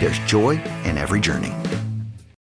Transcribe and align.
there's 0.00 0.18
joy 0.26 0.52
in 0.84 0.98
every 0.98 1.20
journey. 1.20 1.52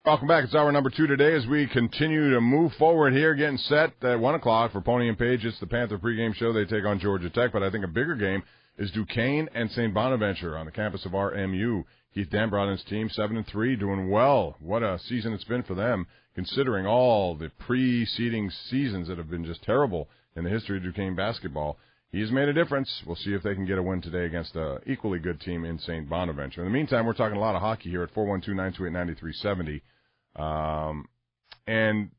Welcome 0.06 0.28
back. 0.28 0.44
It's 0.44 0.54
hour 0.54 0.70
number 0.72 0.90
two 0.90 1.08
today 1.08 1.34
as 1.34 1.48
we 1.48 1.66
continue 1.66 2.34
to 2.34 2.42
move 2.42 2.74
forward 2.74 3.14
here, 3.14 3.34
getting 3.36 3.58
set 3.58 3.94
at 4.02 4.20
1 4.20 4.36
o'clock 4.36 4.74
for 4.74 4.82
Pony 4.82 5.08
and 5.08 5.18
Page. 5.18 5.46
It's 5.46 5.58
the 5.62 5.66
Panther 5.66 5.98
pregame 5.98 6.36
show. 6.36 6.52
They 6.52 6.66
take 6.66 6.84
on 6.84 7.00
Georgia 7.00 7.30
Tech, 7.30 7.54
but 7.54 7.64
I 7.64 7.72
think 7.72 7.86
a 7.86 7.88
bigger 7.88 8.16
game 8.16 8.44
is 8.78 8.92
Duquesne 8.92 9.48
and 9.56 9.72
St. 9.72 9.94
Bonaventure 9.94 10.58
on 10.58 10.66
the 10.66 10.74
campus 10.74 11.06
of 11.06 11.14
RMU. 11.14 11.86
Keith 12.14 12.30
Dambrot 12.30 12.68
and 12.68 12.78
his 12.78 12.84
team, 12.84 13.10
7 13.10 13.38
and 13.38 13.48
3, 13.48 13.76
doing 13.78 14.10
well. 14.10 14.58
What 14.60 14.84
a 14.84 15.00
season 15.00 15.32
it's 15.32 15.46
been 15.46 15.64
for 15.64 15.74
them, 15.74 16.06
considering 16.36 16.86
all 16.86 17.34
the 17.36 17.50
preceding 17.58 18.50
seasons 18.50 19.08
that 19.08 19.18
have 19.18 19.30
been 19.30 19.46
just 19.46 19.64
terrible 19.64 20.10
in 20.36 20.44
the 20.44 20.50
history 20.50 20.78
of 20.78 20.84
Duquesne 20.84 21.16
basketball. 21.16 21.78
He's 22.14 22.32
made 22.32 22.48
a 22.48 22.54
difference. 22.54 23.02
We'll 23.08 23.16
see 23.16 23.34
if 23.34 23.42
they 23.42 23.56
can 23.56 23.66
get 23.66 23.80
a 23.80 23.84
win 23.84 24.00
today 24.00 24.26
against 24.26 24.56
an 24.56 24.78
equally 24.86 25.18
good 25.18 25.42
team 25.42 25.66
in 25.66 25.80
St. 25.80 26.08
Bonaventure. 26.08 26.62
In 26.62 26.68
the 26.68 26.72
meantime, 26.72 27.08
we're 27.08 27.14
talking 27.14 27.36
a 27.36 27.42
lot 27.42 27.56
of 27.56 27.62
hockey 27.62 27.90
here 27.90 28.04
at 28.04 28.14
412 28.14 28.56
928 28.56 28.94
9370. 28.94 29.82
Um, 30.36 31.06
and 31.66 32.12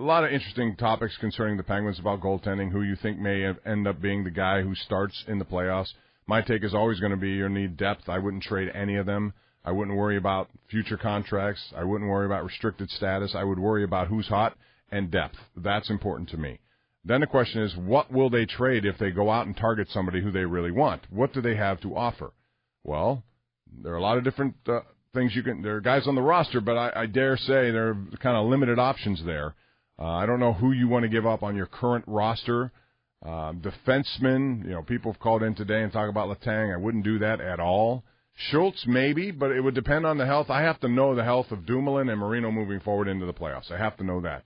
a 0.00 0.02
lot 0.02 0.24
of 0.24 0.32
interesting 0.32 0.74
topics 0.76 1.18
concerning 1.18 1.58
the 1.58 1.62
Penguins 1.62 1.98
about 1.98 2.22
goaltending, 2.22 2.72
who 2.72 2.80
you 2.80 2.96
think 2.96 3.18
may 3.18 3.44
end 3.66 3.86
up 3.86 4.00
being 4.00 4.24
the 4.24 4.30
guy 4.30 4.62
who 4.62 4.74
starts 4.74 5.22
in 5.28 5.38
the 5.38 5.44
playoffs. 5.44 5.92
My 6.26 6.40
take 6.40 6.64
is 6.64 6.72
always 6.72 6.98
going 6.98 7.10
to 7.10 7.18
be 7.18 7.32
you 7.32 7.48
need 7.50 7.76
depth. 7.76 8.08
I 8.08 8.20
wouldn't 8.20 8.44
trade 8.44 8.70
any 8.74 8.96
of 8.96 9.04
them. 9.04 9.34
I 9.66 9.72
wouldn't 9.72 9.98
worry 9.98 10.16
about 10.16 10.48
future 10.70 10.96
contracts. 10.96 11.74
I 11.76 11.84
wouldn't 11.84 12.08
worry 12.08 12.24
about 12.24 12.46
restricted 12.46 12.88
status. 12.88 13.34
I 13.36 13.44
would 13.44 13.58
worry 13.58 13.84
about 13.84 14.08
who's 14.08 14.28
hot 14.28 14.56
and 14.90 15.10
depth. 15.10 15.36
That's 15.58 15.90
important 15.90 16.30
to 16.30 16.38
me. 16.38 16.58
Then 17.04 17.20
the 17.20 17.26
question 17.26 17.62
is, 17.62 17.74
what 17.76 18.12
will 18.12 18.30
they 18.30 18.46
trade 18.46 18.84
if 18.84 18.96
they 18.98 19.10
go 19.10 19.30
out 19.30 19.46
and 19.46 19.56
target 19.56 19.88
somebody 19.90 20.22
who 20.22 20.30
they 20.30 20.44
really 20.44 20.70
want? 20.70 21.02
What 21.10 21.32
do 21.32 21.40
they 21.40 21.56
have 21.56 21.80
to 21.80 21.96
offer? 21.96 22.32
Well, 22.84 23.24
there 23.82 23.92
are 23.92 23.96
a 23.96 24.02
lot 24.02 24.18
of 24.18 24.24
different 24.24 24.54
uh, 24.68 24.80
things 25.14 25.34
you 25.34 25.42
can. 25.42 25.62
There 25.62 25.76
are 25.76 25.80
guys 25.80 26.06
on 26.06 26.14
the 26.14 26.22
roster, 26.22 26.60
but 26.60 26.76
I, 26.76 27.02
I 27.02 27.06
dare 27.06 27.36
say 27.36 27.70
there 27.70 27.88
are 27.90 27.96
kind 28.20 28.36
of 28.36 28.46
limited 28.46 28.78
options 28.78 29.24
there. 29.24 29.54
Uh, 29.98 30.04
I 30.04 30.26
don't 30.26 30.40
know 30.40 30.52
who 30.52 30.72
you 30.72 30.88
want 30.88 31.02
to 31.02 31.08
give 31.08 31.26
up 31.26 31.42
on 31.42 31.56
your 31.56 31.66
current 31.66 32.04
roster. 32.06 32.70
Uh, 33.24 33.52
defensemen, 33.52 34.64
you 34.64 34.70
know, 34.70 34.82
people 34.82 35.12
have 35.12 35.20
called 35.20 35.42
in 35.42 35.54
today 35.54 35.82
and 35.82 35.92
talk 35.92 36.08
about 36.08 36.28
Letang. 36.28 36.72
I 36.72 36.76
wouldn't 36.76 37.04
do 37.04 37.18
that 37.20 37.40
at 37.40 37.60
all. 37.60 38.04
Schultz 38.50 38.84
maybe, 38.86 39.30
but 39.30 39.50
it 39.50 39.60
would 39.60 39.74
depend 39.74 40.06
on 40.06 40.18
the 40.18 40.26
health. 40.26 40.50
I 40.50 40.62
have 40.62 40.80
to 40.80 40.88
know 40.88 41.14
the 41.14 41.22
health 41.22 41.50
of 41.50 41.66
Dumoulin 41.66 42.08
and 42.08 42.18
Marino 42.18 42.50
moving 42.50 42.80
forward 42.80 43.06
into 43.06 43.26
the 43.26 43.34
playoffs. 43.34 43.70
I 43.70 43.78
have 43.78 43.96
to 43.98 44.04
know 44.04 44.22
that. 44.22 44.44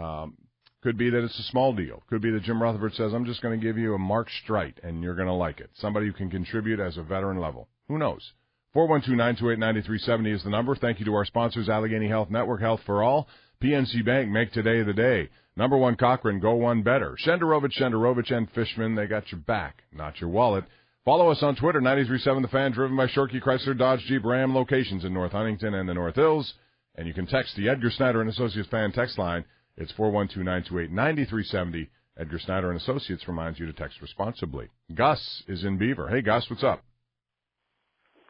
Um, 0.00 0.36
could 0.84 0.98
be 0.98 1.08
that 1.08 1.24
it's 1.24 1.38
a 1.38 1.44
small 1.44 1.72
deal. 1.72 2.02
Could 2.10 2.20
be 2.20 2.30
that 2.30 2.42
Jim 2.42 2.62
Rutherford 2.62 2.94
says, 2.94 3.14
"I'm 3.14 3.24
just 3.24 3.40
going 3.40 3.58
to 3.58 3.66
give 3.66 3.78
you 3.78 3.94
a 3.94 3.98
Mark 3.98 4.28
Streit, 4.28 4.74
and 4.84 5.02
you're 5.02 5.14
going 5.16 5.28
to 5.28 5.34
like 5.34 5.58
it. 5.58 5.70
Somebody 5.74 6.06
who 6.06 6.12
can 6.12 6.30
contribute 6.30 6.78
as 6.78 6.98
a 6.98 7.02
veteran 7.02 7.40
level. 7.40 7.68
Who 7.88 7.98
knows?" 7.98 8.32
412-928-9370 8.76 10.34
is 10.34 10.44
the 10.44 10.50
number. 10.50 10.76
Thank 10.76 10.98
you 10.98 11.06
to 11.06 11.14
our 11.14 11.24
sponsors, 11.24 11.68
Allegheny 11.68 12.08
Health 12.08 12.28
Network, 12.28 12.60
Health 12.60 12.80
for 12.84 13.02
All, 13.02 13.28
PNC 13.62 14.04
Bank, 14.04 14.30
make 14.30 14.52
today 14.52 14.82
the 14.82 14.92
day. 14.92 15.30
Number 15.56 15.78
one 15.78 15.96
Cochran, 15.96 16.40
go 16.40 16.54
one 16.54 16.82
better. 16.82 17.16
Shenderovich, 17.24 17.80
Shenderovich, 17.80 18.32
and 18.32 18.50
Fishman, 18.50 18.94
they 18.94 19.06
got 19.06 19.30
your 19.30 19.40
back, 19.40 19.84
not 19.92 20.20
your 20.20 20.28
wallet. 20.28 20.64
Follow 21.04 21.30
us 21.30 21.42
on 21.42 21.54
Twitter, 21.54 21.80
937 21.80 22.42
The 22.42 22.48
Fan, 22.48 22.72
driven 22.72 22.96
by 22.96 23.06
Shorkey 23.06 23.40
Chrysler 23.40 23.78
Dodge 23.78 24.00
Jeep 24.08 24.24
Ram 24.24 24.54
locations 24.54 25.04
in 25.04 25.14
North 25.14 25.32
Huntington 25.32 25.74
and 25.74 25.88
the 25.88 25.94
North 25.94 26.16
Hills. 26.16 26.52
And 26.96 27.06
you 27.06 27.14
can 27.14 27.26
text 27.26 27.56
the 27.56 27.68
Edgar 27.68 27.90
Snyder 27.90 28.20
and 28.20 28.30
Associates 28.30 28.68
fan 28.68 28.90
text 28.92 29.18
line. 29.18 29.44
It's 29.76 29.92
412-928-9370. 29.92 31.88
Edgar 32.16 32.38
Snyder 32.38 32.70
and 32.70 32.80
Associates 32.80 33.26
reminds 33.26 33.58
you 33.58 33.66
to 33.66 33.72
text 33.72 34.00
responsibly. 34.00 34.68
Gus 34.94 35.42
is 35.48 35.64
in 35.64 35.78
Beaver. 35.78 36.08
Hey, 36.08 36.22
Gus, 36.22 36.46
what's 36.48 36.62
up? 36.62 36.84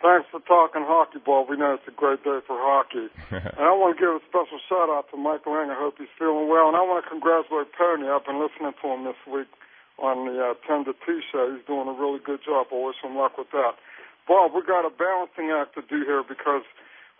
Thanks 0.00 0.28
for 0.32 0.40
talking 0.44 0.84
hockey 0.84 1.20
ball. 1.24 1.46
We 1.48 1.56
know 1.56 1.76
it's 1.76 1.88
a 1.88 1.96
great 1.96 2.24
day 2.24 2.40
for 2.44 2.56
hockey. 2.60 3.08
and 3.32 3.64
I 3.64 3.72
want 3.72 3.96
to 3.96 4.00
give 4.00 4.12
a 4.12 4.20
special 4.28 4.60
shout 4.68 4.88
out 4.88 5.08
to 5.12 5.16
Michael 5.16 5.56
Lange. 5.56 5.72
I 5.72 5.80
hope 5.80 5.96
he's 5.96 6.12
feeling 6.20 6.48
well. 6.48 6.68
And 6.68 6.76
I 6.76 6.84
want 6.84 7.04
to 7.04 7.08
congratulate 7.08 7.72
Pony. 7.72 8.08
I've 8.08 8.24
been 8.24 8.40
listening 8.40 8.72
to 8.72 8.84
him 8.88 9.04
this 9.04 9.20
week 9.24 9.48
on 10.00 10.28
the 10.28 10.52
uh, 10.52 10.60
10 10.68 10.88
to 10.88 10.92
2 10.92 11.20
show. 11.32 11.52
He's 11.52 11.64
doing 11.64 11.88
a 11.88 11.96
really 11.96 12.20
good 12.20 12.44
job. 12.44 12.68
I 12.72 12.80
wish 12.84 13.00
him 13.00 13.16
luck 13.16 13.36
with 13.36 13.48
that. 13.56 13.80
Bob, 14.28 14.52
we 14.52 14.60
got 14.64 14.84
a 14.88 14.92
balancing 14.92 15.52
act 15.52 15.76
to 15.76 15.82
do 15.84 16.04
here 16.04 16.24
because 16.24 16.64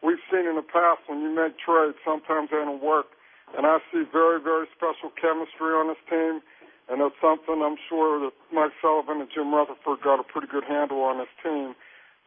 we've 0.05 0.21
seen 0.33 0.49
in 0.49 0.57
the 0.57 0.65
past 0.65 1.05
when 1.09 1.21
you 1.21 1.33
make 1.33 1.57
trades, 1.61 1.97
sometimes 2.05 2.53
they 2.53 2.61
don't 2.61 2.85
work. 2.85 3.14
And 3.57 3.67
I 3.67 3.79
see 3.91 4.03
very, 4.11 4.43
very 4.43 4.67
special 4.75 5.15
chemistry 5.15 5.73
on 5.75 5.89
this 5.89 6.03
team. 6.11 6.43
And 6.91 7.01
that's 7.01 7.17
something 7.23 7.65
I'm 7.65 7.81
sure 7.89 8.21
that 8.21 8.37
Mike 8.53 8.77
Sullivan 8.83 9.25
and 9.25 9.31
Jim 9.33 9.55
Rutherford 9.55 10.05
got 10.05 10.21
a 10.21 10.27
pretty 10.27 10.49
good 10.51 10.69
handle 10.69 11.01
on 11.01 11.17
this 11.19 11.33
team. 11.41 11.73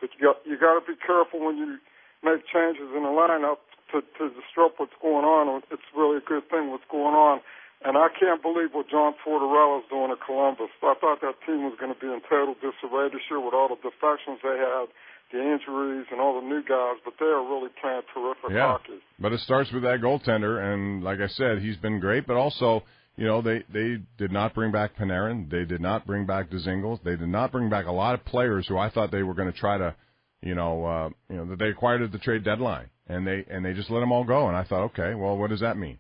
But 0.02 0.10
you 0.18 0.20
got 0.26 0.42
you 0.46 0.58
got 0.58 0.82
to 0.82 0.84
be 0.86 0.98
careful 0.98 1.46
when 1.46 1.58
you 1.58 1.78
make 2.26 2.42
changes 2.50 2.90
in 2.90 3.06
the 3.06 3.14
lineup 3.14 3.62
to 3.94 4.02
to 4.18 4.34
disrupt 4.34 4.82
what's 4.82 4.98
going 5.02 5.26
on. 5.26 5.62
It's 5.70 5.90
really 5.94 6.18
a 6.18 6.26
good 6.26 6.50
thing 6.50 6.74
what's 6.74 6.90
going 6.90 7.14
on. 7.14 7.42
And 7.86 7.94
I 7.94 8.10
can't 8.10 8.42
believe 8.42 8.74
what 8.74 8.90
John 8.90 9.14
Tortorella's 9.22 9.86
doing 9.90 10.10
at 10.10 10.18
Columbus. 10.26 10.74
I 10.82 10.98
thought 10.98 11.22
that 11.22 11.38
team 11.46 11.70
was 11.70 11.78
going 11.78 11.94
to 11.94 12.00
be 12.00 12.10
in 12.10 12.26
total 12.26 12.58
disarray 12.58 13.14
this 13.14 13.22
year 13.30 13.38
with 13.38 13.54
all 13.54 13.70
the 13.70 13.78
defections 13.78 14.42
they 14.42 14.58
had, 14.58 14.90
the 15.32 15.40
injuries, 15.40 16.06
and 16.12 16.20
all 16.20 16.40
the 16.40 16.48
new 16.48 16.62
guys. 16.64 16.98
But 17.04 17.16
they 17.20 17.26
are 17.26 17.44
really 17.44 17.70
playing 17.82 18.02
terrific 18.14 18.52
yeah. 18.52 18.68
hockey. 18.68 19.00
But 19.20 19.34
it 19.34 19.40
starts 19.42 19.72
with 19.72 19.84
that 19.84 20.02
goaltender, 20.02 20.62
and 20.74 21.04
like 21.04 21.20
I 21.20 21.28
said, 21.28 21.60
he's 21.60 21.78
been 21.78 22.00
great. 22.00 22.28
But 22.28 22.38
also, 22.38 22.84
you 23.18 23.26
know, 23.26 23.42
they 23.42 23.64
they 23.74 23.98
did 24.18 24.32
not 24.32 24.54
bring 24.54 24.72
back 24.72 24.96
Panarin. 24.96 25.50
They 25.50 25.66
did 25.66 25.82
not 25.82 26.06
bring 26.06 26.26
back 26.26 26.50
Dzingel. 26.50 27.04
They 27.04 27.16
did 27.16 27.30
not 27.30 27.52
bring 27.52 27.70
back 27.70 27.86
a 27.88 27.92
lot 27.92 28.14
of 28.14 28.26
players 28.26 28.68
who 28.68 28.78
I 28.78 28.90
thought 28.90 29.12
they 29.12 29.24
were 29.24 29.34
going 29.34 29.52
to 29.52 29.58
try 29.58 29.78
to, 29.78 29.96
you 30.42 30.56
know, 30.56 30.86
uh, 30.86 31.10
you 31.30 31.38
know, 31.38 31.46
that 31.46 31.60
they 31.60 31.70
acquired 31.70 32.02
at 32.02 32.12
the 32.12 32.20
trade 32.20 32.44
deadline, 32.44 32.90
and 33.08 33.26
they 33.26 33.46
and 33.50 33.66
they 33.66 33.74
just 33.74 33.90
let 33.90 34.00
them 34.00 34.12
all 34.12 34.24
go. 34.24 34.48
And 34.48 34.56
I 34.56 34.64
thought, 34.64 34.84
okay, 34.92 35.16
well, 35.16 35.38
what 35.38 35.50
does 35.50 35.62
that 35.62 35.78
mean? 35.78 35.98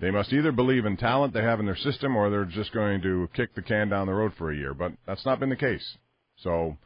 They 0.00 0.12
must 0.12 0.32
either 0.32 0.52
believe 0.52 0.86
in 0.86 0.96
talent 0.96 1.34
they 1.34 1.42
have 1.42 1.58
in 1.58 1.66
their 1.66 1.76
system, 1.76 2.16
or 2.16 2.30
they're 2.30 2.44
just 2.44 2.72
going 2.72 3.02
to 3.02 3.28
kick 3.34 3.54
the 3.54 3.62
can 3.62 3.88
down 3.88 4.06
the 4.06 4.14
road 4.14 4.32
for 4.38 4.52
a 4.52 4.56
year. 4.56 4.72
But 4.72 4.92
that's 5.06 5.26
not 5.26 5.40
been 5.40 5.50
the 5.50 5.56
case. 5.56 5.96
So. 6.42 6.76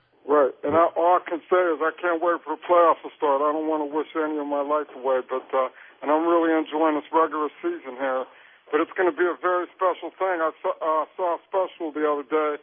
And 0.73 0.81
I, 0.81 0.89
all 0.97 1.21
I 1.21 1.23
can 1.29 1.45
say 1.53 1.63
is 1.71 1.79
I 1.85 1.93
can't 2.01 2.19
wait 2.25 2.41
for 2.41 2.57
the 2.57 2.63
playoffs 2.65 3.05
to 3.05 3.13
start. 3.21 3.45
I 3.45 3.53
don't 3.53 3.69
want 3.69 3.85
to 3.85 3.91
wish 3.93 4.09
any 4.17 4.41
of 4.41 4.49
my 4.49 4.65
life 4.65 4.89
away, 4.97 5.21
but 5.29 5.45
uh, 5.53 5.69
and 6.01 6.09
I'm 6.09 6.25
really 6.25 6.57
enjoying 6.57 6.97
this 6.97 7.07
regular 7.13 7.53
season 7.61 8.01
here 8.01 8.25
but 8.73 8.81
it's 8.81 8.91
going 8.97 9.07
to 9.07 9.15
be 9.15 9.29
a 9.29 9.37
very 9.37 9.69
special 9.77 10.09
thing. 10.17 10.41
I 10.41 10.51
saw, 10.65 10.73
uh, 10.81 11.05
saw 11.15 11.37
a 11.37 11.41
special 11.45 11.93
the 11.93 12.09
other 12.09 12.25
day. 12.25 12.57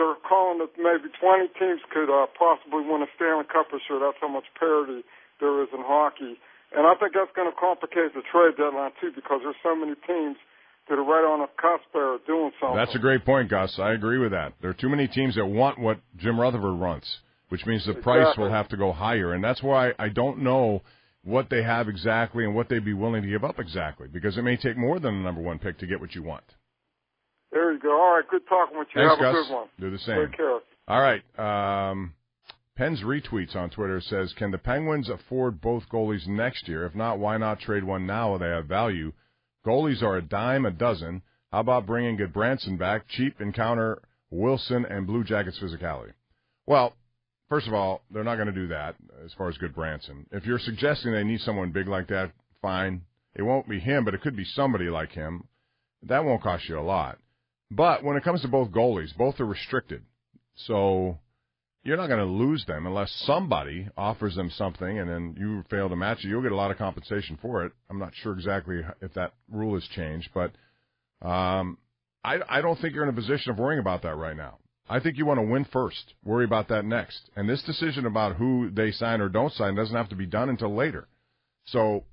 They're 0.00 0.16
calling 0.24 0.64
that 0.64 0.72
maybe 0.80 1.12
20 1.12 1.52
teams 1.60 1.84
could 1.92 2.08
uh, 2.08 2.24
possibly 2.32 2.80
win 2.80 3.04
a 3.04 3.10
Stanley 3.20 3.44
Cup 3.44 3.68
this 3.68 3.84
year. 3.92 4.00
That's 4.00 4.16
how 4.24 4.32
much 4.32 4.48
parity 4.56 5.04
there 5.38 5.60
is 5.60 5.68
in 5.76 5.84
hockey. 5.84 6.40
And 6.72 6.88
I 6.88 6.96
think 6.96 7.12
that's 7.12 7.30
going 7.36 7.52
to 7.52 7.58
complicate 7.60 8.16
the 8.16 8.24
trade 8.32 8.56
deadline, 8.56 8.96
too, 9.04 9.12
because 9.12 9.44
there's 9.44 9.60
so 9.60 9.76
many 9.76 9.92
teams 10.08 10.40
that 10.88 10.96
are 10.96 11.04
right 11.04 11.28
on 11.28 11.44
the 11.44 11.50
cusp 11.60 11.84
there 11.92 12.16
doing 12.24 12.56
something. 12.56 12.80
That's 12.80 12.96
a 12.96 13.02
great 13.02 13.28
point, 13.28 13.52
Gus. 13.52 13.76
I 13.76 13.92
agree 13.92 14.16
with 14.16 14.32
that. 14.32 14.56
There 14.62 14.70
are 14.70 14.80
too 14.80 14.88
many 14.88 15.08
teams 15.08 15.36
that 15.36 15.44
want 15.44 15.78
what 15.78 16.00
Jim 16.16 16.40
Rutherford 16.40 16.80
runs, 16.80 17.04
which 17.50 17.66
means 17.66 17.84
the 17.84 17.90
exactly. 17.90 18.12
price 18.12 18.36
will 18.36 18.50
have 18.50 18.68
to 18.70 18.76
go 18.76 18.90
higher. 18.92 19.34
And 19.34 19.44
that's 19.44 19.62
why 19.62 19.92
I 19.98 20.08
don't 20.08 20.38
know– 20.42 20.82
what 21.22 21.50
they 21.50 21.62
have 21.62 21.88
exactly 21.88 22.44
and 22.44 22.54
what 22.54 22.68
they'd 22.68 22.84
be 22.84 22.94
willing 22.94 23.22
to 23.22 23.28
give 23.28 23.44
up 23.44 23.58
exactly, 23.58 24.08
because 24.08 24.38
it 24.38 24.42
may 24.42 24.56
take 24.56 24.76
more 24.76 24.98
than 24.98 25.14
a 25.14 25.22
number 25.22 25.40
one 25.40 25.58
pick 25.58 25.78
to 25.78 25.86
get 25.86 26.00
what 26.00 26.14
you 26.14 26.22
want. 26.22 26.44
There 27.52 27.72
you 27.72 27.78
go. 27.78 27.92
All 27.92 28.14
right, 28.14 28.24
good 28.30 28.42
talking 28.48 28.78
with 28.78 28.88
you. 28.94 29.02
Thanks, 29.02 29.22
have 29.22 29.34
Gus. 29.34 29.46
a 29.46 29.48
good 29.48 29.54
one. 29.54 29.68
Do 29.78 29.90
the 29.90 29.98
same. 29.98 30.26
Take 30.26 30.36
care. 30.36 30.60
All 30.88 31.00
right. 31.00 31.22
Um, 31.90 32.14
Pens 32.76 33.02
retweets 33.02 33.54
on 33.54 33.70
Twitter 33.70 34.00
says, 34.00 34.32
"Can 34.34 34.50
the 34.50 34.58
Penguins 34.58 35.08
afford 35.08 35.60
both 35.60 35.88
goalies 35.92 36.26
next 36.26 36.68
year? 36.68 36.86
If 36.86 36.94
not, 36.94 37.18
why 37.18 37.36
not 37.36 37.60
trade 37.60 37.84
one 37.84 38.06
now? 38.06 38.30
while 38.30 38.38
They 38.38 38.46
have 38.46 38.66
value. 38.66 39.12
Goalies 39.66 40.02
are 40.02 40.16
a 40.16 40.22
dime 40.22 40.64
a 40.64 40.70
dozen. 40.70 41.22
How 41.52 41.60
about 41.60 41.86
bringing 41.86 42.16
Gudbranson 42.16 42.78
back, 42.78 43.08
cheap, 43.08 43.40
encounter 43.40 44.00
Wilson 44.30 44.86
and 44.86 45.06
Blue 45.06 45.24
Jackets 45.24 45.58
physicality?" 45.58 46.12
Well, 46.66 46.94
first 47.50 47.66
of 47.68 47.74
all, 47.74 48.02
they're 48.10 48.24
not 48.24 48.36
going 48.36 48.46
to 48.46 48.52
do 48.52 48.68
that 48.68 48.94
as 49.22 49.32
far 49.34 49.50
as 49.50 49.58
Gudbranson. 49.58 50.24
If 50.32 50.46
you're 50.46 50.58
suggesting 50.58 51.12
they 51.12 51.24
need 51.24 51.40
someone 51.40 51.72
big 51.72 51.88
like 51.88 52.08
that, 52.08 52.32
fine. 52.62 53.02
It 53.34 53.42
won't 53.42 53.68
be 53.68 53.78
him, 53.78 54.06
but 54.06 54.14
it 54.14 54.22
could 54.22 54.36
be 54.36 54.44
somebody 54.44 54.88
like 54.88 55.12
him. 55.12 55.44
That 56.04 56.24
won't 56.24 56.42
cost 56.42 56.68
you 56.68 56.78
a 56.78 56.80
lot. 56.80 57.18
But 57.70 58.02
when 58.02 58.16
it 58.16 58.24
comes 58.24 58.40
to 58.42 58.48
both 58.48 58.70
goalies, 58.70 59.14
both 59.16 59.38
are 59.38 59.46
restricted. 59.46 60.02
So 60.54 61.18
you're 61.82 61.96
not 61.96 62.08
going 62.08 62.20
to 62.20 62.24
lose 62.24 62.64
them 62.66 62.86
unless 62.86 63.12
somebody 63.26 63.88
offers 63.96 64.34
them 64.34 64.50
something 64.50 64.98
and 64.98 65.08
then 65.08 65.36
you 65.38 65.64
fail 65.70 65.88
to 65.88 65.96
match 65.96 66.18
it. 66.24 66.28
You'll 66.28 66.42
get 66.42 66.52
a 66.52 66.56
lot 66.56 66.70
of 66.70 66.78
compensation 66.78 67.38
for 67.40 67.64
it. 67.64 67.72
I'm 67.88 67.98
not 67.98 68.14
sure 68.14 68.32
exactly 68.32 68.80
if 69.00 69.14
that 69.14 69.34
rule 69.50 69.74
has 69.74 69.84
changed, 69.94 70.30
but 70.34 70.52
um, 71.26 71.78
I, 72.24 72.38
I 72.48 72.60
don't 72.60 72.78
think 72.80 72.94
you're 72.94 73.04
in 73.04 73.10
a 73.10 73.14
position 73.14 73.52
of 73.52 73.58
worrying 73.58 73.80
about 73.80 74.02
that 74.02 74.16
right 74.16 74.36
now. 74.36 74.58
I 74.90 74.98
think 74.98 75.16
you 75.16 75.24
want 75.24 75.38
to 75.38 75.46
win 75.46 75.64
first, 75.72 76.14
worry 76.24 76.44
about 76.44 76.66
that 76.68 76.84
next. 76.84 77.30
And 77.36 77.48
this 77.48 77.62
decision 77.62 78.06
about 78.06 78.34
who 78.34 78.70
they 78.70 78.90
sign 78.90 79.20
or 79.20 79.28
don't 79.28 79.52
sign 79.52 79.76
doesn't 79.76 79.94
have 79.94 80.08
to 80.08 80.16
be 80.16 80.26
done 80.26 80.48
until 80.48 80.74
later. 80.74 81.06
So 81.66 82.04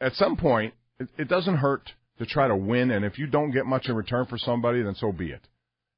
at 0.00 0.12
some 0.12 0.36
point, 0.36 0.74
it, 1.00 1.08
it 1.18 1.28
doesn't 1.28 1.56
hurt 1.56 1.90
to 2.18 2.26
try 2.26 2.46
to 2.46 2.54
win. 2.54 2.92
And 2.92 3.04
if 3.04 3.18
you 3.18 3.26
don't 3.26 3.50
get 3.50 3.66
much 3.66 3.88
in 3.88 3.96
return 3.96 4.26
for 4.26 4.38
somebody, 4.38 4.80
then 4.80 4.94
so 4.94 5.10
be 5.10 5.32
it. 5.32 5.40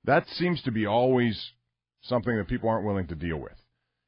That 0.04 0.26
seems 0.26 0.62
to 0.62 0.72
be 0.72 0.87
always 0.87 1.52
something 2.00 2.34
that 2.34 2.49
people 2.49 2.70
aren't 2.70 2.87
willing 2.87 3.08
to 3.08 3.14
deal 3.14 3.37
with. 3.37 3.52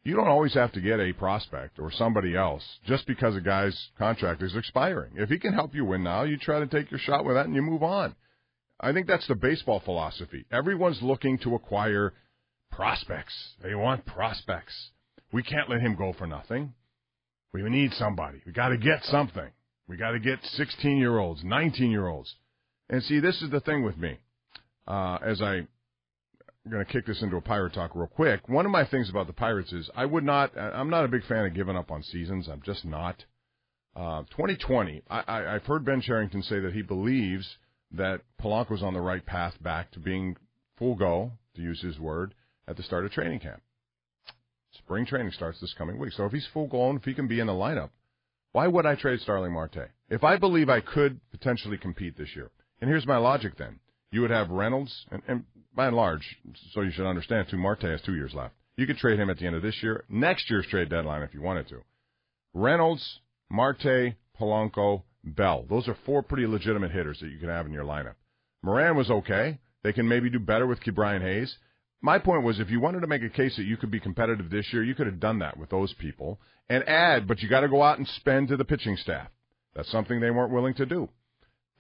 You 0.03 0.17
don't 0.17 0.29
always 0.29 0.55
have 0.55 0.73
to 0.73 0.81
get 0.81 0.99
a 0.99 1.13
prospect 1.13 1.79
or 1.79 1.93
somebody 1.93 2.35
else 2.35 2.65
just 2.87 3.07
because 3.07 3.37
a 3.37 3.41
guy's 3.43 3.89
contract 3.99 4.43
is 4.43 4.57
expiring. 4.57 5.13
If 5.17 5.29
he 5.29 5.39
can 5.39 5.53
help 5.53 5.75
you 5.75 5.85
win 5.85 6.05
now, 6.05 6.23
you 6.23 6.39
try 6.39 6.61
to 6.61 6.67
take 6.67 6.91
your 6.91 7.01
shot 7.01 7.27
with 7.27 7.37
that 7.37 7.47
and 7.47 7.55
you 7.55 7.63
move 7.63 7.83
on. 7.83 8.15
I 8.85 8.93
think 8.93 9.07
that's 9.07 9.27
the 9.27 9.35
baseball 9.35 9.81
philosophy. 9.81 10.45
Everyone's 10.53 11.01
looking 11.01 11.39
to 11.39 11.55
acquire 11.55 12.13
prospects. 12.71 13.35
They 13.63 13.75
want 13.75 14.05
prospects. 14.05 14.91
We 15.33 15.43
can't 15.43 15.71
let 15.71 15.81
him 15.81 15.97
go 15.97 16.13
for 16.13 16.27
nothing. 16.27 16.75
We 17.55 17.63
need 17.63 17.93
somebody. 17.93 18.43
We 18.45 18.53
got 18.53 18.69
to 18.69 18.77
get 18.77 19.03
something. 19.05 19.51
We 19.89 19.97
got 19.97 20.11
to 20.11 20.19
get 20.19 20.39
16 20.43 20.99
year 20.99 21.19
olds, 21.19 21.43
19 21.43 21.91
year 21.91 22.07
olds. 22.07 22.35
And 22.91 23.03
see, 23.03 23.21
this 23.21 23.41
is 23.41 23.51
the 23.51 23.61
thing 23.61 23.85
with 23.85 23.97
me. 23.97 24.19
Uh, 24.87 25.19
as 25.25 25.41
I 25.41 25.67
I'm 26.67 26.73
going 26.73 26.85
to 26.85 26.93
kick 26.93 27.07
this 27.07 27.23
into 27.23 27.37
a 27.37 27.41
pirate 27.41 27.75
talk 27.75 27.95
real 27.95 28.07
quick. 28.07 28.49
One 28.49 28.67
of 28.67 28.73
my 28.73 28.87
things 28.87 29.09
about 29.09 29.27
the 29.27 29.33
Pirates 29.35 29.73
is 29.73 29.89
I 29.95 30.05
would 30.07 30.25
not. 30.25 30.57
I'm 30.59 30.91
not 30.91 31.05
a 31.05 31.09
big 31.09 31.25
fan 31.27 31.45
of 31.47 31.55
giving 31.55 31.77
up 31.77 31.91
on 31.91 32.03
seasons. 32.03 32.49
I'm 32.49 32.63
just 32.65 32.85
not. 32.85 33.25
Uh, 33.97 34.23
2020. 34.31 35.03
I, 35.09 35.21
I, 35.21 35.55
I've 35.55 35.65
heard 35.65 35.85
Ben 35.85 36.01
Cherington 36.01 36.43
say 36.43 36.61
that 36.61 36.73
he 36.73 36.83
believes 36.83 37.57
that 37.97 38.23
Polanco's 38.41 38.83
on 38.83 38.95
the 38.95 39.01
right 39.01 39.25
path 39.25 39.55
back 39.63 39.91
to 39.93 40.01
being 40.01 40.37
full 40.79 40.95
go, 40.95 41.33
to 41.55 41.63
use 41.63 41.81
his 41.81 41.99
word, 41.99 42.35
at 42.67 42.77
the 42.77 42.83
start 42.83 43.05
of 43.05 43.13
training 43.13 43.41
camp. 43.41 43.63
Spring 44.73 45.07
training 45.07 45.33
starts 45.33 45.61
this 45.61 45.75
coming 45.77 45.99
week. 45.99 46.13
So 46.13 46.25
if 46.25 46.33
he's 46.33 46.49
full 46.53 46.67
blown, 46.67 46.97
if 46.97 47.05
he 47.05 47.15
can 47.15 47.29
be 47.29 47.41
in 47.41 47.47
the 47.47 47.53
lineup, 47.53 47.91
why 48.53 48.67
would 48.67 48.87
I 48.87 48.95
trade 48.95 49.21
Starling 49.21 49.53
Marte? 49.53 49.91
If 50.09 50.25
I 50.25 50.37
believe 50.37 50.69
I 50.69 50.81
could 50.81 51.21
potentially 51.31 51.77
compete 51.77 52.17
this 52.17 52.35
year, 52.35 52.51
and 52.81 52.91
here's 52.91 53.07
my 53.07 53.17
logic 53.17 53.57
then. 53.57 53.81
You 54.11 54.21
would 54.21 54.31
have 54.31 54.51
Reynolds, 54.51 55.07
and, 55.11 55.23
and 55.27 55.45
by 55.75 55.89
and 55.89 55.97
large, 55.97 56.37
so 56.73 56.83
you 56.83 56.93
should 56.93 57.07
understand 57.07 57.49
too, 57.51 57.59
Marte 57.59 57.83
has 57.83 58.01
two 58.03 58.15
years 58.15 58.33
left. 58.33 58.55
You 58.77 58.87
could 58.87 58.99
trade 58.99 59.19
him 59.19 59.31
at 59.31 59.39
the 59.39 59.47
end 59.47 59.57
of 59.57 59.63
this 59.63 59.83
year, 59.83 60.05
next 60.09 60.51
year's 60.51 60.67
trade 60.67 60.89
deadline 60.89 61.23
if 61.23 61.35
you 61.35 61.43
wanted 61.43 61.69
to. 61.69 61.81
Reynolds, 62.53 63.21
Marte, 63.51 64.15
Polanco, 64.39 65.03
Bell. 65.25 65.65
Those 65.69 65.89
are 65.89 65.97
four 66.07 66.23
pretty 66.23 66.47
legitimate 66.47 66.91
hitters 66.91 67.19
that 67.21 67.31
you 67.31 67.39
can 67.39 67.49
have 67.49 67.67
in 67.67 67.73
your 67.73 67.85
lineup. 67.85 68.15
Moran 68.63 68.97
was 68.97 69.11
okay. 69.11 69.59
They 69.83 69.93
can 69.93 70.09
maybe 70.09 70.31
do 70.31 70.39
better 70.39 70.67
with 70.67 70.81
Ke'Bryan 70.81 71.23
Hayes. 71.23 71.57
My 72.01 72.19
point 72.19 72.43
was 72.43 72.61
if 72.61 72.71
you 72.71 72.81
wanted 72.81 73.01
to 73.01 73.07
make 73.07 73.23
a 73.23 73.31
case 73.31 73.57
that 73.57 73.65
you 73.65 73.77
could 73.77 73.91
be 73.91 74.01
competitive 74.01 74.51
this 74.51 74.67
year, 74.73 74.85
you 74.85 74.95
could 74.95 75.07
have 75.07 75.21
done 75.21 75.39
that 75.41 75.57
with 75.57 75.71
those 75.71 75.93
people 75.95 76.39
and 76.69 76.87
add, 76.89 77.27
but 77.27 77.41
you 77.41 77.49
got 77.49 77.61
to 77.61 77.69
go 77.69 77.83
out 77.83 77.99
and 77.99 78.09
spend 78.09 78.49
to 78.49 78.57
the 78.57 78.65
pitching 78.65 78.97
staff. 78.97 79.29
That's 79.75 79.91
something 79.91 80.21
they 80.21 80.31
weren't 80.31 80.53
willing 80.53 80.75
to 80.75 80.87
do 80.87 81.09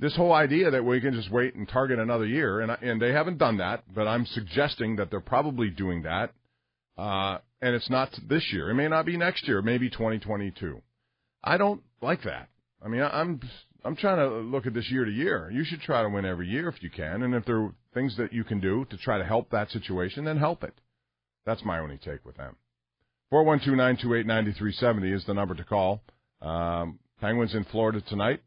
this 0.00 0.16
whole 0.16 0.32
idea 0.32 0.70
that 0.70 0.84
we 0.84 1.00
can 1.00 1.14
just 1.14 1.30
wait 1.30 1.54
and 1.54 1.68
target 1.68 1.98
another 1.98 2.26
year, 2.26 2.60
and 2.60 2.70
and 2.82 3.00
they 3.00 3.12
haven't 3.12 3.38
done 3.38 3.58
that, 3.58 3.84
but 3.94 4.08
I'm 4.08 4.26
suggesting 4.26 4.96
that 4.96 5.10
they're 5.10 5.20
probably 5.20 5.70
doing 5.70 6.02
that, 6.02 6.32
uh, 6.98 7.38
and 7.62 7.74
it's 7.74 7.90
not 7.90 8.10
this 8.28 8.52
year. 8.52 8.70
It 8.70 8.74
may 8.74 8.88
not 8.88 9.06
be 9.06 9.16
next 9.16 9.46
year. 9.46 9.62
Maybe 9.62 9.88
2022. 9.88 10.80
I 11.42 11.56
don't 11.56 11.82
like 12.00 12.22
that. 12.24 12.48
I 12.84 12.88
mean, 12.88 13.02
I'm 13.02 13.40
I'm 13.84 13.96
trying 13.96 14.18
to 14.18 14.36
look 14.38 14.66
at 14.66 14.74
this 14.74 14.90
year 14.90 15.04
to 15.04 15.10
year. 15.10 15.50
You 15.50 15.64
should 15.64 15.80
try 15.80 16.02
to 16.02 16.08
win 16.08 16.24
every 16.24 16.48
year 16.48 16.68
if 16.68 16.82
you 16.82 16.90
can, 16.90 17.22
and 17.22 17.34
if 17.34 17.44
there 17.44 17.62
are 17.62 17.74
things 17.94 18.16
that 18.18 18.32
you 18.32 18.44
can 18.44 18.60
do 18.60 18.84
to 18.90 18.96
try 18.96 19.18
to 19.18 19.24
help 19.24 19.50
that 19.50 19.70
situation, 19.70 20.24
then 20.24 20.36
help 20.36 20.62
it. 20.62 20.74
That's 21.46 21.64
my 21.64 21.78
only 21.78 21.98
take 21.98 22.24
with 22.24 22.36
them. 22.36 22.56
Four 23.30 23.44
one 23.44 23.60
two 23.64 23.76
nine 23.76 23.96
two 24.00 24.14
eight 24.14 24.26
ninety 24.26 24.52
three 24.52 24.72
seventy 24.72 25.12
is 25.12 25.24
the 25.26 25.34
number 25.34 25.54
to 25.54 25.64
call. 25.64 26.02
Um, 26.42 26.98
Penguins 27.20 27.54
in 27.54 27.64
Florida 27.64 28.02
tonight 28.02 28.40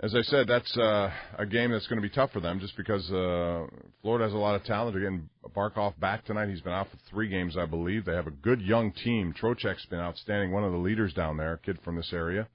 as 0.00 0.14
I 0.14 0.20
said, 0.22 0.46
that's 0.46 0.76
uh, 0.76 1.10
a 1.38 1.46
game 1.46 1.70
that's 1.70 1.86
going 1.86 1.96
to 1.96 2.06
be 2.06 2.14
tough 2.14 2.30
for 2.30 2.40
them 2.40 2.60
just 2.60 2.76
because 2.76 3.10
uh, 3.10 3.66
Florida 4.02 4.24
has 4.24 4.34
a 4.34 4.36
lot 4.36 4.54
of 4.54 4.62
talent. 4.64 4.92
They're 4.92 5.10
getting 5.10 5.30
Barkov 5.56 5.98
back 5.98 6.26
tonight. 6.26 6.50
He's 6.50 6.60
been 6.60 6.74
out 6.74 6.90
for 6.90 6.98
three 7.08 7.28
games, 7.28 7.56
I 7.56 7.64
believe. 7.64 8.04
They 8.04 8.12
have 8.12 8.26
a 8.26 8.32
good 8.32 8.60
young 8.60 8.92
team. 8.92 9.32
Trocheck's 9.32 9.86
been 9.86 9.98
outstanding, 9.98 10.52
one 10.52 10.64
of 10.64 10.72
the 10.72 10.78
leaders 10.78 11.14
down 11.14 11.38
there, 11.38 11.58
kid 11.64 11.78
from 11.82 11.96
this 11.96 12.12
area, 12.12 12.46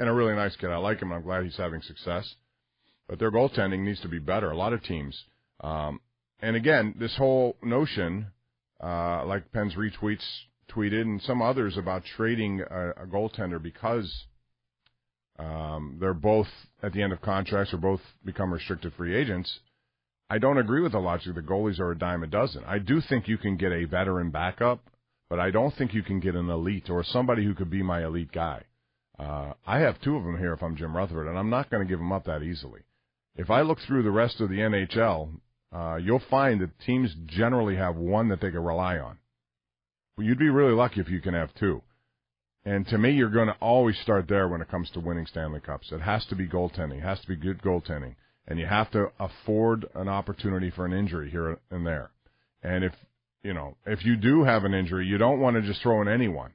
and 0.00 0.08
a 0.08 0.12
really 0.12 0.34
nice 0.34 0.56
kid. 0.56 0.70
I 0.70 0.78
like 0.78 1.00
him. 1.00 1.12
I'm 1.12 1.22
glad 1.22 1.44
he's 1.44 1.56
having 1.56 1.82
success. 1.82 2.34
But 3.08 3.18
their 3.18 3.30
goaltending 3.30 3.80
needs 3.80 4.00
to 4.00 4.08
be 4.08 4.18
better. 4.18 4.50
A 4.50 4.56
lot 4.56 4.72
of 4.72 4.82
teams. 4.82 5.24
Um, 5.60 6.00
and 6.40 6.56
again, 6.56 6.94
this 6.98 7.14
whole 7.16 7.56
notion, 7.62 8.26
uh, 8.82 9.24
like 9.26 9.52
Penn's 9.52 9.74
retweets 9.74 10.24
tweeted 10.74 11.02
and 11.02 11.22
some 11.22 11.42
others 11.42 11.76
about 11.76 12.02
trading 12.16 12.62
a, 12.68 12.90
a 12.90 13.06
goaltender 13.06 13.62
because– 13.62 14.24
um, 15.40 15.96
they're 15.98 16.14
both 16.14 16.48
at 16.82 16.92
the 16.92 17.02
end 17.02 17.12
of 17.12 17.22
contracts 17.22 17.72
or 17.72 17.78
both 17.78 18.00
become 18.24 18.52
restricted 18.52 18.92
free 18.94 19.16
agents. 19.16 19.60
I 20.28 20.38
don't 20.38 20.58
agree 20.58 20.82
with 20.82 20.92
the 20.92 20.98
logic 20.98 21.34
that 21.34 21.46
goalies 21.46 21.80
are 21.80 21.90
a 21.90 21.98
dime 21.98 22.22
a 22.22 22.26
dozen. 22.26 22.62
I 22.66 22.78
do 22.78 23.00
think 23.00 23.26
you 23.26 23.38
can 23.38 23.56
get 23.56 23.72
a 23.72 23.84
veteran 23.84 24.30
backup, 24.30 24.80
but 25.28 25.40
I 25.40 25.50
don't 25.50 25.74
think 25.76 25.94
you 25.94 26.02
can 26.02 26.20
get 26.20 26.34
an 26.34 26.50
elite 26.50 26.90
or 26.90 27.02
somebody 27.04 27.44
who 27.44 27.54
could 27.54 27.70
be 27.70 27.82
my 27.82 28.04
elite 28.04 28.32
guy. 28.32 28.62
Uh, 29.20 29.52
I 29.66 29.80
have 29.80 30.00
two 30.00 30.16
of 30.16 30.24
them 30.24 30.38
here 30.38 30.54
if 30.54 30.62
I'm 30.62 30.76
Jim 30.76 30.96
Rutherford, 30.96 31.26
and 31.26 31.38
I'm 31.38 31.50
not 31.50 31.70
going 31.70 31.86
to 31.86 31.88
give 31.88 31.98
them 31.98 32.12
up 32.12 32.24
that 32.24 32.42
easily. 32.42 32.80
If 33.36 33.50
I 33.50 33.60
look 33.60 33.78
through 33.86 34.02
the 34.02 34.10
rest 34.10 34.40
of 34.40 34.48
the 34.48 34.56
NHL, 34.56 35.28
uh, 35.72 35.96
you'll 35.96 36.22
find 36.30 36.60
that 36.62 36.78
teams 36.86 37.14
generally 37.26 37.76
have 37.76 37.96
one 37.96 38.28
that 38.30 38.40
they 38.40 38.50
can 38.50 38.64
rely 38.64 38.98
on. 38.98 39.18
Well, 40.16 40.26
you'd 40.26 40.38
be 40.38 40.48
really 40.48 40.72
lucky 40.72 41.00
if 41.00 41.10
you 41.10 41.20
can 41.20 41.34
have 41.34 41.54
two. 41.54 41.82
And 42.64 42.86
to 42.88 42.98
me, 42.98 43.12
you're 43.12 43.28
going 43.30 43.48
to 43.48 43.56
always 43.60 43.98
start 43.98 44.26
there 44.26 44.48
when 44.48 44.62
it 44.62 44.70
comes 44.70 44.90
to 44.90 45.00
winning 45.00 45.26
Stanley 45.26 45.60
Cups. 45.60 45.92
It 45.92 46.00
has 46.00 46.24
to 46.26 46.34
be 46.34 46.48
goaltending. 46.48 46.98
It 46.98 47.02
has 47.02 47.20
to 47.20 47.28
be 47.28 47.36
good 47.36 47.60
goaltending. 47.62 48.16
And 48.48 48.58
you 48.58 48.66
have 48.66 48.90
to 48.92 49.12
afford 49.18 49.86
an 49.94 50.08
opportunity 50.08 50.70
for 50.70 50.86
an 50.86 50.92
injury 50.92 51.30
here 51.30 51.58
and 51.70 51.86
there. 51.86 52.10
And 52.62 52.84
if, 52.84 52.92
you 53.42 53.52
know, 53.52 53.76
if 53.86 54.04
you 54.04 54.16
do 54.16 54.44
have 54.44 54.64
an 54.64 54.72
injury, 54.72 55.06
you 55.06 55.18
don't 55.18 55.40
want 55.40 55.56
to 55.56 55.62
just 55.62 55.82
throw 55.82 56.00
in 56.00 56.08
anyone. 56.08 56.52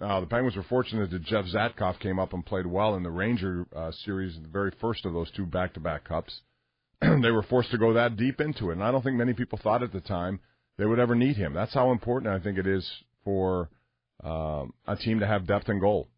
Now, 0.00 0.20
the 0.20 0.26
Penguins 0.26 0.56
were 0.56 0.62
fortunate 0.62 1.10
that 1.10 1.24
Jeff 1.24 1.44
Zatkoff 1.46 2.00
came 2.00 2.18
up 2.18 2.32
and 2.32 2.44
played 2.44 2.66
well 2.66 2.94
in 2.94 3.02
the 3.02 3.10
Ranger 3.10 3.66
uh, 3.76 3.92
series, 4.04 4.34
the 4.40 4.48
very 4.48 4.72
first 4.80 5.04
of 5.04 5.12
those 5.12 5.30
two 5.32 5.44
back-to-back 5.44 6.04
cups. 6.04 6.40
they 7.00 7.30
were 7.30 7.42
forced 7.42 7.70
to 7.70 7.78
go 7.78 7.92
that 7.92 8.16
deep 8.16 8.40
into 8.40 8.70
it. 8.70 8.74
And 8.74 8.82
I 8.82 8.90
don't 8.90 9.02
think 9.02 9.16
many 9.16 9.34
people 9.34 9.58
thought 9.62 9.82
at 9.82 9.92
the 9.92 10.00
time 10.00 10.40
they 10.78 10.86
would 10.86 10.98
ever 10.98 11.14
need 11.14 11.36
him. 11.36 11.52
That's 11.52 11.74
how 11.74 11.92
important 11.92 12.32
I 12.32 12.42
think 12.42 12.58
it 12.58 12.66
is 12.66 12.88
for– 13.24 13.68
um, 14.22 14.74
a 14.86 14.96
team 14.96 15.20
to 15.20 15.26
have 15.26 15.46
depth 15.46 15.68
and 15.68 15.80
goal. 15.80 16.08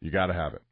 You 0.00 0.10
got 0.10 0.26
to 0.26 0.34
have 0.34 0.54
it. 0.54 0.62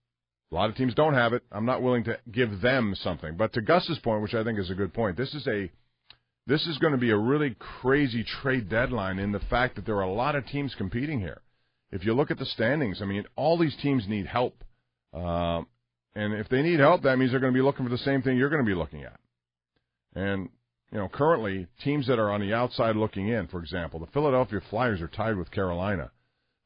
A 0.50 0.54
lot 0.54 0.69
of 0.69 0.76
teams 0.76 0.95
don't 0.95 1.14
have 1.14 1.33
it. 1.33 1.42
I'm 1.50 1.64
not 1.64 1.83
willing 1.83 2.04
to 2.04 2.19
give 2.31 2.61
them 2.61 2.95
something. 3.02 3.37
But 3.37 3.52
to 3.54 3.62
Gus's 3.62 3.99
point, 4.00 4.23
which 4.23 4.35
I 4.35 4.45
think 4.45 4.59
is 4.59 4.71
a 4.71 4.75
good 4.75 4.92
point, 4.92 5.16
this 5.16 5.33
is 5.35 5.47
a 5.47 5.71
this 6.47 6.66
is 6.66 6.76
going 6.78 6.92
to 6.92 6.99
be 6.99 7.11
a 7.11 7.16
really 7.16 7.54
crazy 7.81 8.25
trade 8.25 8.69
deadline 8.69 9.21
in 9.21 9.31
the 9.31 9.38
fact 9.38 9.76
that 9.76 9.87
there 9.87 9.97
are 9.97 10.02
a 10.02 10.12
lot 10.12 10.35
of 10.35 10.45
teams 10.47 10.75
competing 10.76 11.21
here. 11.21 11.40
If 11.93 12.05
you 12.05 12.15
look 12.15 12.31
at 12.31 12.39
the 12.39 12.47
standings, 12.47 13.01
I 13.03 13.05
mean, 13.05 13.25
all 13.37 13.59
these 13.59 13.77
teams 13.83 14.09
need 14.09 14.27
help. 14.27 14.65
Um, 15.13 15.67
and 16.15 16.35
if 16.35 16.49
they 16.49 16.63
need 16.63 16.81
help, 16.81 17.03
that 17.03 17.19
means 17.19 17.31
they're 17.31 17.41
going 17.41 17.53
to 17.53 17.57
be 17.57 17.63
looking 17.63 17.85
for 17.85 17.91
the 17.91 17.99
same 17.99 18.23
thing 18.23 18.37
you're 18.37 18.51
going 18.51 18.65
to 18.65 18.69
be 18.69 18.75
looking 18.77 19.05
at. 19.05 19.21
And, 20.15 20.49
you 20.91 20.99
know, 20.99 21.09
currently, 21.09 21.67
teams 21.85 22.07
that 22.07 22.19
are 22.19 22.31
on 22.31 22.41
the 22.41 22.53
outside 22.53 22.97
looking 22.97 23.29
in, 23.29 23.47
for 23.47 23.61
example, 23.61 24.01
the 24.01 24.07
Philadelphia 24.09 24.61
Flyers 24.71 25.01
are 25.01 25.09
tied 25.09 25.37
with 25.37 25.51
Carolina. 25.51 26.11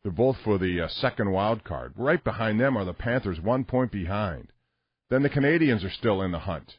They're 0.02 0.12
both 0.12 0.36
for 0.44 0.58
the 0.58 0.82
uh, 0.82 0.88
second 0.88 1.32
wild 1.32 1.64
card. 1.64 1.92
Right 1.96 2.22
behind 2.22 2.60
them 2.60 2.76
are 2.76 2.84
the 2.84 2.92
Panthers, 2.92 3.40
one 3.40 3.64
point 3.64 3.90
behind. 3.90 4.48
Then 5.10 5.22
the 5.22 5.30
Canadiens 5.30 5.84
are 5.84 5.90
still 5.90 6.22
in 6.22 6.32
the 6.32 6.38
hunt. 6.38 6.72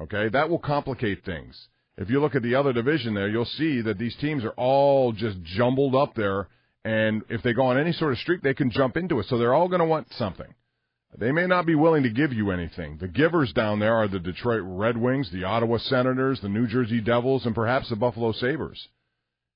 Okay, 0.00 0.28
that 0.30 0.48
will 0.48 0.58
complicate 0.58 1.24
things. 1.24 1.68
if 1.98 2.08
you 2.08 2.20
look 2.20 2.34
at 2.34 2.42
the 2.42 2.54
other 2.54 2.72
division 2.72 3.12
there, 3.12 3.28
you'll 3.28 3.44
see 3.44 3.82
that 3.82 3.98
these 3.98 4.16
teams 4.16 4.44
are 4.44 4.54
all 4.56 5.12
just 5.12 5.42
jumbled 5.42 5.94
up 5.94 6.14
there. 6.14 6.48
And 6.84 7.22
if 7.28 7.42
they 7.42 7.52
go 7.52 7.66
on 7.66 7.78
any 7.78 7.92
sort 7.92 8.12
of 8.12 8.18
streak, 8.18 8.42
they 8.42 8.54
can 8.54 8.70
jump 8.70 8.96
into 8.96 9.18
it. 9.20 9.26
So 9.26 9.36
they're 9.36 9.54
all 9.54 9.68
going 9.68 9.80
to 9.80 9.86
want 9.86 10.12
something. 10.14 10.54
They 11.18 11.32
may 11.32 11.46
not 11.46 11.66
be 11.66 11.74
willing 11.74 12.04
to 12.04 12.10
give 12.10 12.32
you 12.32 12.50
anything. 12.52 12.98
The 12.98 13.08
givers 13.08 13.52
down 13.52 13.80
there 13.80 13.94
are 13.94 14.08
the 14.08 14.20
Detroit 14.20 14.62
Red 14.64 14.96
Wings, 14.96 15.30
the 15.30 15.44
Ottawa 15.44 15.78
Senators, 15.78 16.40
the 16.40 16.48
New 16.48 16.66
Jersey 16.68 17.00
Devils, 17.00 17.46
and 17.46 17.54
perhaps 17.54 17.88
the 17.88 17.96
Buffalo 17.96 18.32
Sabres. 18.32 18.88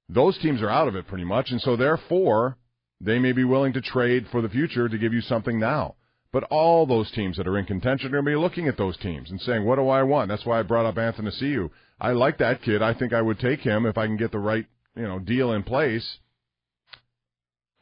Those 0.09 0.37
teams 0.39 0.61
are 0.61 0.69
out 0.69 0.89
of 0.89 0.97
it 0.97 1.07
pretty 1.07 1.25
much, 1.25 1.51
and 1.51 1.61
so 1.61 1.77
therefore 1.77 2.59
they 3.01 3.19
may 3.19 3.33
be 3.33 3.45
willing 3.45 3.73
to 3.75 3.81
trade 3.81 4.27
for 4.31 4.43
the 4.43 4.49
future 4.49 4.89
to 4.89 4.99
give 4.99 5.15
you 5.15 5.21
something 5.21 5.59
now. 5.59 5.95
But 6.33 6.45
all 6.45 6.85
those 6.85 7.11
teams 7.13 7.37
that 7.37 7.47
are 7.47 7.57
in 7.57 7.65
contention 7.65 8.09
are 8.09 8.11
going 8.11 8.25
to 8.25 8.31
be 8.33 8.37
looking 8.37 8.67
at 8.67 8.77
those 8.77 8.97
teams 8.99 9.31
and 9.31 9.41
saying, 9.41 9.65
"What 9.65 9.77
do 9.77 9.89
I 9.89 10.03
want?" 10.03 10.29
That's 10.29 10.45
why 10.45 10.59
I 10.59 10.63
brought 10.63 10.87
up 10.87 10.99
Anthony 10.99 11.31
Ciu. 11.31 11.71
I 12.01 12.11
like 12.11 12.39
that 12.39 12.63
kid. 12.63 12.83
I 12.83 12.93
think 12.93 13.13
I 13.13 13.23
would 13.23 13.39
take 13.39 13.61
him 13.61 13.87
if 13.87 13.97
I 13.97 14.07
can 14.07 14.17
get 14.17 14.33
the 14.33 14.41
right, 14.41 14.67
you 14.97 15.05
know, 15.05 15.21
deal 15.21 15.53
in 15.53 15.63
place 15.63 16.19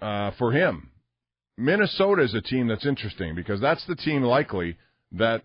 uh, 0.02 0.32
for 0.38 0.52
him. 0.52 0.90
Minnesota 1.56 2.22
is 2.22 2.34
a 2.34 2.40
team 2.40 2.66
that's 2.66 2.86
interesting 2.86 3.34
because 3.34 3.60
that's 3.60 3.86
the 3.86 3.94
team 3.94 4.22
likely 4.22 4.76
that 5.12 5.42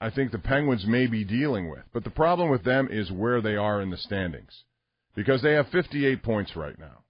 I 0.00 0.10
think 0.10 0.30
the 0.30 0.38
Penguins 0.38 0.86
may 0.86 1.06
be 1.06 1.24
dealing 1.24 1.68
with. 1.68 1.82
But 1.92 2.04
the 2.04 2.10
problem 2.10 2.50
with 2.50 2.64
them 2.64 2.88
is 2.90 3.10
where 3.10 3.40
they 3.40 3.56
are 3.56 3.82
in 3.82 3.90
the 3.90 3.96
standings 3.96 4.64
because 5.16 5.42
they 5.42 5.52
have 5.54 5.68
58 5.68 6.22
points 6.22 6.54
right 6.54 6.78
now. 6.78 7.02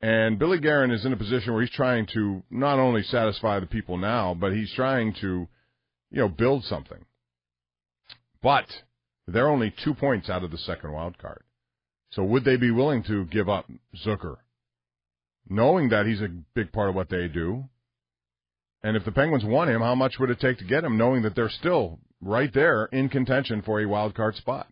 And 0.00 0.38
Billy 0.38 0.58
Guerin 0.58 0.90
is 0.90 1.04
in 1.04 1.12
a 1.12 1.16
position 1.16 1.52
where 1.52 1.62
he's 1.62 1.70
trying 1.70 2.06
to 2.14 2.42
not 2.50 2.78
only 2.78 3.02
satisfy 3.02 3.60
the 3.60 3.66
people 3.66 3.98
now, 3.98 4.34
but 4.34 4.52
he's 4.52 4.72
trying 4.74 5.12
to, 5.20 5.48
you 6.10 6.18
know, 6.18 6.28
build 6.28 6.64
something. 6.64 7.04
But 8.42 8.66
they're 9.26 9.48
only 9.48 9.74
two 9.84 9.94
points 9.94 10.30
out 10.30 10.44
of 10.44 10.50
the 10.50 10.58
second 10.58 10.92
wild 10.92 11.18
card. 11.18 11.42
So 12.10 12.24
would 12.24 12.44
they 12.44 12.56
be 12.56 12.70
willing 12.70 13.02
to 13.04 13.26
give 13.26 13.48
up 13.48 13.70
Zucker, 14.04 14.36
knowing 15.48 15.88
that 15.90 16.06
he's 16.06 16.20
a 16.20 16.28
big 16.54 16.72
part 16.72 16.88
of 16.88 16.94
what 16.94 17.08
they 17.08 17.28
do? 17.28 17.64
And 18.82 18.96
if 18.96 19.04
the 19.04 19.12
Penguins 19.12 19.44
want 19.44 19.70
him, 19.70 19.80
how 19.80 19.94
much 19.94 20.18
would 20.18 20.30
it 20.30 20.40
take 20.40 20.58
to 20.58 20.64
get 20.64 20.84
him, 20.84 20.96
knowing 20.96 21.22
that 21.22 21.34
they're 21.34 21.48
still 21.48 21.98
right 22.20 22.52
there 22.52 22.84
in 22.86 23.08
contention 23.08 23.62
for 23.62 23.80
a 23.80 23.86
wild 23.86 24.14
card 24.14 24.36
spot? 24.36 24.68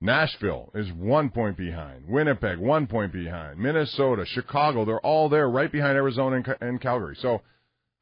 Nashville 0.00 0.70
is 0.74 0.90
one 0.92 1.30
point 1.30 1.56
behind. 1.56 2.06
Winnipeg, 2.06 2.58
one 2.58 2.86
point 2.86 3.12
behind. 3.12 3.58
Minnesota, 3.58 4.24
Chicago, 4.26 4.84
they're 4.84 5.00
all 5.00 5.28
there 5.28 5.48
right 5.48 5.70
behind 5.70 5.96
Arizona 5.96 6.36
and, 6.36 6.56
and 6.60 6.80
Calgary. 6.80 7.16
So, 7.20 7.42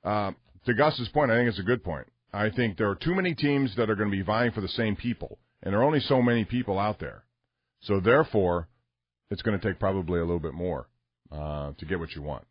uh, 0.04 0.32
to 0.66 0.74
Gus's 0.74 1.08
point, 1.08 1.30
I 1.30 1.36
think 1.36 1.48
it's 1.48 1.58
a 1.58 1.62
good 1.62 1.82
point. 1.82 2.06
I 2.32 2.50
think 2.50 2.76
there 2.76 2.90
are 2.90 2.96
too 2.96 3.14
many 3.14 3.34
teams 3.34 3.74
that 3.76 3.88
are 3.88 3.94
going 3.94 4.10
to 4.10 4.16
be 4.16 4.22
vying 4.22 4.52
for 4.52 4.60
the 4.60 4.68
same 4.68 4.94
people, 4.94 5.38
and 5.62 5.72
there 5.72 5.80
are 5.80 5.84
only 5.84 6.00
so 6.00 6.20
many 6.20 6.44
people 6.44 6.78
out 6.78 6.98
there. 6.98 7.24
So, 7.80 8.00
therefore, 8.00 8.68
it's 9.30 9.42
going 9.42 9.58
to 9.58 9.66
take 9.66 9.80
probably 9.80 10.20
a 10.20 10.24
little 10.24 10.38
bit 10.38 10.54
more 10.54 10.88
uh, 11.32 11.72
to 11.78 11.86
get 11.86 11.98
what 11.98 12.14
you 12.14 12.22
want. 12.22 12.44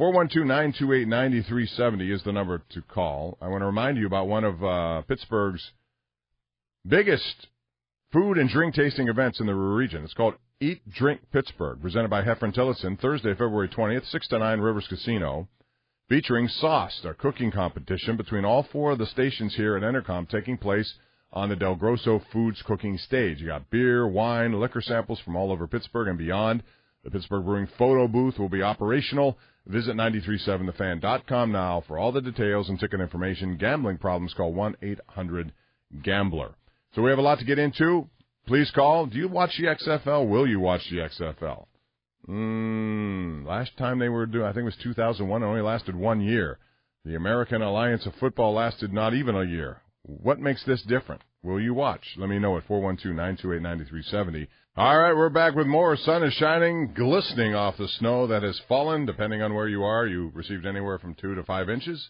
412-928-9370 0.00 2.12
is 2.12 2.22
the 2.24 2.32
number 2.32 2.62
to 2.70 2.82
call. 2.82 3.38
I 3.40 3.48
want 3.48 3.62
to 3.62 3.66
remind 3.66 3.96
you 3.96 4.06
about 4.06 4.26
one 4.26 4.44
of 4.44 4.64
uh, 4.64 5.02
Pittsburgh's 5.02 5.70
biggest 6.86 7.46
food 8.12 8.38
and 8.38 8.50
drink 8.50 8.74
tasting 8.74 9.08
events 9.08 9.40
in 9.40 9.46
the 9.46 9.54
region. 9.54 10.02
It's 10.02 10.14
called 10.14 10.34
Eat 10.60 10.80
Drink 10.90 11.20
Pittsburgh, 11.32 11.80
presented 11.80 12.10
by 12.10 12.22
Hefren-Tillotson, 12.22 13.00
Thursday, 13.00 13.30
February 13.30 13.68
20th, 13.68 14.10
6 14.10 14.28
to 14.28 14.38
9, 14.38 14.60
Rivers 14.60 14.86
Casino, 14.88 15.48
featuring 16.08 16.48
Sauced, 16.48 17.04
a 17.04 17.14
cooking 17.14 17.50
competition 17.50 18.16
between 18.16 18.44
all 18.44 18.66
four 18.72 18.92
of 18.92 18.98
the 18.98 19.06
stations 19.06 19.54
here 19.54 19.76
at 19.76 19.82
Entercom 19.82 20.28
taking 20.28 20.58
place 20.58 20.94
on 21.32 21.48
the 21.48 21.56
Del 21.56 21.74
Grosso 21.74 22.22
Foods 22.32 22.62
cooking 22.62 22.98
stage. 22.98 23.40
You 23.40 23.48
got 23.48 23.70
beer, 23.70 24.06
wine, 24.06 24.58
liquor 24.60 24.80
samples 24.80 25.20
from 25.20 25.36
all 25.36 25.50
over 25.50 25.66
Pittsburgh 25.66 26.08
and 26.08 26.18
beyond. 26.18 26.62
The 27.04 27.10
Pittsburgh 27.10 27.44
Brewing 27.44 27.68
photo 27.78 28.08
booth 28.08 28.38
will 28.38 28.48
be 28.48 28.62
operational. 28.62 29.36
Visit 29.66 29.94
937thefan.com 29.96 31.52
now 31.52 31.84
for 31.86 31.98
all 31.98 32.12
the 32.12 32.22
details 32.22 32.70
and 32.70 32.80
ticket 32.80 33.00
information. 33.00 33.56
Gambling 33.56 33.98
problems, 33.98 34.34
call 34.34 34.52
1-800-GAMBLER. 34.52 36.54
So 36.94 37.02
we 37.02 37.10
have 37.10 37.18
a 37.18 37.22
lot 37.22 37.40
to 37.40 37.44
get 37.44 37.58
into. 37.58 38.08
Please 38.46 38.70
call. 38.74 39.06
Do 39.06 39.18
you 39.18 39.28
watch 39.28 39.56
the 39.58 39.66
XFL? 39.66 40.28
Will 40.28 40.46
you 40.46 40.60
watch 40.60 40.82
the 40.90 40.98
XFL? 40.98 41.66
Mm, 42.28 43.46
last 43.46 43.76
time 43.76 43.98
they 43.98 44.08
were 44.08 44.26
doing, 44.26 44.46
I 44.46 44.52
think 44.52 44.62
it 44.62 44.64
was 44.64 44.76
2001. 44.82 45.42
It 45.42 45.46
only 45.46 45.60
lasted 45.60 45.94
one 45.94 46.20
year. 46.20 46.58
The 47.04 47.16
American 47.16 47.60
Alliance 47.60 48.06
of 48.06 48.14
Football 48.14 48.54
lasted 48.54 48.92
not 48.92 49.12
even 49.12 49.34
a 49.34 49.44
year. 49.44 49.82
What 50.02 50.40
makes 50.40 50.64
this 50.64 50.82
different? 50.82 51.20
Will 51.44 51.60
you 51.60 51.74
watch? 51.74 52.02
Let 52.16 52.30
me 52.30 52.38
know 52.38 52.56
at 52.56 52.66
412-928-9370. 52.66 54.48
All 54.76 54.98
right, 54.98 55.14
we're 55.14 55.28
back 55.28 55.54
with 55.54 55.66
more. 55.66 55.94
Sun 55.94 56.24
is 56.24 56.32
shining, 56.32 56.94
glistening 56.94 57.54
off 57.54 57.76
the 57.76 57.86
snow 57.86 58.26
that 58.28 58.42
has 58.42 58.58
fallen. 58.66 59.04
Depending 59.04 59.42
on 59.42 59.52
where 59.52 59.68
you 59.68 59.84
are, 59.84 60.06
you 60.06 60.32
received 60.34 60.64
anywhere 60.64 60.98
from 60.98 61.14
two 61.14 61.34
to 61.34 61.44
five 61.44 61.68
inches. 61.68 62.08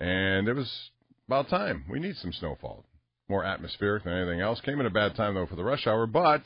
And 0.00 0.48
it 0.48 0.54
was 0.54 0.90
about 1.28 1.48
time. 1.48 1.84
We 1.88 2.00
need 2.00 2.16
some 2.16 2.32
snowfall 2.32 2.84
more 3.28 3.44
atmospheric 3.44 4.02
than 4.04 4.12
anything 4.12 4.40
else. 4.40 4.60
Came 4.60 4.80
in 4.80 4.86
a 4.86 4.90
bad 4.90 5.14
time, 5.14 5.34
though, 5.34 5.46
for 5.46 5.56
the 5.56 5.64
rush 5.64 5.86
hour, 5.86 6.06
but 6.06 6.42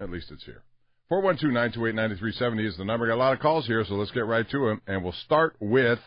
at 0.00 0.10
least 0.10 0.30
it's 0.30 0.44
here. 0.44 0.62
412-928-9370 1.10 2.66
is 2.66 2.76
the 2.78 2.84
number. 2.84 3.06
Got 3.06 3.14
a 3.14 3.16
lot 3.16 3.34
of 3.34 3.40
calls 3.40 3.66
here, 3.66 3.84
so 3.86 3.94
let's 3.94 4.10
get 4.10 4.26
right 4.26 4.48
to 4.48 4.68
them. 4.68 4.80
And 4.86 5.04
we'll 5.04 5.12
start 5.12 5.54
with 5.60 5.98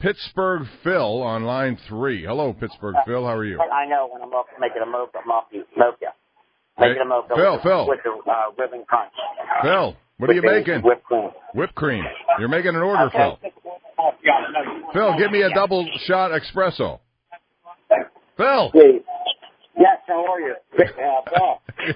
Pittsburgh 0.00 0.66
Phil 0.82 1.22
on 1.22 1.44
line 1.44 1.78
three. 1.88 2.24
Hello, 2.24 2.52
Pittsburgh 2.52 2.96
Phil. 3.06 3.24
How 3.24 3.34
are 3.34 3.44
you? 3.44 3.58
I 3.60 3.86
know 3.86 4.08
when 4.12 4.22
I'm 4.22 4.32
up 4.34 4.46
making 4.60 4.82
a 4.82 4.86
mocha, 4.86 5.18
mocha, 5.26 5.64
mocha. 5.76 6.12
Making 6.78 7.02
a 7.02 7.04
mocha 7.06 7.34
Phil, 7.36 7.52
with, 7.54 7.62
Phil. 7.62 7.88
with 7.88 8.00
the 8.04 8.30
uh, 8.30 8.34
ribbon 8.58 8.84
crunch. 8.86 9.12
Phil, 9.62 9.96
what 10.18 10.30
are 10.30 10.34
you 10.34 10.42
making? 10.42 10.82
Whipped 10.82 11.04
cream. 11.04 11.30
Whipped 11.54 11.74
cream. 11.74 12.04
You're 12.38 12.48
making 12.48 12.74
an 12.74 12.82
order, 12.82 13.08
Phil. 13.10 13.38
Yeah, 14.24 14.32
no, 14.52 14.90
Phil, 14.92 15.18
give 15.18 15.30
me 15.30 15.42
a 15.42 15.50
double 15.54 15.88
shot 16.06 16.32
espresso. 16.32 16.98
Phil. 18.36 18.70
Please. 18.72 19.02
Yes, 19.78 19.98
how 20.06 20.24
are 20.26 20.40
you? 20.40 20.54
Uh, 20.84 21.20
Paul. 21.36 21.62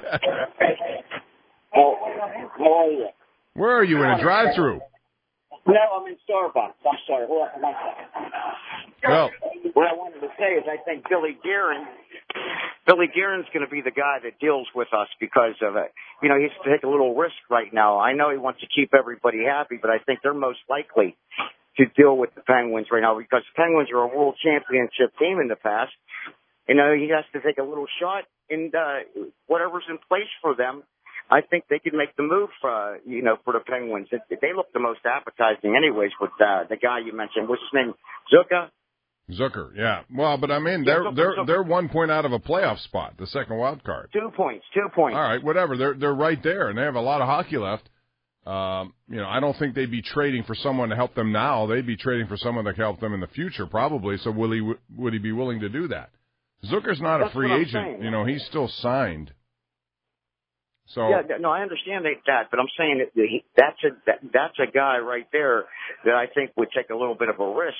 How, 1.71 1.97
how 2.57 2.81
are 2.81 2.91
you? 2.91 3.09
Where 3.55 3.77
are 3.79 3.85
you 3.85 4.03
in 4.03 4.11
a 4.11 4.21
drive-through? 4.21 4.81
No, 5.69 6.01
I'm 6.01 6.07
in 6.09 6.17
Starbucks. 6.25 6.81
I'm 6.81 6.99
sorry. 7.07 7.27
Hold 7.29 7.45
on 7.55 7.61
one 7.61 7.77
second. 7.77 8.09
Phil. 9.05 9.73
What 9.77 9.85
I 9.85 9.93
wanted 9.93 10.21
to 10.25 10.33
say 10.41 10.57
is 10.57 10.65
I 10.65 10.81
think 10.83 11.05
Billy 11.09 11.37
Guerin, 11.45 11.85
Billy 12.87 13.07
Guerin's 13.13 13.47
going 13.53 13.65
to 13.65 13.71
be 13.71 13.85
the 13.85 13.93
guy 13.93 14.17
that 14.25 14.41
deals 14.41 14.67
with 14.75 14.89
us 14.97 15.09
because 15.21 15.61
of 15.61 15.77
it. 15.77 15.93
You 16.23 16.33
know, 16.33 16.37
he 16.41 16.49
has 16.49 16.57
to 16.65 16.73
take 16.73 16.83
a 16.85 16.89
little 16.89 17.15
risk 17.15 17.37
right 17.51 17.69
now. 17.69 18.01
I 18.01 18.15
know 18.15 18.33
he 18.33 18.39
wants 18.39 18.61
to 18.61 18.69
keep 18.73 18.97
everybody 18.97 19.45
happy, 19.45 19.77
but 19.77 19.91
I 19.91 19.99
think 20.01 20.21
they're 20.23 20.33
most 20.33 20.65
likely 20.71 21.17
to 21.77 21.85
deal 21.95 22.17
with 22.17 22.35
the 22.35 22.41
Penguins 22.41 22.89
right 22.91 23.05
now 23.05 23.19
because 23.21 23.45
the 23.45 23.55
Penguins 23.61 23.93
are 23.93 24.03
a 24.03 24.09
world 24.09 24.41
championship 24.43 25.13
team 25.21 25.39
in 25.39 25.49
the 25.49 25.61
past. 25.61 25.93
You 26.67 26.75
know, 26.75 26.97
he 26.97 27.13
has 27.13 27.25
to 27.37 27.41
take 27.45 27.59
a 27.59 27.63
little 27.63 27.87
shot 28.01 28.25
and 28.49 28.75
uh, 28.75 29.05
whatever's 29.47 29.85
in 29.89 29.99
place 30.09 30.33
for 30.41 30.57
them. 30.57 30.83
I 31.31 31.41
think 31.43 31.65
they 31.69 31.79
could 31.79 31.95
make 31.95 32.17
the 32.17 32.23
move, 32.23 32.49
uh, 32.65 32.95
you 33.07 33.23
know, 33.23 33.37
for 33.45 33.53
the 33.53 33.61
Penguins. 33.61 34.09
It, 34.11 34.23
they 34.31 34.53
look 34.57 34.73
the 34.73 34.81
most 34.81 35.01
appetizing, 35.05 35.77
anyways, 35.77 36.11
with 36.21 36.31
uh, 36.41 36.65
the 36.69 36.77
guy 36.77 37.01
you 37.05 37.13
mentioned. 37.15 37.49
What's 37.49 37.63
his 37.63 37.75
name? 37.75 37.95
Zucca. 38.33 38.71
Zucker, 39.31 39.77
yeah. 39.77 40.03
Well, 40.15 40.39
but 40.39 40.51
I 40.51 40.59
mean, 40.59 40.85
they're 40.85 41.05
Zucker, 41.05 41.17
they're 41.17 41.37
Zucker. 41.37 41.47
they're 41.47 41.63
one 41.63 41.91
point 41.91 42.11
out 42.11 42.25
of 42.25 42.33
a 42.33 42.39
playoff 42.39 42.83
spot, 42.85 43.15
the 43.19 43.27
second 43.27 43.59
wild 43.59 43.85
card. 43.85 44.09
Two 44.13 44.31
points. 44.35 44.65
Two 44.73 44.89
points. 44.95 45.17
All 45.17 45.23
right, 45.23 45.43
whatever. 45.45 45.77
They're 45.77 45.95
they're 45.95 46.15
right 46.15 46.43
there, 46.43 46.71
and 46.71 46.79
they 46.79 46.83
have 46.83 46.95
a 46.95 47.01
lot 47.01 47.21
of 47.21 47.29
hockey 47.29 47.59
left. 47.59 47.89
Um, 48.47 48.95
you 49.11 49.17
know, 49.17 49.29
I 49.29 49.41
don't 49.41 49.55
think 49.59 49.75
they'd 49.75 49.91
be 49.91 50.01
trading 50.01 50.45
for 50.45 50.55
someone 50.55 50.89
to 50.89 50.97
help 50.97 51.15
them 51.15 51.33
now. 51.33 51.67
They'd 51.67 51.87
be 51.87 51.99
trading 51.99 52.29
for 52.29 52.39
someone 52.39 52.65
that 52.65 52.77
can 52.77 52.85
help 52.85 53.01
them 53.01 53.13
in 53.13 53.21
the 53.21 53.27
future, 53.27 53.67
probably. 53.67 54.17
So, 54.17 54.31
will 54.31 54.53
he 54.53 54.63
would 54.97 55.13
he 55.13 55.19
be 55.19 55.33
willing 55.33 55.61
to 55.61 55.69
do 55.69 55.89
that? 55.89 56.09
Zucker's 56.65 57.01
not 57.01 57.19
That's 57.19 57.31
a 57.31 57.35
free 57.35 57.53
agent. 57.53 57.73
saying. 57.73 58.03
You 58.03 58.11
know, 58.11 58.25
he's 58.25 58.43
still 58.47 58.69
signed. 58.69 59.33
So, 60.95 61.09
Yeah, 61.11 61.37
no, 61.39 61.51
I 61.51 61.61
understand 61.63 62.07
that, 62.07 62.51
but 62.51 62.59
I'm 62.59 62.69
saying 62.79 62.99
that 63.05 63.11
he, 63.15 63.45
that's 63.57 63.77
a 63.85 63.89
that, 64.07 64.19
that's 64.33 64.59
a 64.59 64.71
guy 64.73 64.99
right 64.99 65.27
there 65.33 65.65
that 66.05 66.15
I 66.15 66.27
think 66.33 66.53
would 66.57 66.69
take 66.75 66.89
a 66.91 66.95
little 66.97 67.15
bit 67.15 67.29
of 67.29 67.39
a 67.41 67.49
risk. 67.55 67.77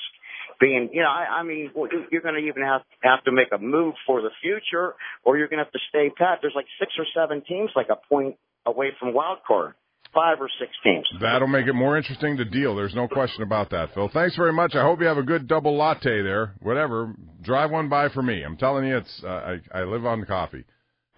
Being, 0.59 0.89
you 0.93 1.01
know, 1.01 1.09
I, 1.09 1.39
I 1.39 1.43
mean, 1.43 1.71
you- 1.75 2.05
you're 2.11 2.21
going 2.21 2.35
to 2.35 2.41
even 2.47 2.63
have 2.63 2.81
have 3.01 3.23
to 3.23 3.31
make 3.31 3.47
a 3.51 3.57
move 3.57 3.95
for 4.05 4.21
the 4.21 4.29
future, 4.41 4.93
or 5.23 5.37
you're 5.37 5.47
going 5.47 5.59
to 5.59 5.63
have 5.63 5.71
to 5.73 5.79
stay 5.89 6.09
pat. 6.09 6.39
There's 6.41 6.53
like 6.55 6.65
six 6.79 6.91
or 6.99 7.05
seven 7.15 7.41
teams, 7.47 7.71
like 7.75 7.87
a 7.89 7.95
point 7.95 8.35
away 8.65 8.91
from 8.99 9.13
wild 9.13 9.39
card, 9.47 9.73
five 10.13 10.37
or 10.41 10.49
six 10.59 10.71
teams. 10.83 11.07
That'll 11.21 11.47
make 11.47 11.67
it 11.67 11.73
more 11.73 11.97
interesting 11.97 12.37
to 12.37 12.45
deal. 12.45 12.75
There's 12.75 12.93
no 12.95 13.07
question 13.07 13.41
about 13.43 13.69
that, 13.71 13.93
Phil. 13.93 14.09
Thanks 14.13 14.35
very 14.35 14.53
much. 14.53 14.75
I 14.75 14.83
hope 14.83 14.99
you 14.99 15.07
have 15.07 15.17
a 15.17 15.23
good 15.23 15.47
double 15.47 15.75
latte 15.77 16.21
there. 16.21 16.53
Whatever. 16.61 17.15
Drive 17.41 17.71
one 17.71 17.87
by 17.89 18.09
for 18.09 18.21
me. 18.21 18.43
I'm 18.43 18.57
telling 18.57 18.85
you, 18.85 18.97
it's 18.97 19.21
uh, 19.23 19.55
I, 19.73 19.79
I 19.79 19.83
live 19.83 20.05
on 20.05 20.23
coffee. 20.25 20.65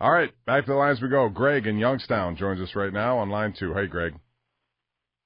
All 0.02 0.10
right, 0.10 0.32
back 0.48 0.66
to 0.66 0.72
the 0.72 0.78
lines 0.78 1.00
we 1.00 1.10
go. 1.10 1.30
Greg 1.30 1.68
in 1.68 1.78
Youngstown 1.78 2.36
joins 2.36 2.60
us 2.60 2.76
right 2.76 2.92
now 2.92 3.20
on 3.20 3.30
line 3.30 3.54
two. 3.58 3.72
Hey, 3.76 3.86
Greg. 3.86 4.14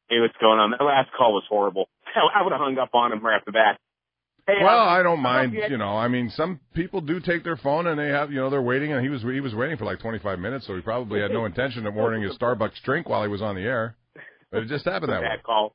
Hey, 0.10 0.20
what's 0.20 0.36
going 0.42 0.60
on? 0.60 0.72
That 0.72 0.84
last 0.84 1.12
call 1.18 1.32
was 1.32 1.46
horrible. 1.48 1.88
I 2.36 2.44
would 2.44 2.52
have 2.52 2.60
hung 2.60 2.78
up 2.78 2.90
on 2.94 3.14
him 3.14 3.26
right 3.26 3.38
off 3.38 3.46
the 3.46 3.54
bat. 3.54 3.80
Hey, 4.46 4.56
Well, 4.62 4.78
um, 4.82 4.90
I 4.90 5.02
don't 5.02 5.20
how 5.20 5.32
about 5.32 5.54
mind. 5.54 5.58
You 5.70 5.78
know, 5.78 5.96
I 5.96 6.10
mean, 6.10 6.30
some 6.36 6.60
people 6.74 7.00
do 7.00 7.22
take 7.22 7.46
their 7.46 7.56
phone 7.56 7.88
and 7.88 7.98
they 7.98 8.10
have, 8.10 8.32
you 8.32 8.42
know, 8.42 8.50
they're 8.50 8.62
waiting, 8.62 8.92
and 8.92 9.02
he 9.02 9.08
was 9.08 9.22
he 9.22 9.40
was 9.40 9.56
waiting 9.56 9.78
for 9.78 9.86
like 9.86 10.00
25 10.00 10.40
minutes, 10.40 10.68
so 10.68 10.76
he 10.76 10.82
probably 10.82 11.22
had 11.22 11.32
no 11.32 11.46
intention 11.52 11.88
of 11.88 11.96
ordering 11.96 12.24
his 12.24 12.38
Starbucks 12.38 12.82
drink 12.84 13.08
while 13.08 13.24
he 13.24 13.30
was 13.30 13.42
on 13.42 13.56
the 13.56 13.62
air. 13.62 13.96
But 14.52 14.64
it 14.64 14.68
just 14.68 14.84
happened 14.84 15.14
that 15.14 15.22
way. 15.22 15.28
Call. 15.46 15.74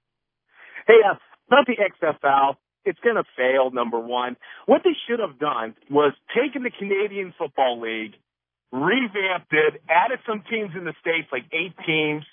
Hey, 0.86 1.00
uh, 1.10 1.14
about 1.48 1.64
the 1.66 1.76
XFL, 1.76 2.56
it's 2.84 3.00
going 3.00 3.16
to 3.16 3.24
fail. 3.34 3.70
Number 3.70 3.98
one, 3.98 4.36
what 4.66 4.82
they 4.84 4.94
should 5.08 5.20
have 5.20 5.38
done 5.38 5.74
was 5.90 6.12
taken 6.36 6.64
the 6.64 6.70
Canadian 6.70 7.32
Football 7.38 7.80
League, 7.80 8.12
revamped 8.72 9.52
it, 9.52 9.82
added 9.90 10.20
some 10.26 10.42
teams 10.50 10.72
in 10.76 10.84
the 10.84 10.94
states, 11.00 11.28
like 11.32 11.44
eight 11.52 11.74
teams, 11.86 12.24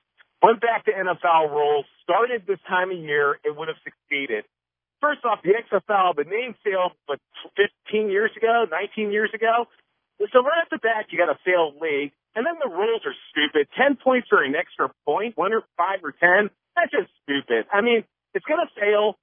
went 0.42 0.62
back 0.62 0.86
to 0.86 0.92
NFL 0.92 1.50
rules, 1.50 1.86
started 2.04 2.46
this 2.48 2.60
time 2.68 2.92
of 2.92 2.98
year. 2.98 3.40
It 3.44 3.56
would 3.56 3.68
have 3.68 3.82
succeeded. 3.84 4.46
First 5.02 5.26
off, 5.26 5.40
the 5.44 5.54
XFL, 5.54 6.16
the 6.16 6.26
name 6.26 6.56
failed, 6.64 6.94
but 7.08 7.20
15 7.56 8.10
years 8.10 8.32
ago, 8.36 8.66
19 8.70 9.12
years 9.12 9.30
ago. 9.34 9.66
So 10.34 10.42
right 10.42 10.66
off 10.66 10.70
the 10.72 10.82
bat, 10.82 11.06
you 11.10 11.18
got 11.18 11.30
a 11.30 11.38
failed 11.46 11.76
league, 11.82 12.12
and 12.36 12.46
then 12.46 12.56
the 12.58 12.70
rules 12.70 13.02
are 13.06 13.14
stupid. 13.30 13.68
Ten 13.78 13.96
points 13.96 14.28
for 14.30 14.44
an 14.44 14.56
extra 14.56 14.90
point, 15.06 15.38
one 15.38 15.54
or 15.54 15.62
five 15.78 16.00
or 16.04 16.12
ten. 16.12 16.50
That's 16.76 16.92
just 16.92 17.10
stupid. 17.22 17.66
I 17.72 17.82
mean, 17.82 18.04
it's 18.34 18.46
gonna 18.46 18.70
fail. 18.80 19.18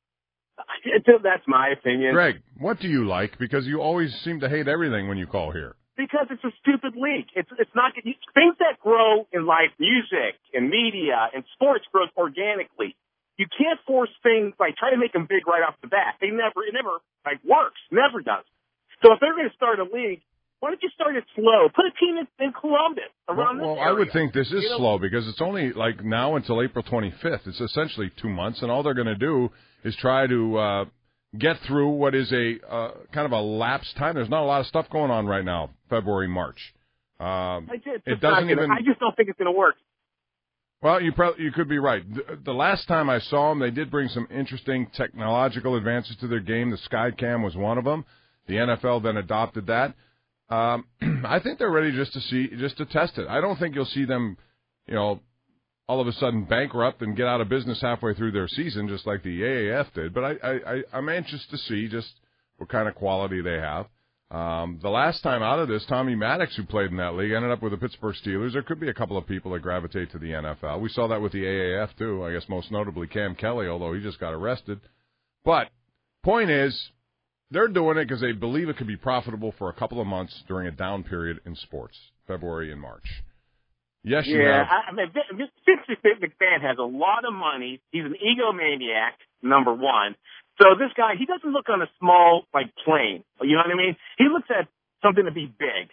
That's 1.23 1.43
my 1.49 1.71
opinion. 1.71 2.15
Greg, 2.15 2.43
what 2.59 2.79
do 2.79 2.87
you 2.87 3.07
like? 3.07 3.39
Because 3.39 3.67
you 3.67 3.83
always 3.83 4.15
seem 4.23 4.39
to 4.41 4.49
hate 4.49 4.69
everything 4.69 5.09
when 5.09 5.19
you 5.19 5.27
call 5.27 5.51
here. 5.51 5.75
Because 5.97 6.27
it's 6.31 6.43
a 6.43 6.51
stupid 6.61 6.99
league. 6.99 7.31
It's 7.35 7.51
it's 7.59 7.71
not 7.75 7.95
things 7.95 8.55
that 8.59 8.81
grow 8.83 9.27
in 9.33 9.47
life, 9.47 9.71
music 9.79 10.35
and 10.53 10.69
media 10.69 11.31
and 11.33 11.45
sports 11.55 11.85
grows 11.93 12.09
organically. 12.17 12.97
You 13.39 13.47
can't 13.47 13.79
force 13.87 14.11
things 14.23 14.55
like 14.59 14.77
try 14.77 14.91
to 14.91 14.99
make 14.99 15.13
them 15.13 15.27
big 15.29 15.47
right 15.47 15.63
off 15.63 15.75
the 15.83 15.89
bat. 15.89 16.19
They 16.21 16.31
never 16.31 16.67
it 16.67 16.75
never 16.75 16.99
like 17.25 17.39
works. 17.47 17.79
Never 17.91 18.23
does. 18.23 18.45
So 19.03 19.13
if 19.13 19.21
they're 19.21 19.35
going 19.35 19.49
to 19.49 19.55
start 19.55 19.79
a 19.79 19.85
league, 19.85 20.23
why 20.61 20.71
don't 20.71 20.83
you 20.83 20.91
start 20.95 21.15
it 21.15 21.25
slow? 21.37 21.69
Put 21.75 21.85
a 21.85 21.93
team 22.01 22.17
in, 22.17 22.27
in 22.43 22.53
Columbus 22.53 23.13
around 23.29 23.61
well, 23.61 23.75
this 23.75 23.85
I 23.87 23.93
would 23.93 24.13
think 24.13 24.33
this 24.33 24.47
is 24.49 24.63
You 24.65 24.71
know- 24.71 24.79
slow 24.79 24.99
because 24.99 25.29
it's 25.29 25.43
only 25.43 25.73
like 25.73 26.03
now 26.05 26.37
until 26.37 26.63
April 26.63 26.83
25th. 26.83 27.47
It's 27.47 27.61
essentially 27.61 28.11
two 28.21 28.31
months, 28.31 28.63
and 28.63 28.71
all 28.71 28.83
they're 28.83 28.95
going 28.95 29.07
to 29.07 29.15
do 29.15 29.51
is 29.85 29.95
try 29.97 30.27
to 30.27 30.57
uh, 30.59 30.85
get 31.39 31.61
through 31.67 31.91
what 31.91 32.15
is 32.15 32.33
a 32.33 32.59
uh, 32.69 32.91
kind 33.13 33.27
of 33.27 33.33
a 33.33 33.41
lapsed 33.41 33.97
time. 33.97 34.15
There's 34.15 34.29
not 34.29 34.43
a 34.43 34.47
lot 34.47 34.61
of 34.61 34.67
stuff 34.67 34.89
going 34.91 35.11
on 35.11 35.27
right 35.27 35.45
now, 35.45 35.71
February, 35.91 36.29
March. 36.29 36.59
Um, 37.21 37.69
I 37.71 37.77
just, 37.77 38.07
it 38.07 38.21
doesn't 38.21 38.49
gonna- 38.49 38.53
even. 38.53 38.71
I 38.71 38.81
just 38.85 39.01
don't 39.01 39.15
think 39.17 39.29
it's 39.29 39.39
going 39.39 39.53
to 39.53 39.59
work. 39.59 39.77
Well, 40.83 41.01
you 41.01 41.13
probably 41.13 41.45
you 41.45 41.53
could 41.53 41.69
be 41.69 41.79
right. 41.79 42.03
The, 42.15 42.39
the 42.45 42.53
last 42.53 42.87
time 42.87 43.09
I 43.09 43.19
saw 43.19 43.49
them, 43.51 43.59
they 43.59 43.71
did 43.71 43.91
bring 43.91 44.09
some 44.09 44.29
interesting 44.31 44.89
technological 44.95 45.77
advances 45.77 46.17
to 46.17 46.29
their 46.29 46.41
game. 46.41 46.71
The 46.71 46.77
Skycam 46.77 47.43
was 47.43 47.57
one 47.57 47.79
of 47.79 47.85
them. 47.85 48.05
The 48.49 48.55
NFL 48.57 49.03
then 49.03 49.17
adopted 49.17 49.69
that. 49.69 49.95
Um, 50.51 50.85
I 51.27 51.39
think 51.41 51.59
they're 51.59 51.71
ready 51.71 51.91
just 51.93 52.13
to 52.13 52.21
see, 52.21 52.49
just 52.59 52.77
to 52.77 52.85
test 52.85 53.17
it. 53.17 53.29
I 53.29 53.41
don't 53.41 53.59
think 53.59 53.75
you'll 53.75 53.87
see 53.87 54.05
them, 54.05 54.37
you 54.87 54.95
know, 54.95 55.21
all 55.87 56.01
of 56.01 56.07
a 56.07 56.13
sudden 56.13 56.45
bankrupt 56.45 57.03
and 57.03 57.17
get 57.17 57.27
out 57.27 57.41
of 57.41 57.49
business 57.49 57.81
halfway 57.81 58.15
through 58.15 58.33
their 58.33 58.49
season, 58.49 58.89
just 58.89 59.07
like 59.07 59.23
the 59.23 59.41
AAF 59.41 59.93
did. 59.93 60.15
But 60.15 60.25
I, 60.25 60.33
I, 60.43 60.53
I 60.53 60.83
I'm 60.93 61.09
anxious 61.09 61.45
to 61.51 61.59
see 61.59 61.89
just 61.89 62.11
what 62.57 62.69
kind 62.69 62.89
of 62.89 62.95
quality 62.95 63.43
they 63.43 63.59
have. 63.59 63.87
Um, 64.31 64.81
the 64.83 64.89
last 64.89 65.23
time 65.23 65.43
out 65.43 65.59
of 65.59 65.69
this, 65.69 65.85
Tommy 65.87 66.15
Maddox, 66.15 66.57
who 66.57 66.65
played 66.65 66.91
in 66.91 66.97
that 66.97 67.15
league, 67.15 67.33
ended 67.33 67.51
up 67.51 67.63
with 67.63 67.73
the 67.73 67.79
Pittsburgh 67.79 68.17
Steelers. 68.25 68.53
There 68.53 68.63
could 68.63 68.81
be 68.81 68.89
a 68.89 68.95
couple 68.95 69.17
of 69.17 69.27
people 69.27 69.53
that 69.53 69.61
gravitate 69.61 70.11
to 70.13 70.19
the 70.19 70.31
NFL. 70.31 70.81
We 70.81 70.89
saw 70.89 71.07
that 71.09 71.21
with 71.21 71.33
the 71.33 71.45
AAF 71.45 71.97
too. 71.99 72.25
I 72.25 72.33
guess 72.33 72.49
most 72.49 72.71
notably 72.73 73.07
Cam 73.07 73.35
Kelly, 73.35 73.69
although 73.69 73.93
he 73.93 74.01
just 74.01 74.19
got 74.19 74.33
arrested. 74.33 74.81
But 75.45 75.69
point 76.25 76.51
is, 76.51 76.91
they're 77.51 77.69
doing 77.69 77.99
it 77.99 78.09
because 78.09 78.23
they 78.23 78.33
believe 78.33 78.69
it 78.69 78.77
could 78.79 78.87
be 78.87 78.97
profitable 78.97 79.55
for 79.59 79.69
a 79.69 79.75
couple 79.75 80.01
of 80.01 80.07
months 80.07 80.43
during 80.49 80.67
a 80.67 80.73
down 80.73 81.05
period 81.05 81.41
in 81.45 81.55
sports, 81.55 81.97
February 82.27 82.73
and 82.73 82.81
March. 82.81 83.23
Yes, 84.05 84.27
you 84.27 84.39
Yeah, 84.39 84.65
have. 84.65 84.69
I, 84.69 84.91
I 84.91 84.93
mean, 84.93 85.09
Vince 85.13 85.51
Vince 85.65 86.21
McMahon 86.21 86.61
has 86.61 86.77
a 86.79 86.85
lot 86.85 87.25
of 87.25 87.33
money. 87.33 87.81
He's 87.91 88.05
an 88.05 88.15
egomaniac, 88.21 89.17
number 89.43 89.73
one. 89.73 90.15
So 90.61 90.77
this 90.79 90.93
guy, 90.97 91.15
he 91.19 91.25
doesn't 91.27 91.51
look 91.51 91.69
on 91.69 91.83
a 91.83 91.89
small 91.99 92.45
like 92.53 92.71
plane. 92.85 93.25
You 93.41 93.57
know 93.57 93.63
what 93.65 93.73
I 93.73 93.77
mean? 93.77 93.97
He 94.19 94.25
looks 94.29 94.49
at 94.51 94.69
something 95.03 95.25
to 95.25 95.33
be 95.33 95.47
big, 95.47 95.89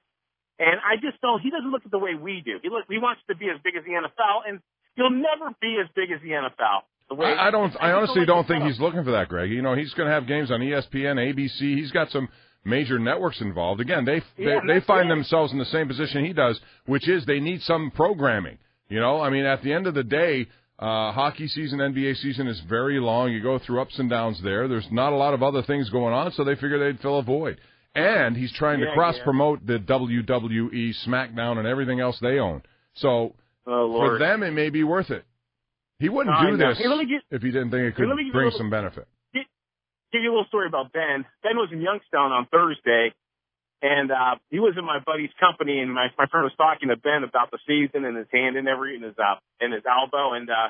and 0.59 0.77
I 0.83 0.99
just 1.01 1.19
don't. 1.21 1.39
He 1.41 1.49
doesn't 1.49 1.71
look 1.71 1.83
at 1.85 1.91
the 1.91 1.97
way 1.97 2.13
we 2.13 2.43
do. 2.45 2.59
He 2.61 2.69
look. 2.69 2.85
He 2.89 2.99
wants 2.99 3.21
to 3.29 3.35
be 3.35 3.49
as 3.49 3.57
big 3.63 3.75
as 3.75 3.83
the 3.85 3.91
NFL, 3.91 4.43
and 4.47 4.59
you'll 4.95 5.09
never 5.15 5.55
be 5.61 5.79
as 5.81 5.87
big 5.95 6.11
as 6.11 6.21
the 6.21 6.35
NFL. 6.35 6.83
The 7.09 7.15
way 7.15 7.27
I, 7.33 7.47
I 7.47 7.51
don't. 7.51 7.73
I 7.79 7.91
honestly 7.93 8.25
don't 8.25 8.47
think 8.47 8.65
he's 8.65 8.79
looking 8.79 9.03
for 9.03 9.11
that, 9.11 9.29
Greg. 9.29 9.49
You 9.51 9.61
know, 9.61 9.73
he's 9.73 9.93
going 9.93 10.07
to 10.07 10.13
have 10.13 10.27
games 10.27 10.51
on 10.51 10.59
ESPN, 10.59 11.15
ABC. 11.15 11.59
He's 11.59 11.91
got 11.91 12.11
some 12.11 12.27
major 12.63 12.99
networks 12.99 13.41
involved. 13.41 13.81
Again, 13.81 14.05
they 14.05 14.21
Yeah, 14.37 14.59
they, 14.65 14.73
they 14.79 14.85
find 14.85 15.07
it. 15.07 15.09
themselves 15.09 15.51
in 15.51 15.59
the 15.59 15.65
same 15.65 15.87
position 15.87 16.25
he 16.25 16.33
does, 16.33 16.59
which 16.85 17.07
is 17.07 17.25
they 17.25 17.39
need 17.39 17.61
some 17.61 17.91
programming. 17.91 18.57
You 18.89 18.99
know, 18.99 19.21
I 19.21 19.29
mean, 19.29 19.45
at 19.45 19.61
the 19.63 19.71
end 19.73 19.87
of 19.87 19.93
the 19.93 20.03
day, 20.03 20.47
uh, 20.79 21.11
hockey 21.11 21.47
season, 21.47 21.79
NBA 21.79 22.15
season 22.17 22.47
is 22.47 22.59
very 22.61 22.99
long. 22.99 23.31
You 23.31 23.41
go 23.41 23.57
through 23.59 23.81
ups 23.81 23.97
and 23.99 24.09
downs 24.09 24.39
there. 24.43 24.67
There's 24.67 24.87
not 24.91 25.13
a 25.13 25.15
lot 25.15 25.33
of 25.33 25.41
other 25.43 25.61
things 25.63 25.89
going 25.89 26.13
on, 26.13 26.31
so 26.33 26.43
they 26.43 26.55
figure 26.55 26.77
they'd 26.79 26.99
fill 27.01 27.19
a 27.19 27.23
void. 27.23 27.59
And 27.95 28.35
he's 28.37 28.51
trying 28.53 28.79
to 28.79 28.85
Yeah, 28.85 28.93
cross 28.93 29.15
yeah. 29.17 29.23
promote 29.23 29.65
the 29.65 29.77
WWE, 29.77 30.93
SmackDown, 31.05 31.57
and 31.57 31.67
everything 31.67 31.99
else 31.99 32.17
they 32.19 32.39
own. 32.39 32.63
So 32.95 33.35
Oh, 33.67 33.93
for 33.95 34.17
them, 34.17 34.41
it 34.43 34.51
may 34.51 34.69
be 34.69 34.83
worth 34.83 35.11
it. 35.11 35.23
He 35.99 36.09
wouldn't 36.09 36.35
do 36.41 36.57
this 36.57 36.79
Hey, 36.79 36.85
if 37.29 37.41
he 37.43 37.51
didn't 37.51 37.69
think 37.69 37.83
it 37.83 37.95
could 37.95 38.07
let 38.07 38.15
me 38.15 38.23
give 38.23 38.27
you 38.27 38.31
a 38.31 38.33
bring 38.33 38.45
little- 38.45 38.57
some 38.57 38.69
benefit. 38.71 39.07
Give 40.11 40.21
you 40.21 40.29
a 40.29 40.33
little 40.35 40.51
story 40.51 40.67
about 40.67 40.91
Ben. 40.91 41.25
Ben 41.43 41.55
was 41.55 41.69
in 41.71 41.81
Youngstown 41.81 42.31
on 42.31 42.47
Thursday, 42.51 43.13
and 43.81 44.11
uh, 44.11 44.35
he 44.49 44.59
was 44.59 44.75
in 44.77 44.85
my 44.85 44.99
buddy's 44.99 45.33
company, 45.39 45.79
and 45.79 45.93
my 45.93 46.07
my 46.17 46.27
friend 46.27 46.43
was 46.43 46.53
talking 46.57 46.89
to 46.89 46.97
Ben 46.97 47.23
about 47.23 47.51
the 47.51 47.59
season 47.65 48.05
and 48.05 48.15
his 48.15 48.27
hand 48.31 48.55
and 48.55 48.67
every 48.67 48.95
and 48.95 49.03
his 49.03 49.17
uh 49.17 49.39
and 49.59 49.73
his 49.73 49.83
elbow, 49.87 50.33
and 50.33 50.49
uh, 50.49 50.69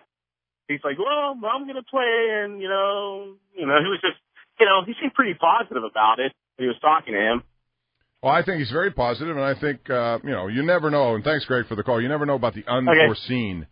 he's 0.68 0.80
like, 0.84 0.98
"Well, 0.98 1.36
I'm 1.36 1.68
gonna 1.68 1.84
play," 1.84 2.44
and 2.44 2.62
you 2.62 2.70
know, 2.70 3.36
you 3.54 3.66
know, 3.66 3.78
he 3.82 3.90
was 3.90 4.00
just, 4.02 4.18
you 4.60 4.66
know, 4.66 4.84
he 4.86 4.94
seemed 5.02 5.14
pretty 5.14 5.34
positive 5.34 5.84
about 5.84 6.20
it. 6.20 6.32
He 6.58 6.66
was 6.66 6.78
talking 6.82 7.14
to 7.14 7.20
him. 7.20 7.44
Well, 8.22 8.32
I 8.32 8.44
think 8.44 8.60
he's 8.60 8.72
very 8.72 8.92
positive, 8.92 9.36
and 9.36 9.46
I 9.46 9.60
think 9.60 9.90
uh, 9.90 10.20
you 10.24 10.32
know 10.32 10.48
you 10.48 10.64
never 10.64 10.90
know. 10.90 11.16
And 11.16 11.24
thanks, 11.24 11.46
Greg, 11.46 11.68
for 11.68 11.76
the 11.76 11.84
call. 11.84 12.02
You 12.02 12.08
never 12.08 12.26
know 12.26 12.36
about 12.36 12.54
the 12.54 12.64
unforeseen 12.68 13.66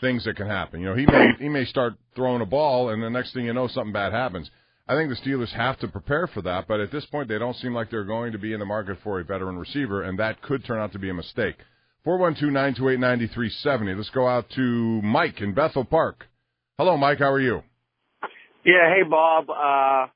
things 0.00 0.24
that 0.24 0.36
can 0.36 0.46
happen. 0.46 0.80
You 0.80 0.86
know, 0.86 0.96
he 0.96 1.06
may 1.06 1.28
he 1.38 1.48
may 1.48 1.64
start 1.64 1.94
throwing 2.14 2.40
a 2.40 2.46
ball, 2.46 2.90
and 2.90 3.02
the 3.02 3.10
next 3.10 3.34
thing 3.34 3.44
you 3.46 3.52
know, 3.52 3.68
something 3.68 3.92
bad 3.92 4.12
happens. 4.12 4.50
I 4.88 4.94
think 4.94 5.10
the 5.10 5.16
Steelers 5.16 5.52
have 5.52 5.78
to 5.80 5.88
prepare 5.88 6.28
for 6.28 6.42
that, 6.42 6.68
but 6.68 6.78
at 6.78 6.92
this 6.92 7.04
point, 7.06 7.28
they 7.28 7.38
don't 7.38 7.56
seem 7.56 7.74
like 7.74 7.90
they're 7.90 8.04
going 8.04 8.32
to 8.32 8.38
be 8.38 8.52
in 8.52 8.60
the 8.60 8.66
market 8.66 8.98
for 9.02 9.18
a 9.18 9.24
veteran 9.24 9.58
receiver, 9.58 10.02
and 10.02 10.18
that 10.20 10.40
could 10.42 10.64
turn 10.64 10.78
out 10.78 10.92
to 10.92 11.00
be 11.00 11.10
a 11.10 11.14
mistake. 11.14 11.56
Four 12.04 12.18
one 12.18 12.36
two 12.38 12.52
nine 12.52 12.76
two 12.76 12.88
eight 12.88 13.00
ninety 13.00 13.26
three 13.26 13.50
seventy. 13.50 13.92
Let's 13.92 14.10
go 14.10 14.28
out 14.28 14.48
to 14.54 14.62
Mike 15.02 15.40
in 15.40 15.54
Bethel 15.54 15.84
Park. 15.84 16.28
Hello, 16.78 16.96
Mike. 16.96 17.18
How 17.18 17.32
are 17.32 17.40
you? 17.40 17.64
Yeah, 18.64 18.94
hey 18.94 19.02
Bob. 19.08 19.50
Uh 19.50 20.06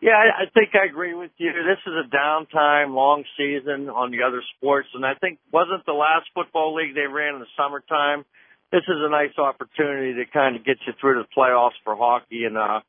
yeah, 0.00 0.12
I, 0.12 0.44
I 0.44 0.50
think 0.52 0.70
I 0.74 0.86
agree 0.86 1.12
with 1.14 1.30
you. 1.36 1.52
This 1.52 1.80
is 1.86 1.92
a 1.92 2.14
downtime, 2.14 2.94
long 2.94 3.24
season 3.36 3.90
on 3.90 4.10
the 4.10 4.22
other 4.26 4.42
sports, 4.56 4.88
and 4.94 5.04
I 5.04 5.14
think 5.14 5.38
wasn't 5.52 5.84
the 5.84 5.92
last 5.92 6.26
football 6.34 6.74
league 6.74 6.94
they 6.94 7.06
ran 7.06 7.34
in 7.34 7.40
the 7.40 7.46
summertime. 7.58 8.24
This 8.72 8.82
is 8.88 8.96
a 8.96 9.10
nice 9.10 9.36
opportunity 9.36 10.14
to 10.14 10.24
kind 10.32 10.56
of 10.56 10.64
get 10.64 10.78
you 10.86 10.94
through 10.98 11.22
the 11.22 11.28
playoffs 11.36 11.76
for 11.84 11.94
hockey 11.94 12.44
and 12.44 12.56
uh 12.56 12.80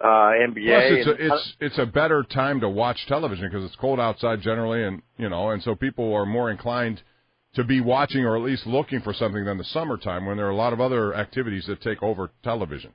uh 0.00 0.32
NBA. 0.34 1.04
Plus, 1.04 1.06
it's 1.06 1.06
a, 1.06 1.26
it's 1.26 1.56
it's 1.60 1.78
a 1.78 1.86
better 1.86 2.22
time 2.22 2.60
to 2.60 2.68
watch 2.68 3.06
television 3.06 3.48
because 3.50 3.64
it's 3.64 3.76
cold 3.76 4.00
outside 4.00 4.40
generally, 4.42 4.84
and 4.84 5.02
you 5.16 5.28
know, 5.28 5.50
and 5.50 5.62
so 5.62 5.74
people 5.74 6.12
are 6.14 6.26
more 6.26 6.50
inclined 6.50 7.02
to 7.54 7.64
be 7.64 7.80
watching 7.80 8.24
or 8.24 8.36
at 8.36 8.42
least 8.42 8.66
looking 8.66 9.00
for 9.00 9.14
something 9.14 9.44
than 9.44 9.58
the 9.58 9.64
summertime 9.64 10.26
when 10.26 10.36
there 10.36 10.46
are 10.46 10.50
a 10.50 10.56
lot 10.56 10.72
of 10.72 10.80
other 10.80 11.14
activities 11.14 11.64
that 11.66 11.80
take 11.80 12.02
over 12.02 12.30
television. 12.44 12.92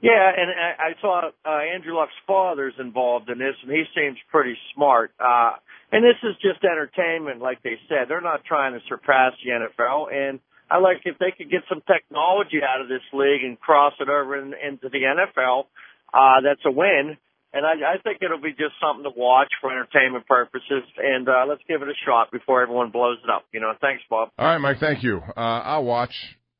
Yeah, 0.00 0.30
and 0.36 0.50
I, 0.50 0.90
I 0.90 1.00
saw 1.00 1.30
uh, 1.44 1.74
Andrew 1.74 1.96
Luck's 1.96 2.12
father's 2.26 2.74
involved 2.78 3.30
in 3.30 3.38
this, 3.38 3.54
and 3.62 3.70
he 3.70 3.82
seems 3.96 4.16
pretty 4.30 4.56
smart. 4.74 5.12
Uh, 5.18 5.52
and 5.90 6.04
this 6.04 6.18
is 6.22 6.36
just 6.40 6.62
entertainment, 6.62 7.40
like 7.40 7.62
they 7.62 7.78
said. 7.88 8.06
They're 8.08 8.20
not 8.20 8.44
trying 8.44 8.74
to 8.74 8.80
surpass 8.88 9.32
the 9.42 9.50
NFL. 9.50 10.12
And 10.12 10.38
I 10.70 10.78
like 10.78 11.00
if 11.04 11.18
they 11.18 11.32
could 11.36 11.50
get 11.50 11.62
some 11.68 11.82
technology 11.86 12.60
out 12.62 12.80
of 12.80 12.88
this 12.88 13.04
league 13.12 13.42
and 13.44 13.58
cross 13.58 13.94
it 14.00 14.08
over 14.08 14.36
in, 14.36 14.52
into 14.54 14.88
the 14.88 15.00
NFL. 15.00 15.64
Uh, 16.12 16.40
that's 16.42 16.60
a 16.66 16.70
win. 16.70 17.16
And 17.52 17.64
I, 17.64 17.96
I 17.96 17.98
think 18.02 18.18
it'll 18.20 18.40
be 18.40 18.50
just 18.50 18.76
something 18.80 19.04
to 19.04 19.12
watch 19.16 19.48
for 19.60 19.72
entertainment 19.72 20.26
purposes. 20.26 20.84
And 20.98 21.28
uh, 21.28 21.44
let's 21.48 21.62
give 21.66 21.80
it 21.80 21.88
a 21.88 21.96
shot 22.04 22.30
before 22.30 22.62
everyone 22.62 22.90
blows 22.90 23.18
it 23.24 23.30
up. 23.30 23.44
You 23.52 23.60
know, 23.60 23.72
thanks, 23.80 24.02
Bob. 24.10 24.28
All 24.38 24.46
right, 24.46 24.58
Mike. 24.58 24.78
Thank 24.80 25.02
you. 25.02 25.22
Uh, 25.36 25.40
I'll 25.64 25.84
watch, 25.84 26.12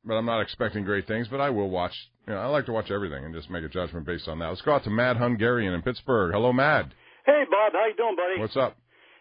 but 0.03 0.15
I'm 0.15 0.25
not 0.25 0.41
expecting 0.41 0.83
great 0.83 1.05
things. 1.05 1.27
But 1.27 1.41
I 1.41 1.51
will 1.51 1.69
watch. 1.69 1.93
You 2.27 2.33
know, 2.33 2.39
I 2.39 2.47
like 2.47 2.65
to 2.65 2.71
watch 2.71 2.89
everything 2.89 3.23
and 3.23 3.35
just 3.35 3.51
make 3.51 3.63
a 3.63 3.69
judgment 3.69 4.07
based 4.07 4.27
on 4.27 4.39
that. 4.39 4.47
Let's 4.47 4.61
go 4.61 4.73
out 4.73 4.83
to 4.85 4.89
Mad 4.89 5.17
Hungarian 5.17 5.73
in 5.73 5.81
Pittsburgh. 5.83 6.31
Hello, 6.33 6.51
Mad. 6.51 6.93
Hey, 7.25 7.43
Bob, 7.49 7.73
how 7.73 7.85
you 7.85 7.95
doing, 7.95 8.15
buddy? 8.15 8.41
What's 8.41 8.57
up? 8.57 8.75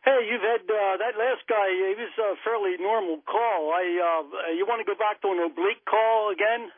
Hey, 0.09 0.25
you've 0.25 0.41
had 0.41 0.65
uh, 0.65 0.97
that 1.05 1.21
last 1.21 1.45
guy. 1.53 1.69
He 1.69 1.93
was 2.01 2.17
a 2.17 2.33
fairly 2.41 2.81
normal 2.81 3.21
call. 3.29 3.77
I, 3.77 3.85
uh, 4.01 4.57
you 4.57 4.65
want 4.65 4.81
to 4.81 4.89
go 4.89 4.97
back 4.97 5.21
to 5.21 5.29
an 5.29 5.45
oblique 5.45 5.85
call 5.85 6.33
again? 6.33 6.73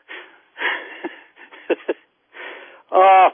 uh, 2.91 3.31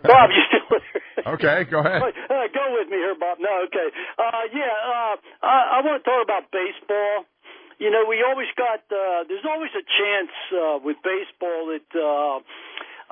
Bob, 0.08 0.32
you 0.32 0.40
still 0.48 0.64
there? 0.72 1.04
Okay, 1.36 1.68
go 1.68 1.84
ahead. 1.84 2.00
Uh, 2.00 2.48
go 2.54 2.64
with 2.80 2.88
me 2.88 2.96
here, 2.96 3.12
Bob. 3.18 3.36
No, 3.36 3.68
okay. 3.68 3.92
Uh, 4.16 4.46
yeah, 4.56 4.72
uh, 4.72 5.14
I, 5.44 5.76
I 5.76 5.84
want 5.84 6.00
to 6.00 6.04
talk 6.08 6.24
about 6.24 6.48
baseball. 6.48 7.28
You 7.76 7.90
know, 7.92 8.08
we 8.08 8.24
always 8.24 8.48
got, 8.56 8.88
uh, 8.88 9.28
there's 9.28 9.44
always 9.44 9.74
a 9.76 9.84
chance, 9.84 10.32
uh, 10.48 10.78
with 10.80 10.96
baseball 11.04 11.76
that, 11.76 11.90
uh, 11.92 12.40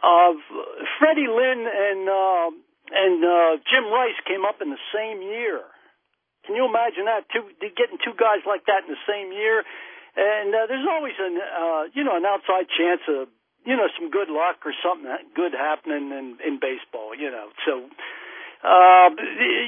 uh, 0.00 0.32
Freddie 0.96 1.28
Lynn 1.28 1.68
and, 1.68 2.08
uh, 2.08 2.48
and, 2.96 3.18
uh, 3.20 3.60
Jim 3.68 3.92
Rice 3.92 4.16
came 4.24 4.48
up 4.48 4.62
in 4.62 4.70
the 4.70 4.80
same 4.88 5.20
year. 5.20 5.68
Can 6.46 6.56
you 6.56 6.68
imagine 6.68 7.08
that? 7.08 7.24
Two, 7.32 7.48
getting 7.60 7.98
two 8.04 8.14
guys 8.16 8.44
like 8.44 8.68
that 8.68 8.84
in 8.84 8.90
the 8.92 9.04
same 9.08 9.32
year? 9.32 9.64
And, 10.14 10.54
uh, 10.54 10.68
there's 10.70 10.86
always 10.86 11.16
an, 11.18 11.34
uh, 11.40 11.82
you 11.92 12.04
know, 12.04 12.14
an 12.16 12.24
outside 12.24 12.70
chance 12.70 13.02
of, 13.08 13.28
you 13.64 13.74
know, 13.74 13.88
some 13.98 14.12
good 14.12 14.28
luck 14.28 14.60
or 14.64 14.72
something 14.84 15.10
good 15.34 15.56
happening 15.56 16.12
in, 16.12 16.26
in 16.44 16.54
baseball, 16.60 17.16
you 17.16 17.32
know. 17.32 17.48
So, 17.64 17.88
uh, 18.64 19.08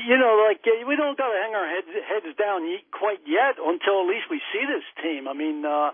you 0.08 0.16
know, 0.16 0.46
like 0.48 0.64
we 0.64 0.96
don't 0.96 1.18
got 1.18 1.28
to 1.28 1.38
hang 1.42 1.54
our 1.54 1.68
heads 1.68 1.88
heads 2.08 2.36
down 2.38 2.64
quite 2.92 3.20
yet 3.26 3.56
until 3.60 4.04
at 4.04 4.08
least 4.08 4.28
we 4.30 4.40
see 4.52 4.64
this 4.64 4.84
team. 5.02 5.28
I 5.28 5.34
mean, 5.34 5.64
uh, 5.64 5.90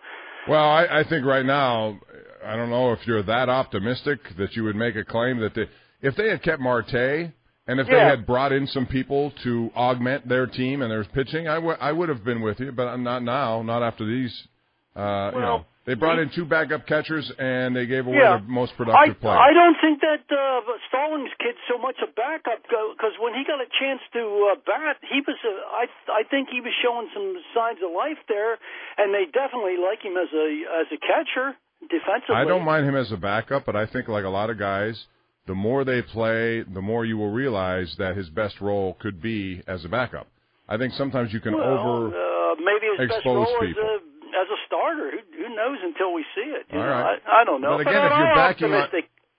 well, 0.48 0.68
I, 0.68 1.00
I 1.00 1.04
think 1.08 1.24
right 1.24 1.44
now, 1.44 1.98
I 2.44 2.56
don't 2.56 2.70
know 2.70 2.92
if 2.92 3.06
you're 3.06 3.22
that 3.22 3.48
optimistic 3.48 4.18
that 4.38 4.54
you 4.54 4.64
would 4.64 4.76
make 4.76 4.96
a 4.96 5.04
claim 5.04 5.38
that 5.40 5.54
they, 5.54 5.66
if 6.00 6.16
they 6.16 6.28
had 6.28 6.42
kept 6.42 6.60
Marte 6.60 7.32
and 7.66 7.80
if 7.80 7.86
Yeah. 7.88 7.94
they 7.94 8.00
had 8.04 8.26
brought 8.26 8.52
in 8.52 8.66
some 8.66 8.86
people 8.86 9.30
to 9.44 9.70
augment 9.76 10.28
their 10.28 10.46
team 10.46 10.82
and 10.82 10.90
their 10.90 11.04
pitching, 11.04 11.48
I 11.48 11.58
would 11.58 11.76
I 11.80 11.92
would 11.92 12.08
have 12.08 12.24
been 12.24 12.40
with 12.40 12.60
you, 12.60 12.72
but 12.72 12.96
not 12.96 13.22
now, 13.22 13.62
not 13.62 13.82
after 13.82 14.04
these. 14.04 14.48
Uh, 14.94 15.30
you 15.34 15.40
know, 15.40 15.46
Well, 15.64 15.66
they 15.86 15.94
brought 15.94 16.18
in 16.18 16.28
two 16.30 16.44
backup 16.44 16.86
catchers 16.86 17.30
and 17.38 17.74
they 17.74 17.86
gave 17.86 18.06
away 18.06 18.18
Yeah. 18.18 18.36
their 18.38 18.40
most 18.46 18.74
I 18.74 18.76
productive 18.76 19.20
player. 19.20 19.38
I 19.38 19.52
don't 19.52 19.76
think 19.80 20.00
that 20.00 20.20
uh, 20.30 20.60
Stallings 20.88 21.30
kid's 21.40 21.58
so 21.66 21.78
much 21.78 21.96
a 22.02 22.06
backup 22.08 22.62
because 22.62 23.14
when 23.18 23.32
he 23.34 23.42
got 23.44 23.60
a 23.60 23.66
chance 23.80 24.00
to 24.12 24.50
uh, 24.52 24.56
bat, 24.66 24.98
he 25.02 25.20
was 25.26 25.36
a, 25.44 25.54
I 25.74 25.88
I 26.20 26.22
think 26.24 26.50
he 26.50 26.60
was 26.60 26.72
showing 26.82 27.08
some 27.14 27.40
signs 27.54 27.78
of 27.82 27.90
life 27.90 28.18
there, 28.28 28.58
and 28.98 29.14
they 29.14 29.24
definitely 29.32 29.76
like 29.78 30.02
him 30.02 30.16
as 30.16 30.28
a 30.32 30.48
as 30.80 30.86
a 30.92 30.98
catcher 30.98 31.56
defensively. 31.88 32.36
I 32.36 32.44
don't 32.44 32.64
mind 32.64 32.86
him 32.86 32.94
as 32.96 33.10
a 33.10 33.16
backup, 33.16 33.64
but 33.64 33.74
I 33.74 33.86
think 33.86 34.08
like 34.08 34.24
a 34.24 34.28
lot 34.28 34.50
of 34.50 34.58
guys, 34.58 35.06
the 35.46 35.54
more 35.54 35.84
they 35.84 36.02
play, 36.02 36.62
the 36.62 36.80
more 36.80 37.04
you 37.04 37.18
will 37.18 37.30
realize 37.30 37.94
that 37.98 38.16
his 38.16 38.28
best 38.28 38.60
role 38.60 38.96
could 39.00 39.20
be 39.20 39.62
as 39.66 39.84
a 39.84 39.88
backup. 39.88 40.26
I 40.68 40.78
think 40.78 40.92
sometimes 40.94 41.32
you 41.32 41.40
can 41.40 41.54
well, 41.54 41.66
over. 41.66 42.08
uh, 42.08 42.54
maybe 42.56 42.86
his 42.96 43.08
best 43.08 43.18
expose 43.18 43.34
role 43.34 43.60
people. 43.60 43.82
as 43.82 44.00
a 44.00 44.12
as 44.32 44.48
a 44.48 44.58
starter. 44.66 45.10
Who, 45.10 45.44
who 45.44 45.54
knows 45.54 45.78
until 45.82 46.14
we 46.14 46.24
see 46.34 46.48
it? 46.48 46.66
You 46.72 46.78
All 46.78 46.86
know, 46.86 46.90
right. 46.90 47.18
I, 47.26 47.42
I 47.42 47.44
don't 47.44 47.60
know. 47.60 47.76
But 47.76 47.88
again, 47.88 48.04
if 48.06 48.12
you're 48.16 48.34
backing 48.34 48.72
on- 48.72 48.88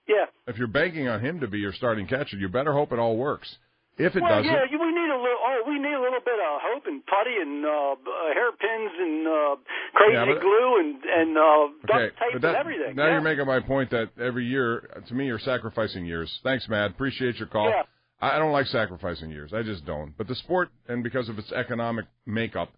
yeah. 0.08 0.26
If 0.48 0.58
you're 0.58 0.68
banking 0.68 1.08
on 1.08 1.22
him 1.22 1.39
to 1.39 1.48
be 1.48 1.60
your 1.60 1.74
starting 1.74 2.08
catcher, 2.08 2.36
you 2.36 2.50
better 2.50 2.74
hope 2.74 2.92
it 2.92 3.00
all 3.00 3.16
works. 3.16 3.56
If 3.98 4.16
it 4.16 4.22
well, 4.22 4.30
doesn't, 4.30 4.52
yeah, 4.52 4.66
we 4.72 4.92
little. 5.23 5.39
Oh, 5.39 5.63
we 5.67 5.79
need 5.79 5.93
a 5.95 6.01
little 6.01 6.19
bit 6.23 6.36
of 6.38 6.62
hope 6.62 6.83
and 6.86 6.99
putty 7.05 7.36
and 7.39 7.65
uh, 7.65 7.95
uh, 7.95 8.33
hairpins 8.36 8.91
and 8.99 9.27
uh, 9.27 9.55
crazy 9.95 10.13
Yeah, 10.13 10.25
but- 10.27 10.41
glue 10.41 10.69
and 10.79 10.95
and 11.03 11.38
uh, 11.38 11.67
duct 11.88 12.19
tape 12.19 12.41
that, 12.41 12.47
and 12.49 12.57
everything. 12.57 12.95
now 12.95 13.05
yeah. 13.07 13.12
you're 13.13 13.21
making 13.21 13.47
my 13.47 13.59
point 13.62 13.89
that 13.91 14.09
every 14.21 14.45
year, 14.45 14.89
to 15.07 15.13
me, 15.13 15.25
you're 15.25 15.39
sacrificing 15.39 16.05
years. 16.05 16.29
Thanks, 16.43 16.67
Matt. 16.67 16.91
Appreciate 16.91 17.38
your 17.38 17.47
call. 17.47 17.69
Yeah. 17.69 17.83
I 18.21 18.36
I 18.36 18.39
don't 18.39 18.51
like 18.51 18.67
sacrificing 18.67 19.29
years. 19.31 19.51
I 19.53 19.63
just 19.63 19.86
don't. 19.86 20.13
But 20.17 20.27
the 20.27 20.36
sport, 20.36 20.69
and 20.88 21.03
because 21.03 21.27
of 21.29 21.39
its 21.39 21.51
economic 21.51 22.05
makeup, 22.25 22.69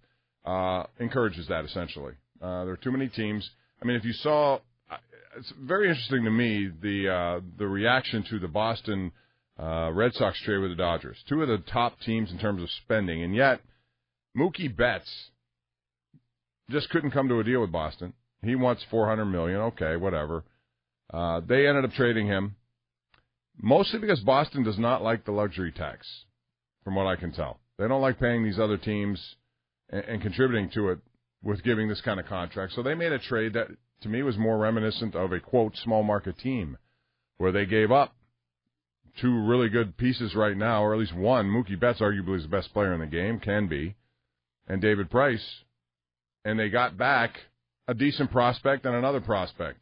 uh, 0.46 0.84
encourages 1.00 1.48
that 1.50 1.66
essentially. 1.66 2.14
Uh, 2.42 2.66
there 2.66 2.74
are 2.74 2.78
too 2.78 2.92
many 2.92 3.08
teams. 3.08 3.48
I 3.82 3.86
mean, 3.86 3.96
if 3.96 4.04
you 4.06 4.14
saw, 4.14 4.60
it's 5.38 5.52
very 5.62 5.90
interesting 5.90 6.24
to 6.24 6.32
me 6.32 6.70
the 6.82 7.10
uh, 7.10 7.40
the 7.58 7.68
reaction 7.68 8.24
to 8.30 8.40
the 8.40 8.48
Boston 8.48 9.12
uh, 9.60 9.92
Red 9.94 10.14
Sox 10.14 10.40
trade 10.42 10.58
with 10.58 10.72
the 10.72 10.76
Dodgers. 10.76 11.18
Two 11.28 11.42
of 11.42 11.48
the 11.48 11.58
top 11.58 12.00
teams 12.02 12.32
in 12.32 12.40
terms 12.40 12.62
of 12.62 12.70
spending, 12.84 13.24
and 13.24 13.36
yet 13.36 13.62
Mookie 14.38 14.76
Betts 14.76 15.30
just 16.70 16.90
couldn't 16.90 17.12
come 17.12 17.30
to 17.30 17.40
a 17.40 17.44
deal 17.44 17.62
with 17.62 17.72
Boston. 17.72 18.14
He 18.42 18.56
wants 18.56 18.84
four 18.90 19.08
hundred 19.08 19.26
million. 19.26 19.60
Okay, 19.62 19.96
whatever. 19.96 20.44
Uh, 21.14 21.42
they 21.48 21.68
ended 21.68 21.86
up 21.86 21.92
trading 21.94 22.28
him 22.28 22.56
mostly 23.62 24.00
because 24.00 24.20
Boston 24.22 24.64
does 24.64 24.78
not 24.78 25.02
like 25.02 25.24
the 25.24 25.32
luxury 25.32 25.72
tax, 25.72 26.08
from 26.84 26.96
what 26.96 27.08
I 27.08 27.16
can 27.16 27.32
tell. 27.32 27.60
They 27.78 27.88
don't 27.88 28.02
like 28.02 28.20
paying 28.20 28.44
these 28.44 28.60
other 28.60 28.78
teams 28.78 29.36
and, 29.90 30.04
and 30.06 30.22
contributing 30.22 30.70
to 30.72 30.90
it 30.90 31.00
with 31.44 31.64
giving 31.64 31.88
this 31.88 32.02
kind 32.02 32.20
of 32.20 32.26
contract. 32.26 32.74
So 32.74 32.84
they 32.84 32.96
made 32.96 33.12
a 33.12 33.20
trade 33.20 33.54
that, 33.54 33.68
to 34.02 34.10
me, 34.10 34.24
was 34.24 34.38
more 34.38 34.58
reminiscent 34.58 35.16
of 35.16 35.32
a 35.32 35.40
quote 35.40 35.78
small 35.78 36.04
market 36.04 36.38
team, 36.40 36.78
where 37.38 37.52
they 37.52 37.66
gave 37.66 37.92
up 37.92 38.16
two 39.22 39.46
really 39.46 39.70
good 39.70 39.98
pieces 39.98 40.36
right 40.36 40.58
now, 40.58 40.84
or 40.84 40.94
at 40.94 41.00
least 41.00 41.16
one. 41.16 41.48
Mookie 41.48 41.80
Betts 41.80 42.00
arguably 42.00 42.38
is 42.38 42.44
the 42.44 42.50
best 42.50 42.74
player 42.74 42.94
in 42.94 43.00
the 43.00 43.06
game, 43.06 43.40
can 43.40 43.68
be, 43.68 43.96
and 44.68 44.82
David 44.82 45.10
Price, 45.10 45.46
and 46.44 46.60
they 46.60 46.70
got 46.70 46.98
back 46.98 47.38
a 47.88 47.94
decent 47.94 48.32
prospect 48.32 48.86
and 48.86 48.96
another 48.96 49.22
prospect. 49.22 49.80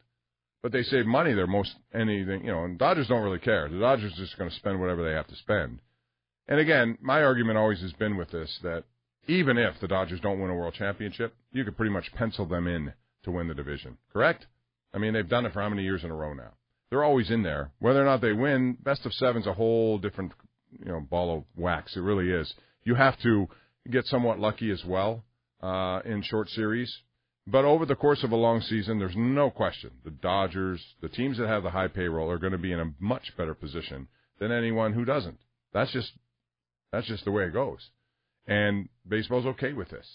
But 0.62 0.72
they 0.72 0.84
save 0.84 1.06
money 1.06 1.34
there 1.34 1.48
most 1.48 1.76
anything, 1.94 2.46
you 2.46 2.52
know, 2.52 2.64
and 2.64 2.78
Dodgers 2.78 3.08
don't 3.08 3.24
really 3.24 3.40
care. 3.40 3.68
The 3.68 3.80
Dodgers 3.80 4.14
are 4.14 4.24
just 4.24 4.38
going 4.38 4.50
to 4.50 4.56
spend 4.56 4.80
whatever 4.80 5.04
they 5.04 5.16
have 5.16 5.28
to 5.28 5.36
spend. 5.36 5.80
And 6.48 6.60
again, 6.60 6.98
my 7.02 7.24
argument 7.24 7.58
always 7.58 7.82
has 7.82 7.94
been 7.94 8.16
with 8.16 8.32
this 8.32 8.60
that 8.64 8.84
even 9.28 9.58
if 9.58 9.80
the 9.80 9.88
Dodgers 9.88 10.20
don't 10.22 10.40
win 10.40 10.52
a 10.52 10.56
world 10.56 10.74
championship, 10.74 11.34
you 11.52 11.64
could 11.64 11.78
pretty 11.78 11.92
much 11.92 12.14
pencil 12.14 12.46
them 12.46 12.68
in 12.68 12.94
to 13.24 13.32
win 13.32 13.48
the 13.48 13.54
division. 13.54 13.98
Correct? 14.12 14.46
I 14.94 14.98
mean, 14.98 15.14
they've 15.14 15.28
done 15.28 15.46
it 15.46 15.54
for 15.54 15.62
how 15.62 15.70
many 15.70 15.84
years 15.84 16.04
in 16.04 16.12
a 16.12 16.16
row 16.16 16.34
now? 16.34 16.52
They're 16.94 17.04
always 17.04 17.32
in 17.32 17.42
there. 17.42 17.72
Whether 17.80 18.04
or 18.04 18.06
not 18.06 18.22
they 18.22 18.34
win, 18.34 18.78
best 18.80 19.04
of 19.08 19.16
seven's 19.16 19.48
a 19.48 19.54
whole 19.54 19.98
different, 19.98 20.32
you 20.78 20.92
know, 20.92 21.00
ball 21.00 21.36
of 21.36 21.44
wax. 21.56 21.98
It 21.98 22.02
really 22.02 22.30
is. 22.30 22.54
You 22.84 22.94
have 22.94 23.20
to 23.22 23.48
get 23.90 24.06
somewhat 24.06 24.38
lucky 24.38 24.70
as 24.70 24.86
well 24.86 25.24
uh, 25.64 26.02
in 26.06 26.22
short 26.22 26.50
series. 26.50 26.96
But 27.48 27.66
over 27.66 27.88
the 27.88 27.96
course 27.96 28.24
of 28.24 28.32
a 28.32 28.36
long 28.36 28.62
season, 28.62 29.00
there's 29.00 29.16
no 29.16 29.50
question 29.50 29.90
the 30.04 30.12
Dodgers, 30.12 30.86
the 31.02 31.10
teams 31.10 31.40
that 31.40 31.48
have 31.48 31.64
the 31.64 31.72
high 31.72 31.88
payroll, 31.88 32.30
are 32.30 32.38
going 32.38 32.52
to 32.52 32.60
be 32.60 32.72
in 32.72 32.80
a 32.80 32.94
much 33.00 33.36
better 33.36 33.56
position 33.56 34.08
than 34.38 34.52
anyone 34.52 34.94
who 34.94 35.04
doesn't. 35.04 35.40
That's 35.74 35.92
just 35.92 36.12
that's 36.92 37.08
just 37.08 37.26
the 37.26 37.32
way 37.32 37.46
it 37.46 37.54
goes. 37.54 37.90
And 38.46 38.88
baseball's 39.08 39.48
okay 39.48 39.74
with 39.74 39.90
this, 39.90 40.06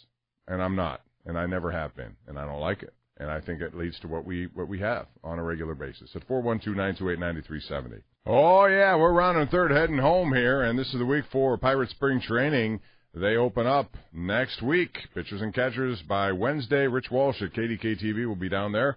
and 0.47 0.62
I'm 0.62 0.77
not, 0.77 1.01
and 1.27 1.37
I 1.37 1.47
never 1.47 1.73
have 1.73 1.97
been, 1.97 2.14
and 2.29 2.38
I 2.38 2.45
don't 2.45 2.61
like 2.61 2.85
it. 2.85 2.95
And 3.20 3.31
I 3.31 3.40
think 3.40 3.61
it 3.61 3.74
leads 3.76 3.98
to 4.00 4.09
what 4.09 4.24
we 4.24 4.46
what 4.54 4.68
we 4.68 4.78
have 4.78 5.07
on 5.24 5.38
a 5.38 5.42
regular 5.42 5.74
basis 5.74 6.11
at 6.14 6.26
four 6.28 6.40
one 6.40 6.61
two 6.61 6.74
nine 6.74 6.94
two 6.94 7.11
eight 7.11 7.18
ninety 7.18 7.40
three 7.40 7.61
seventy. 7.61 7.98
Oh 8.24 8.66
yeah, 8.66 8.94
we're 8.96 9.12
rounding 9.12 9.48
third, 9.48 9.72
heading 9.72 9.98
home 9.98 10.33
here, 10.33 10.62
and 10.62 10.78
this 10.78 10.87
is 10.88 10.98
the 10.98 11.07
week 11.07 11.24
for 11.33 11.57
Pirate 11.57 11.90
Spring 11.90 12.20
Training. 12.20 12.81
They 13.14 13.37
open 13.37 13.66
up 13.66 13.96
next 14.12 14.62
week. 14.62 14.96
Pitchers 15.14 15.42
and 15.42 15.52
catchers 15.52 16.00
by 16.02 16.31
Wednesday. 16.31 16.87
Rich 16.87 17.11
Walsh 17.11 17.42
at 17.42 17.54
KDKA 17.54 18.00
TV 18.00 18.26
will 18.26 18.37
be 18.37 18.48
down 18.48 18.70
there 18.70 18.96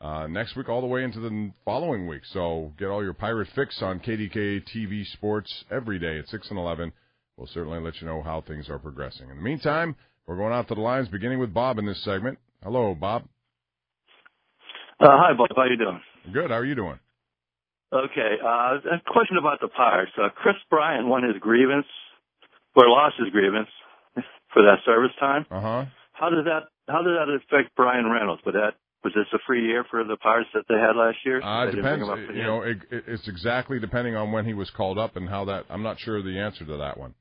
uh, 0.00 0.26
next 0.26 0.56
week, 0.56 0.68
all 0.68 0.80
the 0.80 0.86
way 0.86 1.04
into 1.04 1.20
the 1.20 1.52
following 1.64 2.08
week. 2.08 2.22
So 2.32 2.72
get 2.78 2.88
all 2.88 3.04
your 3.04 3.12
Pirate 3.12 3.48
fix 3.54 3.80
on 3.82 4.00
KDKA 4.00 4.64
TV 4.74 5.06
Sports 5.12 5.64
every 5.70 5.98
day 5.98 6.18
at 6.18 6.28
six 6.28 6.48
and 6.50 6.58
eleven. 6.58 6.92
We'll 7.36 7.46
certainly 7.48 7.80
let 7.80 8.00
you 8.00 8.06
know 8.06 8.22
how 8.22 8.40
things 8.40 8.68
are 8.68 8.78
progressing. 8.78 9.30
In 9.30 9.36
the 9.36 9.42
meantime, 9.42 9.94
we're 10.26 10.36
going 10.36 10.52
out 10.52 10.68
to 10.68 10.74
the 10.74 10.80
lines, 10.80 11.08
beginning 11.08 11.38
with 11.38 11.54
Bob 11.54 11.78
in 11.78 11.86
this 11.86 12.02
segment. 12.02 12.38
Hello, 12.62 12.94
Bob. 12.94 13.24
Uh, 15.00 15.16
hi, 15.16 15.32
Bob. 15.32 15.48
How 15.56 15.64
you 15.64 15.76
doing? 15.78 16.00
Good. 16.32 16.50
How 16.50 16.56
are 16.58 16.64
you 16.64 16.74
doing? 16.74 16.98
Okay. 17.92 18.36
Uh, 18.44 18.78
a 18.84 19.00
question 19.06 19.36
about 19.38 19.60
the 19.60 19.68
Pirates. 19.68 20.12
Uh, 20.20 20.28
Kris 20.36 20.56
Bryant 20.68 21.06
won 21.08 21.22
his 21.24 21.36
grievance, 21.40 21.86
or 22.76 22.88
lost 22.88 23.16
his 23.18 23.30
grievance 23.32 23.68
for 24.52 24.62
that 24.62 24.78
service 24.84 25.12
time. 25.18 25.46
Uh 25.50 25.60
huh. 25.60 25.84
How 26.12 26.28
does 26.28 26.44
that 26.44 26.68
How 26.86 27.02
does 27.02 27.16
that 27.16 27.32
affect 27.32 27.74
Bryan 27.76 28.10
Reynolds? 28.10 28.42
Would 28.44 28.54
that 28.54 28.74
was 29.02 29.14
this 29.14 29.26
a 29.32 29.38
free 29.46 29.66
year 29.66 29.84
for 29.90 30.04
the 30.04 30.18
Pirates 30.18 30.50
that 30.52 30.64
they 30.68 30.74
had 30.76 30.94
last 30.94 31.16
year? 31.24 31.42
Uh, 31.42 31.66
it 31.66 31.76
depends. 31.76 32.04
You 32.34 32.42
know, 32.42 32.60
it, 32.62 32.76
it, 32.90 33.04
it's 33.08 33.26
exactly 33.26 33.80
depending 33.80 34.14
on 34.14 34.30
when 34.30 34.44
he 34.44 34.52
was 34.52 34.68
called 34.70 34.98
up 34.98 35.16
and 35.16 35.26
how 35.28 35.46
that. 35.46 35.64
I'm 35.70 35.82
not 35.82 35.98
sure 35.98 36.22
the 36.22 36.38
answer 36.38 36.66
to 36.66 36.76
that 36.76 36.98
one. 36.98 37.14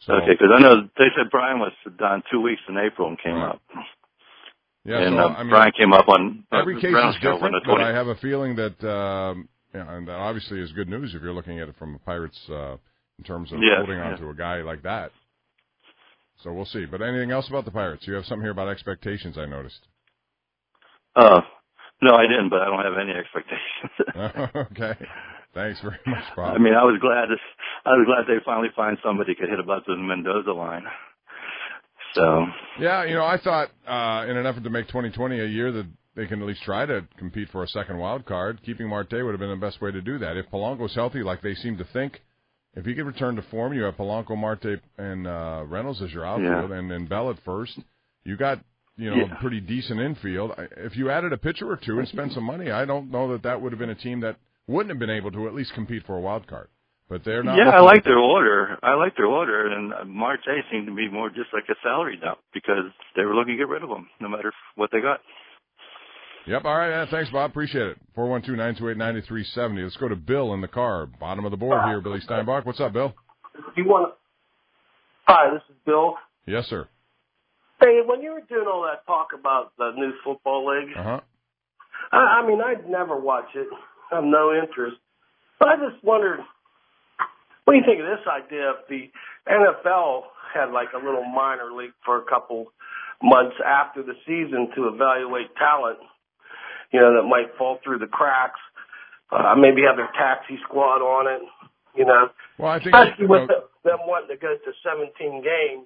So, 0.00 0.14
Okay, 0.14 0.32
because 0.32 0.50
I 0.54 0.60
know 0.60 0.82
they 0.98 1.10
said 1.16 1.30
Bryan 1.30 1.58
was 1.58 1.72
done 1.98 2.22
two 2.30 2.40
weeks 2.40 2.62
in 2.68 2.76
April 2.76 3.08
and 3.08 3.18
came 3.20 3.34
Right. 3.34 3.50
up. 3.54 3.62
Yeah. 4.88 5.00
and 5.02 5.16
so, 5.16 5.20
uh, 5.20 5.28
I 5.36 5.42
mean, 5.42 5.50
Bryan 5.50 5.72
came 5.76 5.92
up 5.92 6.08
on 6.08 6.44
uh, 6.50 6.58
every 6.60 6.80
case 6.80 6.94
is 6.94 7.14
different, 7.20 7.54
but 7.66 7.80
I 7.82 7.92
have 7.92 8.06
a 8.06 8.14
feeling 8.16 8.56
that, 8.56 8.82
um, 8.88 9.48
yeah, 9.74 9.96
and 9.96 10.08
that 10.08 10.16
obviously 10.16 10.60
is 10.60 10.72
good 10.72 10.88
news 10.88 11.14
if 11.14 11.20
you're 11.20 11.34
looking 11.34 11.60
at 11.60 11.68
it 11.68 11.74
from 11.78 11.94
a 11.94 11.98
Pirates 11.98 12.38
uh, 12.48 12.76
in 13.18 13.24
terms 13.24 13.52
of 13.52 13.58
Yes, 13.60 13.76
holding 13.76 13.98
on 13.98 14.12
yes. 14.12 14.20
to 14.20 14.30
a 14.30 14.34
guy 14.34 14.62
like 14.62 14.82
that. 14.84 15.10
So 16.42 16.52
we'll 16.52 16.64
see. 16.64 16.86
But 16.86 17.02
anything 17.02 17.30
else 17.32 17.48
about 17.48 17.66
the 17.66 17.70
Pirates? 17.70 18.06
You 18.06 18.14
have 18.14 18.24
something 18.24 18.42
here 18.42 18.52
about 18.52 18.68
expectations. 18.68 19.36
I 19.36 19.44
noticed. 19.44 19.80
Uh, 21.14 21.42
no, 22.00 22.14
I 22.14 22.22
didn't, 22.22 22.48
but 22.48 22.62
I 22.62 22.66
don't 22.66 22.84
have 22.84 22.96
any 22.96 23.12
expectations. 23.12 24.56
okay. 24.72 25.06
Thanks 25.52 25.80
very 25.82 25.98
much, 26.06 26.24
Bob. 26.34 26.54
I 26.54 26.58
mean, 26.58 26.74
I 26.74 26.84
was 26.84 26.98
glad. 27.00 27.28
I 27.84 27.90
was 27.90 28.06
glad 28.06 28.24
they 28.26 28.42
finally 28.44 28.68
find 28.74 28.96
somebody 29.04 29.34
could 29.34 29.50
hit 29.50 29.58
above 29.58 29.82
the 29.86 29.96
Mendoza 29.96 30.52
line. 30.52 30.84
So 32.18 32.46
Yeah, 32.80 33.04
you 33.04 33.14
know, 33.14 33.24
I 33.24 33.38
thought 33.38 33.68
uh, 33.86 34.26
in 34.30 34.36
an 34.36 34.44
effort 34.46 34.64
to 34.64 34.70
make 34.70 34.86
2020 34.88 35.40
a 35.40 35.44
year 35.46 35.70
that 35.72 35.86
they 36.16 36.26
can 36.26 36.42
at 36.42 36.48
least 36.48 36.62
try 36.64 36.84
to 36.84 37.06
compete 37.16 37.48
for 37.50 37.62
a 37.62 37.68
second 37.68 37.98
wild 37.98 38.26
card, 38.26 38.60
keeping 38.66 38.88
Marte 38.88 39.12
would 39.12 39.30
have 39.30 39.38
been 39.38 39.50
the 39.50 39.56
best 39.66 39.80
way 39.80 39.92
to 39.92 40.00
do 40.02 40.18
that. 40.18 40.36
If 40.36 40.46
Polanco's 40.50 40.94
healthy, 40.94 41.22
like 41.22 41.42
they 41.42 41.54
seem 41.54 41.78
to 41.78 41.84
think, 41.92 42.20
If 42.74 42.84
he 42.84 42.94
could 42.94 43.06
return 43.06 43.34
to 43.36 43.42
form, 43.50 43.72
you 43.72 43.82
have 43.84 43.96
Polanco, 43.96 44.36
Marte, 44.36 44.80
and 44.98 45.26
uh, 45.26 45.64
Reynolds 45.66 46.02
as 46.02 46.12
your 46.12 46.24
outfield, 46.26 46.70
Yeah. 46.70 46.76
and 46.78 46.90
then 46.90 47.06
Bell 47.06 47.30
at 47.30 47.38
first. 47.44 47.78
You 48.24 48.36
got 48.36 48.58
you 48.96 49.10
know 49.10 49.16
Yeah. 49.16 49.32
a 49.36 49.40
pretty 49.40 49.60
decent 49.60 50.00
infield. 50.00 50.52
If 50.76 50.96
you 50.96 51.08
added 51.10 51.32
a 51.32 51.38
pitcher 51.38 51.70
or 51.70 51.76
two 51.76 51.98
and 52.00 52.08
spent 52.08 52.32
some 52.32 52.44
money, 52.44 52.70
I 52.70 52.84
don't 52.84 53.10
know 53.10 53.32
that 53.32 53.42
that 53.44 53.60
would 53.62 53.72
have 53.72 53.78
been 53.78 53.90
a 53.90 53.94
team 54.06 54.20
that 54.20 54.36
wouldn't 54.66 54.90
have 54.90 54.98
been 54.98 55.10
able 55.18 55.30
to 55.32 55.46
at 55.48 55.54
least 55.54 55.72
compete 55.74 56.02
for 56.06 56.16
a 56.16 56.20
wild 56.20 56.46
card. 56.46 56.68
But 57.08 57.24
they're 57.24 57.42
not. 57.42 57.56
yeah, 57.56 57.70
I 57.70 57.80
like 57.80 58.04
their 58.04 58.18
order. 58.18 58.78
I 58.82 58.94
like 58.94 59.16
their 59.16 59.26
order, 59.26 59.66
and 59.72 59.94
uh, 59.94 60.04
Marte 60.04 60.40
seemed 60.70 60.86
to 60.88 60.94
be 60.94 61.08
more 61.08 61.30
just 61.30 61.48
like 61.54 61.64
a 61.70 61.74
salary 61.82 62.18
dump 62.22 62.38
because 62.52 62.84
they 63.16 63.24
were 63.24 63.34
looking 63.34 63.54
to 63.54 63.58
get 63.58 63.68
rid 63.68 63.82
of 63.82 63.88
them, 63.88 64.08
no 64.20 64.28
matter 64.28 64.52
what 64.76 64.90
they 64.92 65.00
got. 65.00 65.20
Yep. 66.46 66.64
All 66.66 66.76
right. 66.76 66.90
Yeah, 66.90 67.06
thanks, 67.10 67.30
Bob. 67.30 67.50
Appreciate 67.50 67.86
it. 67.88 67.98
Four 68.14 68.28
one 68.28 68.42
two 68.42 68.56
nine 68.56 68.74
two 68.76 68.88
eight 68.90 68.96
ninety 68.98 69.22
three 69.22 69.44
seventy. 69.54 69.82
Let's 69.82 69.96
go 69.96 70.08
to 70.08 70.16
Bill 70.16 70.52
in 70.54 70.60
the 70.60 70.68
car, 70.68 71.06
bottom 71.06 71.44
of 71.46 71.50
the 71.50 71.56
board 71.56 71.82
here. 71.86 72.00
Billy 72.02 72.20
Steinbach. 72.20 72.66
What's 72.66 72.80
up, 72.80 72.92
Bill? 72.92 73.14
You 73.76 73.84
want? 73.84 74.14
Hi, 75.26 75.52
this 75.52 75.62
is 75.70 75.76
Bill. 75.86 76.14
Yes, 76.46 76.66
sir. 76.66 76.88
Hey, 77.80 78.00
when 78.04 78.22
you 78.22 78.32
were 78.32 78.42
doing 78.48 78.66
all 78.66 78.82
that 78.82 79.06
talk 79.06 79.28
about 79.38 79.72
the 79.78 79.92
new 79.96 80.12
football 80.24 80.66
league, 80.68 80.96
Uh 80.96 81.02
huh. 81.02 81.20
I, 82.12 82.16
I 82.42 82.46
mean, 82.46 82.60
I'd 82.60 82.88
never 82.88 83.16
watch 83.18 83.48
it. 83.54 83.66
I 84.10 84.16
have 84.16 84.24
no 84.24 84.52
interest. 84.54 84.96
But 85.58 85.68
I 85.68 85.76
just 85.76 86.02
wondered, 86.04 86.40
what 87.68 87.76
do 87.76 87.78
you 87.80 87.84
think 87.84 88.00
of 88.00 88.08
this 88.08 88.24
idea 88.24 88.72
if 88.80 88.88
the 88.88 89.12
NFL 89.44 90.22
had 90.56 90.72
like 90.72 90.88
a 90.96 91.04
little 91.04 91.24
minor 91.28 91.68
league 91.68 91.92
for 92.00 92.16
a 92.16 92.24
couple 92.24 92.72
months 93.22 93.56
after 93.60 94.02
the 94.02 94.14
season 94.24 94.72
to 94.74 94.88
evaluate 94.88 95.54
talent, 95.60 95.98
you 96.92 96.98
know, 96.98 97.12
that 97.12 97.28
might 97.28 97.52
fall 97.58 97.78
through 97.84 97.98
the 97.98 98.06
cracks. 98.06 98.56
Uh, 99.30 99.52
maybe 99.54 99.82
have 99.84 100.00
their 100.00 100.08
taxi 100.16 100.56
squad 100.64 101.04
on 101.04 101.28
it, 101.28 101.42
you 101.94 102.06
know. 102.06 102.32
Well, 102.56 102.72
I 102.72 102.78
think 102.78 102.96
Especially 102.96 103.24
you 103.24 103.28
with 103.28 103.50
know, 103.50 103.68
them 103.84 103.98
wanting 104.06 104.32
to 104.32 104.40
go 104.40 104.56
to 104.56 104.72
17 104.80 105.44
games 105.44 105.84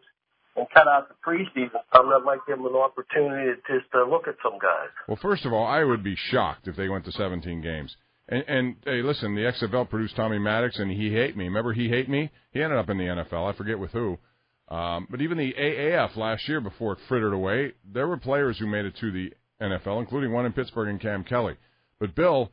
and 0.54 0.66
cut 0.72 0.86
out 0.86 1.08
the 1.08 1.18
preseason 1.18 1.82
time, 1.90 2.10
that 2.14 2.22
might 2.22 2.46
give 2.46 2.58
them 2.58 2.66
an 2.66 2.78
opportunity 2.78 3.58
to 3.58 3.58
just 3.66 3.90
uh, 3.92 4.06
look 4.06 4.28
at 4.28 4.36
some 4.38 4.62
guys. 4.62 4.94
Well, 5.08 5.18
first 5.20 5.44
of 5.44 5.52
all, 5.52 5.66
I 5.66 5.82
would 5.82 6.04
be 6.04 6.14
shocked 6.30 6.68
if 6.68 6.76
they 6.76 6.88
went 6.88 7.04
to 7.06 7.10
17 7.10 7.60
games. 7.60 7.96
And, 8.28 8.44
and 8.48 8.76
hey, 8.84 9.02
listen, 9.02 9.34
the 9.34 9.42
XFL 9.42 9.88
produced 9.88 10.16
Tommy 10.16 10.38
Maddox, 10.38 10.78
and 10.78 10.90
he 10.90 11.12
hate 11.12 11.36
me. 11.36 11.44
Remember, 11.44 11.72
he 11.72 11.88
hate 11.88 12.08
me. 12.08 12.30
He 12.52 12.62
ended 12.62 12.78
up 12.78 12.88
in 12.88 12.98
the 12.98 13.04
NFL. 13.04 13.52
I 13.52 13.56
forget 13.56 13.78
with 13.78 13.90
who. 13.90 14.18
Um, 14.68 15.06
but 15.10 15.20
even 15.20 15.36
the 15.36 15.52
AAF 15.52 16.16
last 16.16 16.48
year, 16.48 16.60
before 16.60 16.94
it 16.94 16.98
frittered 17.08 17.34
away, 17.34 17.72
there 17.92 18.08
were 18.08 18.16
players 18.16 18.58
who 18.58 18.66
made 18.66 18.86
it 18.86 18.96
to 19.00 19.10
the 19.10 19.32
NFL, 19.60 20.00
including 20.00 20.32
one 20.32 20.46
in 20.46 20.52
Pittsburgh 20.52 20.88
and 20.88 21.00
Cam 21.00 21.24
Kelly. 21.24 21.56
But 22.00 22.14
Bill, 22.14 22.50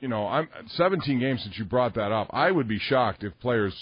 you 0.00 0.08
know, 0.08 0.26
I'm 0.26 0.48
17 0.68 1.20
games 1.20 1.42
since 1.42 1.58
you 1.58 1.64
brought 1.64 1.94
that 1.94 2.12
up. 2.12 2.28
I 2.30 2.50
would 2.50 2.68
be 2.68 2.78
shocked 2.78 3.24
if 3.24 3.38
players. 3.40 3.74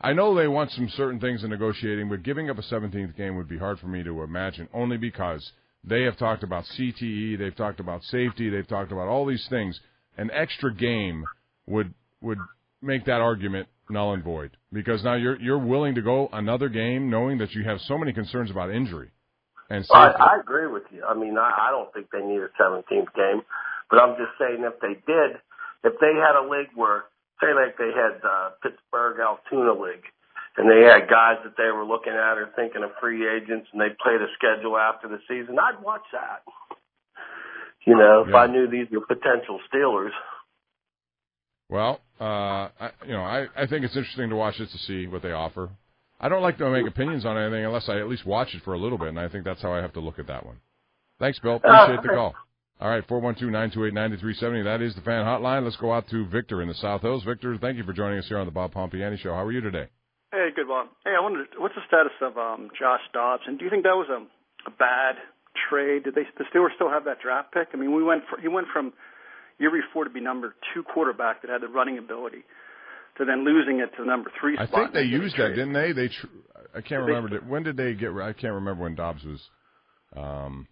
I 0.00 0.12
know 0.12 0.34
they 0.34 0.48
want 0.48 0.70
some 0.72 0.88
certain 0.90 1.20
things 1.20 1.44
in 1.44 1.50
negotiating, 1.50 2.08
but 2.08 2.22
giving 2.22 2.50
up 2.50 2.58
a 2.58 2.62
17th 2.62 3.16
game 3.16 3.36
would 3.36 3.48
be 3.48 3.58
hard 3.58 3.78
for 3.78 3.86
me 3.86 4.02
to 4.02 4.22
imagine, 4.22 4.68
only 4.72 4.96
because 4.96 5.52
they 5.84 6.02
have 6.02 6.16
talked 6.16 6.42
about 6.42 6.64
CTE, 6.76 7.38
they've 7.38 7.56
talked 7.56 7.80
about 7.80 8.02
safety, 8.04 8.50
they've 8.50 8.66
talked 8.66 8.92
about 8.92 9.08
all 9.08 9.26
these 9.26 9.46
things. 9.48 9.80
An 10.18 10.30
extra 10.32 10.74
game 10.74 11.24
would 11.66 11.94
would 12.20 12.38
make 12.80 13.06
that 13.06 13.20
argument 13.20 13.68
null 13.88 14.12
and 14.12 14.22
void 14.22 14.56
because 14.72 15.02
now 15.04 15.14
you're 15.14 15.40
you're 15.40 15.58
willing 15.58 15.94
to 15.94 16.02
go 16.02 16.28
another 16.32 16.68
game 16.68 17.10
knowing 17.10 17.38
that 17.38 17.52
you 17.52 17.64
have 17.64 17.80
so 17.82 17.98
many 17.98 18.12
concerns 18.12 18.50
about 18.50 18.70
injury 18.70 19.10
and 19.72 19.86
I. 19.90 20.36
I 20.36 20.40
agree 20.40 20.66
with 20.66 20.84
you. 20.92 21.02
I 21.02 21.14
mean, 21.14 21.38
I, 21.38 21.68
I 21.68 21.70
don't 21.70 21.92
think 21.94 22.12
they 22.12 22.20
need 22.20 22.44
a 22.44 22.52
17th 22.60 23.12
game, 23.16 23.40
but 23.90 23.98
I'm 23.98 24.16
just 24.20 24.36
saying 24.38 24.60
if 24.60 24.76
they 24.84 25.00
did, 25.08 25.40
if 25.82 25.96
they 25.98 26.12
had 26.12 26.36
a 26.36 26.44
league 26.44 26.76
where, 26.76 27.08
say, 27.40 27.56
like 27.56 27.78
they 27.80 27.88
had 27.88 28.20
uh, 28.20 28.50
Pittsburgh 28.62 29.16
Altoona 29.16 29.72
League, 29.72 30.04
and 30.60 30.68
they 30.68 30.84
had 30.84 31.08
guys 31.08 31.40
that 31.44 31.56
they 31.56 31.72
were 31.72 31.88
looking 31.88 32.12
at 32.12 32.36
or 32.36 32.52
thinking 32.54 32.84
of 32.84 32.90
free 33.00 33.24
agents, 33.24 33.68
and 33.72 33.80
they 33.80 33.96
played 33.96 34.20
a 34.20 34.28
schedule 34.36 34.76
after 34.76 35.08
the 35.08 35.18
season, 35.24 35.56
I'd 35.56 35.80
watch 35.82 36.04
that. 36.12 36.44
You 37.84 37.96
know, 37.96 38.22
if 38.22 38.28
Yeah. 38.28 38.36
I 38.36 38.46
knew 38.46 38.68
these 38.68 38.86
were 38.90 39.00
potential 39.06 39.60
Steelers. 39.72 40.12
Well, 41.68 42.00
uh, 42.20 42.68
I, 42.78 42.90
you 43.06 43.12
know, 43.12 43.22
I, 43.22 43.46
I 43.56 43.66
think 43.66 43.84
it's 43.84 43.96
interesting 43.96 44.28
to 44.30 44.36
watch 44.36 44.60
it 44.60 44.70
to 44.70 44.78
see 44.78 45.06
what 45.06 45.22
they 45.22 45.32
offer. 45.32 45.70
I 46.20 46.28
don't 46.28 46.42
like 46.42 46.58
to 46.58 46.70
make 46.70 46.86
opinions 46.86 47.24
on 47.24 47.36
anything 47.36 47.64
unless 47.64 47.88
I 47.88 47.98
at 47.98 48.08
least 48.08 48.26
watch 48.26 48.54
it 48.54 48.62
for 48.62 48.74
a 48.74 48.78
little 48.78 48.98
bit, 48.98 49.08
and 49.08 49.18
I 49.18 49.28
think 49.28 49.44
that's 49.44 49.62
how 49.62 49.72
I 49.72 49.78
have 49.78 49.94
to 49.94 50.00
look 50.00 50.18
at 50.18 50.26
that 50.28 50.46
one. 50.46 50.60
Thanks, 51.18 51.38
Bill. 51.40 51.56
Appreciate 51.56 52.02
the 52.02 52.10
call. 52.10 52.34
All 52.80 52.88
right, 52.90 53.06
four 53.08 53.20
one 53.20 53.34
two 53.36 53.50
nine 53.50 53.70
two 53.70 53.84
eight 53.86 53.94
ninety 53.94 54.16
three 54.18 54.34
seventy. 54.34 54.62
That 54.62 54.82
is 54.82 54.94
the 54.94 55.00
fan 55.02 55.24
hotline. 55.24 55.64
Let's 55.64 55.76
go 55.76 55.92
out 55.92 56.08
to 56.10 56.26
Victor 56.26 56.62
in 56.62 56.68
the 56.68 56.74
South 56.74 57.00
Hills. 57.00 57.22
Victor, 57.24 57.56
thank 57.58 57.76
you 57.76 57.84
for 57.84 57.92
joining 57.92 58.18
us 58.18 58.26
here 58.28 58.38
on 58.38 58.46
the 58.46 58.52
Bob 58.52 58.74
Pompeani 58.74 59.18
Show. 59.18 59.32
How 59.32 59.44
are 59.44 59.52
you 59.52 59.60
today? 59.60 59.86
Hey, 60.32 60.48
good 60.54 60.68
one. 60.68 60.88
Hey, 61.04 61.12
I 61.16 61.22
wondered 61.22 61.46
what's 61.58 61.74
the 61.74 61.82
status 61.86 62.12
of 62.20 62.36
um, 62.38 62.70
Josh 62.78 63.02
Dobbs, 63.12 63.42
and 63.46 63.58
do 63.58 63.64
you 63.64 63.70
think 63.70 63.84
that 63.84 63.94
was 63.96 64.08
a, 64.10 64.22
a 64.68 64.72
bad 64.78 65.16
trade? 65.68 66.04
Did 66.04 66.14
they 66.14 66.22
the 66.38 66.44
Steelers 66.54 66.74
still 66.76 66.90
have 66.90 67.04
that 67.04 67.20
draft 67.20 67.52
pick? 67.52 67.68
I 67.72 67.76
mean, 67.76 67.94
we 67.94 68.02
went 68.02 68.22
for, 68.28 68.40
he 68.40 68.48
went 68.48 68.66
from 68.72 68.92
year 69.58 69.70
before 69.70 70.04
to 70.04 70.10
be 70.10 70.20
number 70.20 70.54
two 70.74 70.82
quarterback 70.82 71.42
that 71.42 71.50
had 71.50 71.60
the 71.62 71.68
running 71.68 71.98
ability, 71.98 72.44
to 73.18 73.24
then 73.24 73.44
losing 73.44 73.80
it 73.80 73.90
to 73.96 74.02
the 74.02 74.06
number 74.06 74.30
three 74.40 74.56
I 74.58 74.66
think 74.66 74.92
they 74.92 75.02
used 75.02 75.36
that, 75.36 75.50
didn't 75.50 75.72
they? 75.74 75.92
They, 75.92 76.08
tr- 76.08 76.26
I 76.74 76.80
can't 76.80 77.06
They- 77.06 77.12
remember. 77.12 77.28
Did- 77.28 77.48
When 77.48 77.62
did 77.62 77.76
they 77.76 77.94
get? 77.94 78.10
I 78.12 78.32
can't 78.32 78.54
remember 78.54 78.82
when 78.82 78.94
Dobbs 78.94 79.24
was. 79.24 79.40
Um, 80.16 80.66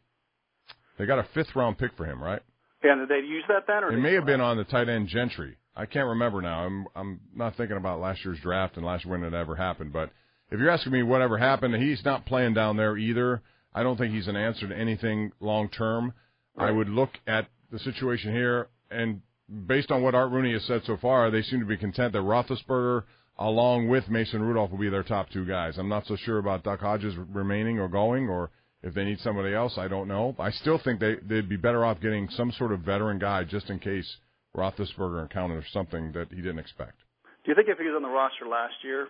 they 0.98 1.06
got 1.06 1.18
a 1.18 1.26
fifth 1.34 1.54
round 1.54 1.78
pick 1.78 1.92
for 1.96 2.04
him, 2.04 2.22
right? 2.22 2.42
Yeah, 2.84 2.94
did 2.94 3.08
they 3.08 3.26
use 3.26 3.44
that 3.48 3.66
then, 3.66 3.84
or 3.84 3.92
It 3.92 3.98
may 3.98 4.14
have 4.14 4.26
been 4.26 4.40
on 4.40 4.56
the 4.56 4.64
tight 4.64 4.88
end 4.88 5.08
Gentry. 5.08 5.56
I 5.76 5.86
can't 5.86 6.08
remember 6.08 6.42
now. 6.42 6.64
I'm 6.66 6.86
I'm 6.96 7.20
not 7.34 7.56
thinking 7.56 7.76
about 7.76 8.00
last 8.00 8.24
year's 8.24 8.40
draft 8.40 8.76
and 8.76 8.84
last 8.84 9.04
year 9.04 9.12
when 9.12 9.22
it 9.22 9.34
ever 9.34 9.54
happened. 9.54 9.92
But 9.92 10.10
if 10.50 10.58
you're 10.58 10.68
asking 10.70 10.92
me 10.92 11.02
whatever 11.02 11.38
happened, 11.38 11.74
he's 11.76 12.04
not 12.04 12.26
playing 12.26 12.54
down 12.54 12.76
there 12.76 12.96
either. 12.96 13.42
I 13.74 13.82
don't 13.82 13.96
think 13.96 14.12
he's 14.12 14.28
an 14.28 14.36
answer 14.36 14.68
to 14.68 14.76
anything 14.76 15.32
long 15.40 15.68
term. 15.68 16.12
I 16.56 16.70
would 16.70 16.88
look 16.88 17.10
at 17.26 17.46
the 17.70 17.78
situation 17.78 18.32
here, 18.32 18.68
and 18.90 19.22
based 19.66 19.90
on 19.90 20.02
what 20.02 20.14
Art 20.14 20.30
Rooney 20.30 20.52
has 20.52 20.64
said 20.64 20.82
so 20.84 20.96
far, 20.96 21.30
they 21.30 21.42
seem 21.42 21.60
to 21.60 21.66
be 21.66 21.76
content 21.76 22.12
that 22.12 22.18
Roethlisberger, 22.18 23.04
along 23.38 23.88
with 23.88 24.08
Mason 24.08 24.42
Rudolph, 24.42 24.70
will 24.70 24.78
be 24.78 24.90
their 24.90 25.02
top 25.02 25.30
two 25.30 25.46
guys. 25.46 25.78
I'm 25.78 25.88
not 25.88 26.06
so 26.06 26.16
sure 26.16 26.38
about 26.38 26.64
Duck 26.64 26.80
Hodges 26.80 27.14
remaining 27.32 27.78
or 27.78 27.88
going, 27.88 28.28
or 28.28 28.50
if 28.82 28.94
they 28.94 29.04
need 29.04 29.20
somebody 29.20 29.54
else. 29.54 29.78
I 29.78 29.88
don't 29.88 30.08
know. 30.08 30.34
I 30.38 30.50
still 30.50 30.78
think 30.78 31.00
they 31.00 31.16
they'd 31.22 31.48
be 31.48 31.56
better 31.56 31.84
off 31.84 32.00
getting 32.00 32.28
some 32.30 32.52
sort 32.52 32.72
of 32.72 32.80
veteran 32.80 33.18
guy 33.18 33.44
just 33.44 33.70
in 33.70 33.78
case 33.78 34.16
Roethlisberger 34.56 35.22
encountered 35.22 35.64
something 35.72 36.12
that 36.12 36.28
he 36.30 36.36
didn't 36.36 36.58
expect. 36.58 36.98
Do 37.44 37.50
you 37.50 37.54
think 37.54 37.68
if 37.68 37.78
he 37.78 37.84
was 37.84 37.94
on 37.96 38.02
the 38.02 38.08
roster 38.08 38.46
last 38.46 38.74
year 38.82 39.08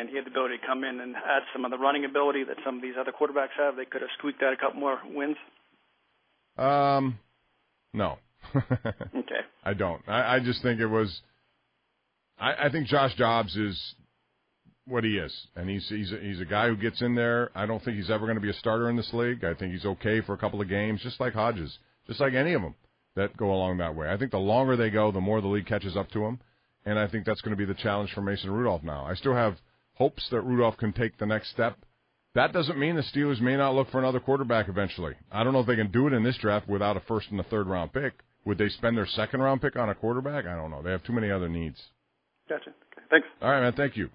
and 0.00 0.08
he 0.08 0.16
had 0.16 0.26
the 0.26 0.30
ability 0.30 0.58
to 0.58 0.66
come 0.66 0.84
in 0.84 1.00
and 1.00 1.14
add 1.16 1.42
some 1.52 1.64
of 1.64 1.70
the 1.70 1.78
running 1.78 2.04
ability 2.04 2.44
that 2.44 2.56
some 2.64 2.76
of 2.76 2.82
these 2.82 2.94
other 2.98 3.12
quarterbacks 3.12 3.56
have, 3.58 3.76
they 3.76 3.84
could 3.84 4.02
have 4.02 4.10
squeaked 4.18 4.42
out 4.42 4.52
a 4.52 4.56
couple 4.56 4.80
more 4.80 4.98
wins? 5.12 5.36
Um, 6.58 7.18
no. 7.92 8.18
Okay. 8.54 9.40
I 9.64 9.74
don't. 9.74 10.00
I, 10.06 10.36
I 10.36 10.40
just 10.40 10.62
think 10.62 10.78
it 10.78 10.86
was. 10.86 11.20
I, 12.38 12.66
I 12.66 12.70
think 12.70 12.86
Josh 12.86 13.16
Dobbs 13.16 13.56
is 13.56 13.94
what 14.86 15.02
he 15.02 15.16
is, 15.16 15.32
and 15.56 15.68
he's 15.68 15.86
he's 15.88 16.12
a, 16.12 16.18
he's 16.18 16.40
a 16.40 16.44
guy 16.44 16.68
who 16.68 16.76
gets 16.76 17.02
in 17.02 17.16
there. 17.16 17.50
I 17.54 17.66
don't 17.66 17.82
think 17.82 17.96
he's 17.96 18.10
ever 18.10 18.24
going 18.26 18.36
to 18.36 18.40
be 18.40 18.50
a 18.50 18.54
starter 18.54 18.88
in 18.88 18.96
this 18.96 19.12
league. 19.12 19.44
I 19.44 19.54
think 19.54 19.72
he's 19.72 19.84
okay 19.84 20.20
for 20.20 20.34
a 20.34 20.38
couple 20.38 20.60
of 20.60 20.68
games, 20.68 21.00
just 21.02 21.18
like 21.18 21.32
Hodges, 21.32 21.76
just 22.06 22.20
like 22.20 22.34
any 22.34 22.52
of 22.54 22.62
them 22.62 22.74
that 23.16 23.36
go 23.36 23.52
along 23.52 23.78
that 23.78 23.96
way. 23.96 24.08
I 24.08 24.16
think 24.16 24.30
the 24.30 24.38
longer 24.38 24.76
they 24.76 24.90
go, 24.90 25.10
the 25.10 25.20
more 25.20 25.40
the 25.40 25.48
league 25.48 25.66
catches 25.66 25.96
up 25.96 26.10
to 26.12 26.20
them, 26.20 26.38
and 26.84 26.98
I 26.98 27.08
think 27.08 27.26
that's 27.26 27.40
going 27.40 27.56
to 27.56 27.58
be 27.58 27.64
the 27.64 27.78
challenge 27.80 28.12
for 28.12 28.20
Mason 28.20 28.50
Rudolph 28.50 28.84
now. 28.84 29.04
I 29.04 29.14
still 29.14 29.34
have 29.34 29.56
hopes 29.96 30.26
that 30.30 30.40
Rudolph 30.42 30.76
can 30.76 30.92
take 30.92 31.18
the 31.18 31.26
next 31.26 31.50
step. 31.50 31.76
That 32.34 32.52
doesn't 32.52 32.78
mean 32.78 32.96
the 32.96 33.02
Steelers 33.02 33.40
may 33.40 33.56
not 33.56 33.74
look 33.74 33.90
for 33.90 33.98
another 33.98 34.20
quarterback 34.20 34.68
eventually. 34.68 35.14
I 35.32 35.42
don't 35.42 35.52
know 35.52 35.60
if 35.60 35.66
they 35.66 35.76
can 35.76 35.90
do 35.90 36.06
it 36.06 36.12
in 36.12 36.22
this 36.22 36.36
draft 36.36 36.68
without 36.68 36.96
a 36.96 37.00
first 37.00 37.30
and 37.30 37.40
a 37.40 37.44
third 37.44 37.66
round 37.66 37.92
pick. 37.92 38.12
Would 38.44 38.58
they 38.58 38.68
spend 38.68 38.96
their 38.96 39.06
second 39.06 39.40
round 39.40 39.62
pick 39.62 39.76
on 39.76 39.88
a 39.88 39.94
quarterback? 39.94 40.44
I 40.46 40.54
don't 40.54 40.70
know. 40.70 40.82
They 40.82 40.90
have 40.90 41.02
too 41.02 41.14
many 41.14 41.30
other 41.30 41.48
needs. 41.48 41.80
Gotcha. 42.48 42.70
Okay. 42.70 43.06
Thanks. 43.10 43.26
All 43.40 43.50
right, 43.50 43.62
man. 43.62 43.72
Thank 43.72 43.96
you. 43.96 44.10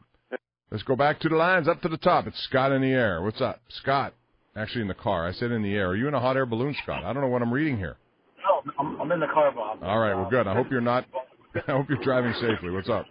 Let's 0.71 0.83
go 0.83 0.95
back 0.95 1.19
to 1.21 1.29
the 1.29 1.35
lines, 1.35 1.67
up 1.67 1.81
to 1.81 1.89
the 1.89 1.97
top. 1.97 2.27
It's 2.27 2.41
Scott 2.45 2.71
in 2.71 2.81
the 2.81 2.91
air. 2.93 3.21
What's 3.21 3.41
up, 3.41 3.59
Scott? 3.67 4.13
Actually, 4.55 4.83
in 4.83 4.87
the 4.87 4.93
car. 4.93 5.27
I 5.27 5.33
said 5.33 5.51
in 5.51 5.63
the 5.63 5.73
air. 5.73 5.89
Are 5.89 5.95
you 5.95 6.07
in 6.07 6.13
a 6.13 6.19
hot 6.19 6.37
air 6.37 6.45
balloon, 6.45 6.75
Scott? 6.83 7.03
I 7.03 7.11
don't 7.11 7.21
know 7.21 7.27
what 7.27 7.41
I'm 7.41 7.51
reading 7.51 7.77
here. 7.77 7.97
No, 8.43 8.71
I'm, 8.79 9.01
I'm 9.01 9.11
in 9.11 9.19
the 9.19 9.27
car, 9.33 9.51
Bob. 9.51 9.79
All 9.83 9.99
right, 9.99 10.13
well, 10.13 10.29
good. 10.29 10.47
I 10.47 10.53
hope 10.53 10.67
you're 10.71 10.79
not. 10.79 11.05
I 11.67 11.71
hope 11.71 11.89
you're 11.89 12.03
driving 12.03 12.33
safely. 12.39 12.69
What's 12.69 12.89
up? 12.89 13.05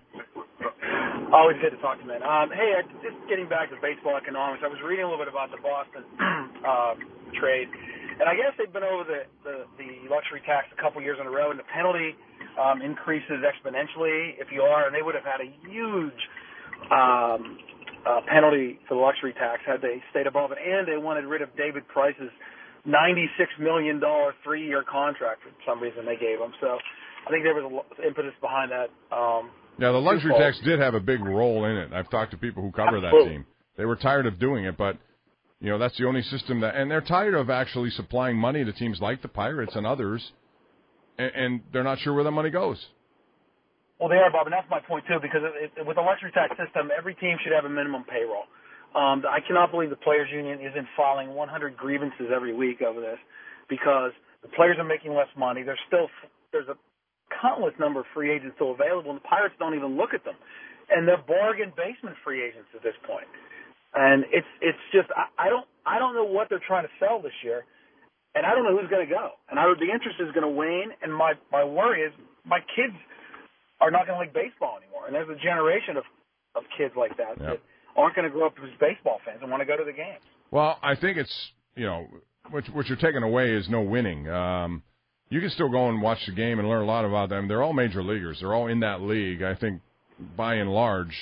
Always 1.30 1.58
good 1.62 1.70
to 1.70 1.80
talk 1.82 1.98
to 1.98 2.02
you, 2.02 2.10
man. 2.10 2.22
Um, 2.22 2.50
hey, 2.54 2.74
just 3.02 3.14
getting 3.30 3.46
back 3.50 3.70
to 3.70 3.78
baseball 3.82 4.18
economics, 4.18 4.62
I 4.62 4.70
was 4.70 4.78
reading 4.82 5.06
a 5.06 5.08
little 5.10 5.22
bit 5.22 5.30
about 5.30 5.50
the 5.54 5.62
Boston 5.62 6.02
uh, 6.66 6.94
trade, 7.38 7.70
and 8.18 8.26
I 8.26 8.34
guess 8.34 8.50
they've 8.58 8.70
been 8.70 8.86
over 8.86 9.06
the, 9.06 9.26
the 9.46 9.56
the 9.78 9.90
luxury 10.10 10.42
tax 10.42 10.66
a 10.74 10.78
couple 10.82 10.98
years 11.02 11.18
in 11.22 11.26
a 11.26 11.32
row, 11.34 11.50
and 11.54 11.58
the 11.58 11.66
penalty 11.70 12.18
um, 12.58 12.82
increases 12.82 13.46
exponentially 13.46 14.38
if 14.42 14.50
you 14.50 14.62
are, 14.66 14.86
and 14.86 14.94
they 14.94 15.02
would 15.06 15.14
have 15.14 15.26
had 15.26 15.38
a 15.38 15.50
huge 15.70 16.20
um, 16.90 17.58
uh, 18.06 18.22
penalty 18.26 18.82
for 18.90 18.98
the 18.98 19.02
luxury 19.02 19.34
tax 19.34 19.62
had 19.66 19.78
they 19.82 20.02
stayed 20.10 20.26
above 20.26 20.50
it, 20.50 20.58
and 20.58 20.86
they 20.86 20.98
wanted 20.98 21.26
rid 21.30 21.42
of 21.42 21.50
David 21.54 21.86
Price's 21.86 22.30
ninety-six 22.86 23.54
million 23.62 24.02
dollar 24.02 24.34
three-year 24.42 24.82
contract 24.82 25.46
for 25.46 25.54
some 25.62 25.78
reason 25.78 26.06
they 26.06 26.18
gave 26.18 26.42
him. 26.42 26.50
So 26.58 26.78
I 27.22 27.30
think 27.30 27.46
there 27.46 27.54
was 27.54 27.66
a 27.70 28.02
impetus 28.02 28.34
behind 28.42 28.74
that. 28.74 28.90
Um, 29.14 29.54
Yeah, 29.78 29.92
the 29.92 29.98
luxury 29.98 30.32
tax 30.36 30.58
did 30.64 30.78
have 30.78 30.94
a 30.94 31.00
big 31.00 31.20
role 31.20 31.64
in 31.64 31.76
it. 31.76 31.92
I've 31.92 32.10
talked 32.10 32.32
to 32.32 32.36
people 32.36 32.62
who 32.62 32.70
cover 32.70 33.00
that 33.00 33.12
team. 33.24 33.46
They 33.76 33.84
were 33.84 33.96
tired 33.96 34.26
of 34.26 34.38
doing 34.38 34.64
it, 34.64 34.76
but 34.76 34.98
you 35.60 35.70
know 35.70 35.78
that's 35.78 35.96
the 35.96 36.06
only 36.06 36.22
system 36.22 36.60
that, 36.60 36.76
and 36.76 36.90
they're 36.90 37.00
tired 37.00 37.34
of 37.34 37.48
actually 37.48 37.90
supplying 37.90 38.36
money 38.36 38.64
to 38.64 38.72
teams 38.72 39.00
like 39.00 39.22
the 39.22 39.28
Pirates 39.28 39.74
and 39.74 39.86
others, 39.86 40.32
and, 41.18 41.32
and 41.34 41.60
they're 41.72 41.84
not 41.84 41.98
sure 42.00 42.12
where 42.12 42.24
the 42.24 42.30
money 42.30 42.50
goes. 42.50 42.84
Well, 43.98 44.08
they 44.08 44.16
are, 44.16 44.32
Bob, 44.32 44.46
and 44.46 44.52
that's 44.52 44.68
my 44.70 44.80
point 44.80 45.04
too. 45.06 45.18
Because 45.20 45.40
it, 45.44 45.72
it, 45.76 45.86
with 45.86 45.96
the 45.96 46.02
luxury 46.02 46.32
tax 46.32 46.56
system, 46.56 46.88
every 46.96 47.14
team 47.14 47.36
should 47.44 47.52
have 47.52 47.64
a 47.64 47.68
minimum 47.68 48.04
payroll. 48.04 48.44
Um, 48.96 49.22
I 49.28 49.38
cannot 49.46 49.70
believe 49.70 49.90
the 49.90 50.00
players' 50.00 50.28
union 50.32 50.58
isn't 50.60 50.88
filing 50.96 51.34
100 51.34 51.76
grievances 51.76 52.32
every 52.34 52.52
week 52.52 52.82
over 52.82 53.00
this, 53.00 53.18
because 53.68 54.12
the 54.42 54.48
players 54.48 54.76
are 54.78 54.88
making 54.88 55.14
less 55.14 55.28
money. 55.36 55.62
There's 55.62 55.80
still 55.86 56.08
there's 56.52 56.68
a 56.68 56.76
countless 57.40 57.74
number 57.80 58.00
of 58.00 58.06
free 58.14 58.30
agents 58.30 58.54
still 58.56 58.72
available, 58.72 59.10
and 59.10 59.18
the 59.18 59.28
Pirates 59.28 59.54
don't 59.58 59.74
even 59.74 59.96
look 59.96 60.14
at 60.14 60.24
them, 60.24 60.36
and 60.90 61.08
they're 61.08 61.22
bargain 61.26 61.72
basement 61.76 62.16
free 62.24 62.44
agents 62.44 62.68
at 62.74 62.82
this 62.82 62.94
point. 63.06 63.26
And 63.94 64.24
it's 64.30 64.46
it's 64.60 64.78
just 64.92 65.08
I, 65.16 65.46
I 65.46 65.48
don't 65.48 65.66
I 65.86 65.98
don't 65.98 66.14
know 66.14 66.24
what 66.24 66.48
they're 66.48 66.62
trying 66.66 66.84
to 66.84 66.92
sell 67.00 67.20
this 67.20 67.34
year, 67.42 67.64
and 68.34 68.46
I 68.46 68.54
don't 68.54 68.64
know 68.64 68.76
who's 68.78 68.90
going 68.90 69.06
to 69.06 69.10
go. 69.12 69.34
And 69.50 69.58
I, 69.58 69.66
the 69.74 69.90
interest 69.90 70.20
is 70.20 70.30
going 70.32 70.46
to 70.46 70.54
wane. 70.54 70.94
And 71.02 71.14
my 71.14 71.34
my 71.50 71.64
worry 71.64 72.02
is 72.02 72.12
my 72.44 72.60
kids 72.76 72.94
are 73.80 73.90
not 73.90 74.06
going 74.06 74.14
to 74.14 74.22
like 74.22 74.34
baseball 74.34 74.78
anymore. 74.78 75.06
And 75.06 75.14
there's 75.14 75.28
a 75.28 75.40
generation 75.42 75.96
of 75.96 76.04
of 76.54 76.62
kids 76.78 76.94
like 76.96 77.16
that 77.16 77.38
Yeah. 77.40 77.58
that 77.58 77.60
aren't 77.96 78.14
going 78.14 78.26
to 78.26 78.30
grow 78.30 78.46
up 78.46 78.54
as 78.62 78.70
baseball 78.78 79.18
fans 79.24 79.38
and 79.42 79.50
want 79.50 79.60
to 79.60 79.66
go 79.66 79.76
to 79.76 79.84
the 79.84 79.92
games. 79.92 80.22
Well, 80.50 80.78
I 80.82 80.94
think 80.94 81.18
it's 81.18 81.34
you 81.74 81.86
know 81.86 82.06
what 82.50 82.68
what 82.70 82.86
you're 82.86 82.98
taking 82.98 83.22
away 83.22 83.54
is 83.54 83.68
no 83.68 83.82
winning. 83.82 84.28
Um, 84.28 84.82
you 85.30 85.40
can 85.40 85.50
still 85.50 85.68
go 85.68 85.88
and 85.88 86.02
watch 86.02 86.18
the 86.26 86.32
game 86.32 86.58
and 86.58 86.68
learn 86.68 86.82
a 86.82 86.86
lot 86.86 87.04
about 87.04 87.28
them. 87.28 87.48
They're 87.48 87.62
all 87.62 87.72
major 87.72 88.02
leaguers. 88.02 88.38
They're 88.40 88.54
all 88.54 88.66
in 88.66 88.80
that 88.80 89.00
league. 89.00 89.42
I 89.42 89.54
think 89.54 89.80
by 90.36 90.56
and 90.56 90.70
large, 90.70 91.14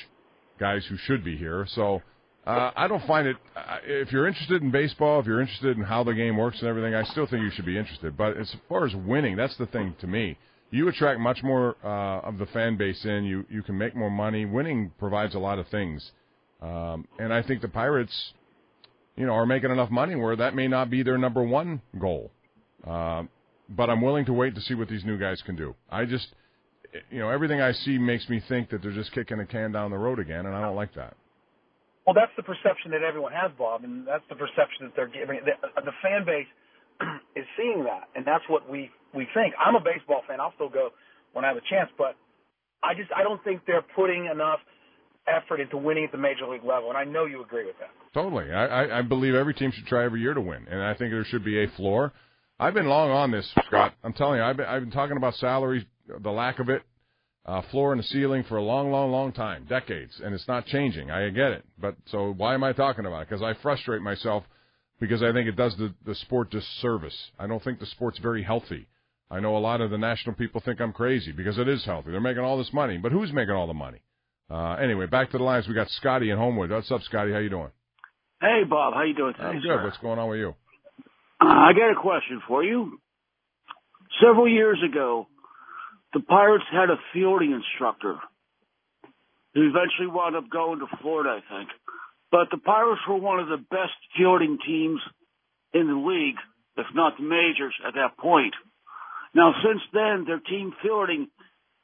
guys 0.58 0.84
who 0.88 0.96
should 0.96 1.22
be 1.24 1.36
here. 1.36 1.66
So 1.74 2.02
uh, 2.46 2.70
I 2.74 2.88
don't 2.88 3.06
find 3.06 3.28
it. 3.28 3.36
Uh, 3.54 3.76
if 3.84 4.10
you're 4.10 4.26
interested 4.26 4.62
in 4.62 4.70
baseball, 4.70 5.20
if 5.20 5.26
you're 5.26 5.40
interested 5.40 5.76
in 5.76 5.84
how 5.84 6.02
the 6.02 6.14
game 6.14 6.36
works 6.36 6.58
and 6.60 6.68
everything, 6.68 6.94
I 6.94 7.04
still 7.04 7.26
think 7.26 7.42
you 7.42 7.50
should 7.50 7.66
be 7.66 7.78
interested. 7.78 8.16
But 8.16 8.36
as 8.36 8.52
far 8.68 8.86
as 8.86 8.94
winning, 8.94 9.36
that's 9.36 9.56
the 9.58 9.66
thing 9.66 9.94
to 10.00 10.06
me. 10.06 10.38
You 10.70 10.88
attract 10.88 11.20
much 11.20 11.42
more 11.42 11.76
uh, 11.84 12.20
of 12.28 12.38
the 12.38 12.46
fan 12.46 12.76
base 12.76 13.04
in. 13.04 13.24
You 13.24 13.46
you 13.48 13.62
can 13.62 13.78
make 13.78 13.94
more 13.94 14.10
money. 14.10 14.44
Winning 14.44 14.92
provides 14.98 15.34
a 15.34 15.38
lot 15.38 15.58
of 15.58 15.66
things, 15.68 16.10
um, 16.60 17.06
and 17.18 17.32
I 17.32 17.42
think 17.42 17.62
the 17.62 17.68
Pirates 17.68 18.32
you 19.18 19.26
know, 19.26 19.32
are 19.32 19.46
making 19.46 19.70
enough 19.70 19.90
money 19.90 20.14
where 20.14 20.36
that 20.36 20.54
may 20.54 20.68
not 20.68 20.90
be 20.90 21.02
their 21.02 21.18
number 21.18 21.42
one 21.42 21.82
goal. 21.98 22.30
Uh, 22.86 23.24
but 23.68 23.90
I'm 23.90 24.00
willing 24.00 24.24
to 24.26 24.32
wait 24.32 24.54
to 24.54 24.60
see 24.60 24.74
what 24.74 24.88
these 24.88 25.04
new 25.04 25.18
guys 25.18 25.42
can 25.42 25.56
do. 25.56 25.74
I 25.90 26.04
just, 26.04 26.28
you 27.10 27.18
know, 27.18 27.30
everything 27.30 27.60
I 27.60 27.72
see 27.72 27.98
makes 27.98 28.28
me 28.28 28.42
think 28.48 28.70
that 28.70 28.82
they're 28.82 28.92
just 28.92 29.12
kicking 29.12 29.40
a 29.40 29.46
can 29.46 29.72
down 29.72 29.90
the 29.90 29.98
road 29.98 30.18
again, 30.18 30.46
and 30.46 30.54
I 30.54 30.60
don't 30.62 30.76
like 30.76 30.94
that. 30.94 31.16
Well, 32.06 32.14
that's 32.14 32.32
the 32.36 32.42
perception 32.42 32.90
that 32.92 33.02
everyone 33.02 33.32
has, 33.32 33.50
Bob, 33.58 33.84
and 33.84 34.06
that's 34.06 34.24
the 34.30 34.34
perception 34.34 34.88
that 34.88 34.96
they're 34.96 35.12
giving. 35.12 35.40
The, 35.44 35.82
the 35.82 35.92
fan 36.02 36.24
base 36.24 36.48
is 37.36 37.44
seeing 37.56 37.84
that, 37.84 38.08
and 38.16 38.24
that's 38.24 38.44
what 38.48 38.68
we 38.68 38.90
we 39.14 39.26
think. 39.34 39.54
I'm 39.60 39.74
a 39.74 39.80
baseball 39.80 40.22
fan. 40.26 40.40
I'll 40.40 40.54
still 40.54 40.70
go 40.70 40.90
when 41.34 41.44
I 41.44 41.48
have 41.48 41.58
a 41.58 41.66
chance, 41.68 41.90
but 41.98 42.16
I 42.82 42.94
just 42.94 43.10
I 43.14 43.22
don't 43.22 43.42
think 43.44 43.60
they're 43.66 43.84
putting 43.94 44.24
enough 44.24 44.60
effort 45.28 45.60
into 45.60 45.76
winning 45.76 46.04
at 46.04 46.12
the 46.12 46.18
major 46.18 46.48
league 46.48 46.64
level, 46.64 46.88
and 46.88 46.96
I 46.96 47.04
know 47.04 47.26
you 47.26 47.42
agree 47.42 47.66
with 47.66 47.76
that. 47.80 47.90
Totally. 48.14 48.50
I, 48.50 48.66
I, 48.66 48.98
I 48.98 49.02
believe 49.02 49.34
every 49.34 49.52
team 49.52 49.70
should 49.70 49.86
try 49.86 50.04
every 50.04 50.22
year 50.22 50.32
to 50.32 50.40
win, 50.40 50.66
and 50.70 50.82
I 50.82 50.94
think 50.94 51.10
there 51.12 51.24
should 51.24 51.44
be 51.44 51.62
a 51.62 51.68
floor. 51.76 52.12
I've 52.60 52.74
been 52.74 52.86
long 52.86 53.10
on 53.10 53.30
this, 53.30 53.48
Scott. 53.66 53.94
I'm 54.02 54.12
telling 54.12 54.38
you, 54.38 54.44
I've 54.44 54.56
been, 54.56 54.66
I've 54.66 54.82
been 54.82 54.90
talking 54.90 55.16
about 55.16 55.34
salaries, 55.36 55.84
the 56.08 56.30
lack 56.30 56.58
of 56.58 56.68
it, 56.68 56.82
uh, 57.46 57.62
floor 57.70 57.92
and 57.92 58.00
the 58.00 58.06
ceiling 58.06 58.44
for 58.48 58.56
a 58.56 58.62
long, 58.62 58.90
long, 58.90 59.12
long 59.12 59.32
time, 59.32 59.64
decades, 59.68 60.20
and 60.22 60.34
it's 60.34 60.48
not 60.48 60.66
changing. 60.66 61.10
I 61.10 61.28
get 61.30 61.52
it, 61.52 61.64
but 61.80 61.94
so 62.06 62.34
why 62.36 62.54
am 62.54 62.64
I 62.64 62.72
talking 62.72 63.06
about 63.06 63.22
it? 63.22 63.28
Because 63.28 63.42
I 63.42 63.54
frustrate 63.62 64.02
myself 64.02 64.42
because 65.00 65.22
I 65.22 65.32
think 65.32 65.48
it 65.48 65.54
does 65.56 65.76
the, 65.76 65.94
the 66.04 66.16
sport 66.16 66.50
disservice. 66.50 67.16
I 67.38 67.46
don't 67.46 67.62
think 67.62 67.78
the 67.78 67.86
sport's 67.86 68.18
very 68.18 68.42
healthy. 68.42 68.88
I 69.30 69.38
know 69.38 69.56
a 69.56 69.58
lot 69.58 69.80
of 69.80 69.90
the 69.90 69.98
national 69.98 70.34
people 70.34 70.60
think 70.64 70.80
I'm 70.80 70.92
crazy 70.92 71.30
because 71.30 71.58
it 71.58 71.68
is 71.68 71.84
healthy. 71.84 72.10
They're 72.10 72.20
making 72.20 72.42
all 72.42 72.58
this 72.58 72.72
money, 72.72 72.98
but 72.98 73.12
who's 73.12 73.32
making 73.32 73.54
all 73.54 73.68
the 73.68 73.74
money? 73.74 74.02
Uh, 74.50 74.72
anyway, 74.72 75.06
back 75.06 75.30
to 75.30 75.38
the 75.38 75.44
lines. 75.44 75.68
We 75.68 75.74
got 75.74 75.90
Scotty 75.90 76.30
in 76.30 76.38
Homewood. 76.38 76.70
What's 76.70 76.90
up, 76.90 77.02
Scotty? 77.02 77.32
How 77.32 77.38
you 77.38 77.50
doing? 77.50 77.70
Hey, 78.40 78.62
Bob. 78.68 78.94
How 78.94 79.02
you 79.02 79.14
doing 79.14 79.34
today, 79.34 79.46
I'm 79.46 79.60
good. 79.60 79.68
sir? 79.68 79.84
What's 79.84 79.98
going 79.98 80.18
on 80.18 80.28
with 80.30 80.38
you? 80.40 80.54
Uh, 81.40 81.46
I 81.46 81.72
got 81.72 81.92
a 81.92 82.00
question 82.00 82.42
for 82.46 82.64
you. 82.64 82.98
Several 84.20 84.48
years 84.48 84.78
ago, 84.82 85.28
the 86.12 86.20
Pirates 86.20 86.64
had 86.72 86.90
a 86.90 86.96
fielding 87.12 87.52
instructor 87.52 88.16
who 89.54 89.62
eventually 89.62 90.08
wound 90.08 90.36
up 90.36 90.50
going 90.50 90.80
to 90.80 90.86
Florida, 91.00 91.38
I 91.38 91.58
think. 91.58 91.70
But 92.30 92.48
the 92.50 92.58
Pirates 92.58 93.00
were 93.08 93.16
one 93.16 93.40
of 93.40 93.48
the 93.48 93.56
best 93.56 93.96
fielding 94.16 94.58
teams 94.66 95.00
in 95.72 95.86
the 95.86 95.94
league, 95.94 96.36
if 96.76 96.86
not 96.94 97.16
the 97.16 97.24
majors, 97.24 97.74
at 97.86 97.94
that 97.94 98.16
point. 98.18 98.54
Now, 99.34 99.52
since 99.64 99.82
then, 99.92 100.24
their 100.26 100.40
team 100.40 100.72
fielding 100.82 101.28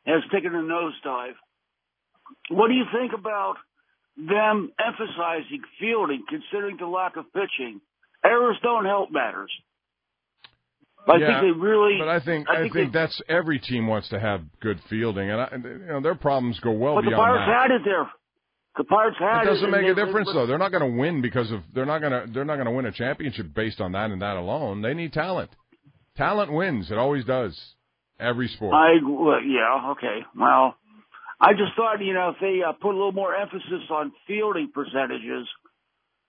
has 0.07 0.23
taken 0.33 0.55
a 0.55 0.59
nosedive. 0.59 1.37
What 2.51 2.69
do 2.69 2.75
you 2.75 2.85
think 2.93 3.13
about 3.13 3.57
them 4.17 4.73
emphasizing 4.79 5.63
fielding, 5.81 6.25
considering 6.29 6.77
the 6.79 6.87
lack 6.87 7.17
of 7.17 7.33
pitching? 7.33 7.81
Errors 8.25 8.57
don't 8.63 8.85
help 8.87 9.11
matters. 9.11 9.51
I 11.07 11.17
yeah, 11.17 11.41
think 11.41 11.55
they 11.55 11.61
really. 11.61 11.97
But 11.99 12.09
I 12.09 12.21
think 12.21 12.49
I, 12.49 12.63
think, 12.63 12.73
they- 12.73 12.89
that's 12.89 13.21
every 13.29 13.59
team 13.59 13.87
wants 13.87 14.09
to 14.09 14.19
have 14.19 14.41
good 14.61 14.81
fielding, 14.89 15.31
and, 15.31 15.41
I, 15.41 15.49
you 15.53 15.87
know 15.89 16.01
their 16.01 16.15
problems 16.15 16.59
go 16.61 16.73
well 16.73 16.95
but 16.95 17.05
the 17.05 17.11
Pirates 17.15 17.45
that. 17.47 17.63
had 17.63 17.71
it 17.73 17.83
there. 17.85 18.09
The 18.79 18.85
Pirates 18.85 19.17
had 19.19 19.43
It 19.43 19.47
doesn't 19.47 19.65
and 19.65 19.73
make 19.73 19.83
they- 19.95 20.03
a 20.03 20.07
difference 20.07 20.29
they- 20.29 20.33
though. 20.35 20.47
They're 20.47 20.59
not 20.59 20.73
going 20.73 20.91
to 20.93 20.99
win 20.99 21.21
because 21.21 21.53
of 21.53 21.61
they're 21.75 21.85
not 21.85 21.99
going 22.01 22.13
to 22.13 22.33
they're 22.33 22.47
not 22.47 22.55
going 22.57 22.67
to 22.67 22.73
win 22.73 22.87
a 22.87 22.93
championship 22.93 23.53
based 23.55 23.81
on 23.83 23.93
that 23.93 24.11
and 24.11 24.23
that 24.23 24.37
alone. 24.39 24.81
They 24.81 24.95
need 24.95 25.13
talent. 25.13 25.51
Talent 26.17 26.51
wins. 26.53 26.91
It 26.91 26.97
always 26.97 27.25
does. 27.27 27.55
Every 28.19 28.49
sport. 28.49 28.73
I 28.75 28.95
well, 29.07 29.43
yeah 29.43 29.91
okay. 29.93 30.21
Well, 30.39 30.75
I 31.41 31.53
just 31.53 31.75
thought 31.77 32.01
you 32.01 32.15
know 32.15 32.31
if 32.31 32.37
they 32.41 32.61
uh, 32.67 32.73
put 32.73 32.91
a 32.91 32.97
little 32.97 33.13
more 33.13 33.35
emphasis 33.37 33.83
on 33.91 34.13
fielding 34.27 34.71
percentages, 34.73 35.47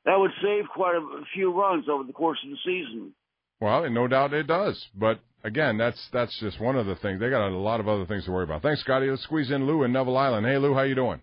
that 0.05 0.19
would 0.19 0.31
save 0.41 0.65
quite 0.73 0.95
a 0.95 1.01
few 1.33 1.51
runs 1.51 1.85
over 1.89 2.03
the 2.03 2.13
course 2.13 2.39
of 2.43 2.51
the 2.51 2.57
season. 2.63 3.13
Well, 3.59 3.83
and 3.83 3.95
no 3.95 4.07
doubt 4.07 4.33
it 4.33 4.47
does. 4.47 4.87
But 4.95 5.19
again, 5.43 5.77
that's 5.77 5.99
that's 6.11 6.37
just 6.39 6.59
one 6.59 6.75
of 6.75 6.85
the 6.85 6.95
things. 6.95 7.19
They 7.19 7.29
got 7.29 7.47
a 7.47 7.49
lot 7.49 7.79
of 7.79 7.87
other 7.87 8.05
things 8.05 8.25
to 8.25 8.31
worry 8.31 8.43
about. 8.43 8.61
Thanks, 8.61 8.81
Scotty. 8.81 9.09
Let's 9.09 9.23
squeeze 9.23 9.51
in 9.51 9.65
Lou 9.65 9.83
in 9.83 9.93
Neville 9.93 10.17
Island. 10.17 10.45
Hey, 10.45 10.57
Lou, 10.57 10.73
how 10.73 10.83
you 10.83 10.95
doing? 10.95 11.21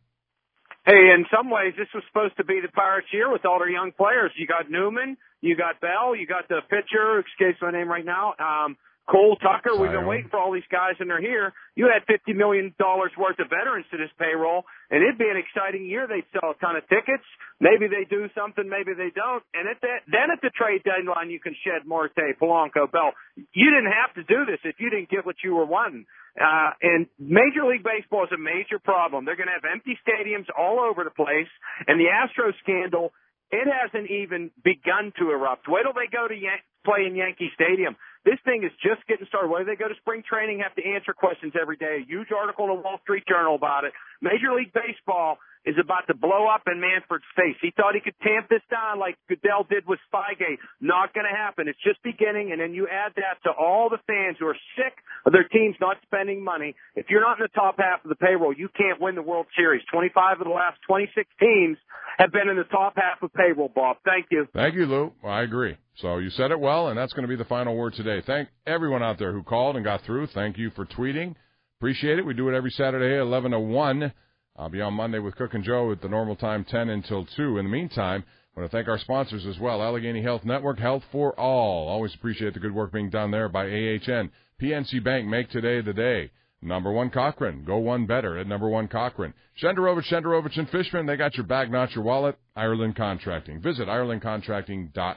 Hey, 0.85 1.15
in 1.15 1.25
some 1.31 1.49
ways, 1.49 1.75
this 1.79 1.87
was 1.95 2.03
supposed 2.09 2.37
to 2.39 2.45
be 2.45 2.59
the 2.61 2.73
Pirates' 2.73 3.07
year 3.13 3.31
with 3.31 3.45
all 3.47 3.61
their 3.61 3.71
young 3.71 3.93
players. 3.93 4.33
You 4.35 4.49
got 4.49 4.69
Newman, 4.69 5.17
you 5.41 5.55
got 5.55 5.81
Bell, 5.81 6.17
you 6.17 6.27
got 6.27 6.49
the 6.49 6.59
pitcher, 6.69 7.23
escapes 7.23 7.63
my 7.63 7.71
name 7.71 7.87
right 7.87 8.05
now, 8.05 8.35
um, 8.41 8.77
Cole 9.09 9.37
Tucker. 9.37 9.79
We've 9.79 9.93
been 9.93 10.07
waiting 10.07 10.29
for 10.29 10.41
all 10.41 10.53
these 10.53 10.67
guys, 10.73 10.95
and 10.99 11.09
they're 11.09 11.21
here. 11.21 11.53
You 11.77 11.87
had 11.87 12.03
$50 12.11 12.35
million 12.35 12.75
worth 12.81 13.39
of 13.39 13.47
veterans 13.49 13.87
to 13.93 13.97
this 13.97 14.11
payroll, 14.19 14.65
and 14.93 15.01
it'd 15.01 15.17
be 15.17 15.27
an 15.33 15.41
exciting 15.41 15.89
year. 15.89 16.05
They'd 16.05 16.29
sell 16.37 16.53
a 16.53 16.59
ton 16.61 16.77
of 16.77 16.85
tickets. 16.93 17.25
Maybe 17.65 17.89
they 17.89 18.05
do 18.05 18.29
something, 18.37 18.69
maybe 18.69 18.93
they 18.93 19.09
don't. 19.17 19.41
And 19.57 19.65
at 19.65 19.81
that, 19.81 20.05
then 20.05 20.29
at 20.29 20.45
the 20.45 20.53
trade 20.53 20.85
deadline, 20.85 21.33
you 21.33 21.41
can 21.41 21.57
shed 21.65 21.89
Marte, 21.89 22.37
Polanco, 22.37 22.93
Bell. 22.93 23.17
You 23.57 23.73
didn't 23.73 23.91
have 23.91 24.13
to 24.21 24.25
do 24.29 24.45
this 24.45 24.61
if 24.69 24.77
you 24.77 24.93
didn't 24.93 25.09
get 25.09 25.25
what 25.25 25.41
you 25.43 25.57
were 25.57 25.65
wanting. 25.65 26.05
Uh, 26.37 26.77
and 26.85 27.09
Major 27.19 27.65
League 27.65 27.85
Baseball 27.85 28.25
is 28.25 28.33
a 28.37 28.41
major 28.41 28.77
problem. 28.79 29.25
They're 29.25 29.37
going 29.37 29.49
to 29.49 29.57
have 29.57 29.69
empty 29.69 29.97
stadiums 30.05 30.47
all 30.53 30.81
over 30.81 31.05
the 31.05 31.13
place, 31.13 31.49
and 31.89 32.01
the 32.01 32.09
Astro 32.13 32.53
scandal, 32.63 33.13
it 33.51 33.69
hasn't 33.69 34.11
even 34.11 34.51
begun 34.65 35.13
to 35.21 35.31
erupt. 35.33 35.69
Wait 35.69 35.85
till 35.85 35.93
they 35.93 36.09
go 36.09 36.29
to 36.29 36.35
Yan- 36.37 36.65
play 36.85 37.07
in 37.07 37.17
Yankee 37.17 37.51
Stadium. 37.55 37.97
This 38.25 38.39
thing 38.45 38.63
is 38.63 38.71
just 38.79 39.03
getting 39.09 39.27
started. 39.27 39.51
Whether 39.51 39.67
they 39.67 39.77
go 39.77 39.89
to 39.89 39.99
spring 39.99 40.23
training, 40.23 40.61
have 40.63 40.75
to 40.77 40.85
answer 40.87 41.13
questions 41.13 41.55
every 41.61 41.77
day. 41.77 42.03
A 42.03 42.07
huge 42.07 42.31
article 42.31 42.71
in 42.71 42.77
the 42.77 42.83
Wall 42.83 42.99
Street 43.03 43.25
Journal 43.27 43.57
about 43.57 43.85
it. 43.85 43.93
Major 44.21 44.55
League 44.55 44.73
Baseball 44.73 45.39
is 45.65 45.77
about 45.79 46.07
to 46.09 46.15
blow 46.15 46.47
up 46.47 46.63
in 46.67 46.81
Manfred's 46.81 47.27
face. 47.37 47.55
He 47.63 47.71
thought 47.71 47.95
he 47.95 48.01
could 48.01 48.19
tamp 48.23 48.49
this 48.49 48.63
down 48.71 48.99
like 48.99 49.17
Goodell 49.29 49.67
did 49.69 49.87
with 49.87 49.99
Spygate. 50.11 50.59
Not 50.81 51.15
going 51.15 51.27
to 51.27 51.35
happen. 51.35 51.69
It's 51.69 51.79
just 51.83 52.03
beginning, 52.03 52.51
and 52.51 52.61
then 52.61 52.75
you 52.75 52.89
add 52.89 53.13
that 53.17 53.43
to 53.45 53.51
all 53.51 53.89
the 53.89 53.99
fans 54.07 54.37
who 54.39 54.47
are 54.47 54.59
sick 54.75 54.95
of 55.25 55.33
their 55.33 55.47
teams 55.47 55.77
not 55.81 55.99
spending 56.03 56.43
money. 56.43 56.75
If 56.97 57.07
you're 57.11 57.21
not 57.21 57.39
in 57.39 57.47
the 57.47 57.55
top 57.55 57.77
half 57.79 58.05
of 58.05 58.09
the 58.09 58.19
payroll, 58.19 58.53
you 58.53 58.69
can't 58.69 59.01
win 59.01 59.15
the 59.15 59.23
World 59.23 59.47
Series. 59.57 59.83
25 59.93 60.41
of 60.41 60.47
the 60.47 60.53
last 60.53 60.79
26 60.87 61.31
teams 61.39 61.79
have 62.19 62.33
been 62.33 62.49
in 62.49 62.57
the 62.57 62.65
top 62.65 62.95
half 62.97 63.23
of 63.23 63.33
payroll, 63.33 63.71
Bob. 63.73 63.99
Thank 64.05 64.27
you. 64.31 64.49
Thank 64.53 64.75
you, 64.75 64.87
Lou. 64.87 65.13
I 65.23 65.43
agree. 65.43 65.77
So 65.97 66.19
you 66.19 66.31
said 66.31 66.51
it 66.51 66.61
well, 66.61 66.89
and 66.89 66.99
that's 66.99 67.13
going 67.13 67.25
to 67.25 67.29
be 67.29 67.37
the 67.37 67.45
final 67.45 67.77
word 67.77 67.95
today. 67.95 68.23
Thank 68.27 68.49
everyone 68.67 69.03
out 69.03 69.19
there 69.19 69.33
who 69.33 69.43
called 69.43 69.77
and 69.77 69.85
got 69.85 70.03
through. 70.03 70.29
Thank 70.29 70.57
you 70.57 70.71
for 70.71 70.87
tweeting. 70.87 71.35
Appreciate 71.79 72.19
it. 72.19 72.25
We 72.25 72.35
do 72.35 72.49
it 72.49 72.57
every 72.57 72.71
Saturday, 72.71 73.21
11 73.21 73.51
to 73.51 73.61
1. 73.61 74.13
I'll 74.57 74.69
be 74.69 74.81
on 74.81 74.95
Monday 74.95 75.19
with 75.19 75.37
Cook 75.37 75.55
and 75.55 75.65
Joe 75.65 75.93
at 75.93 76.01
the 76.01 76.09
normal 76.09 76.37
time, 76.37 76.65
10 76.65 76.89
until 76.89 77.27
2. 77.37 77.59
In 77.59 77.67
the 77.67 77.71
meantime, 77.71 78.25
I 78.55 78.61
want 78.61 78.71
to 78.71 78.77
thank 78.77 78.89
our 78.89 78.99
sponsors 78.99 79.47
as 79.47 79.59
well. 79.59 79.83
Allegheny 79.83 80.23
Health 80.23 80.45
Network, 80.45 80.79
Health 80.79 81.03
for 81.11 81.39
All. 81.39 81.89
Always 81.89 82.15
appreciate 82.15 82.55
the 82.55 82.61
good 82.61 82.75
work 82.75 82.93
being 82.93 83.11
done 83.11 83.31
there 83.31 83.49
by 83.49 83.65
AHN. 83.65 84.31
PNC 84.61 85.03
Bank, 85.03 85.27
make 85.27 85.51
today 85.51 85.81
the 85.81 85.93
day. 85.93 86.31
Number 86.61 86.93
one 86.93 87.11
Cochran. 87.11 87.65
Go 87.65 87.79
one 87.79 88.07
better 88.07 88.39
at 88.39 88.47
number 88.47 88.69
one 88.69 88.89
Cochran. 88.89 89.35
Shenderovich, 89.61 90.05
Shenderovich 90.05 90.59
and 90.59 90.71
Fishman, 90.71 91.07
they 91.07 91.17
got 91.17 91.35
your 91.35 91.47
bag, 91.47 91.73
not 91.73 91.95
your 91.95 92.05
wallet. 92.05 92.39
Ireland 92.55 92.95
Contracting. 92.95 93.61
Visit 93.61 93.89
IrelandContracting.com. 93.89 95.17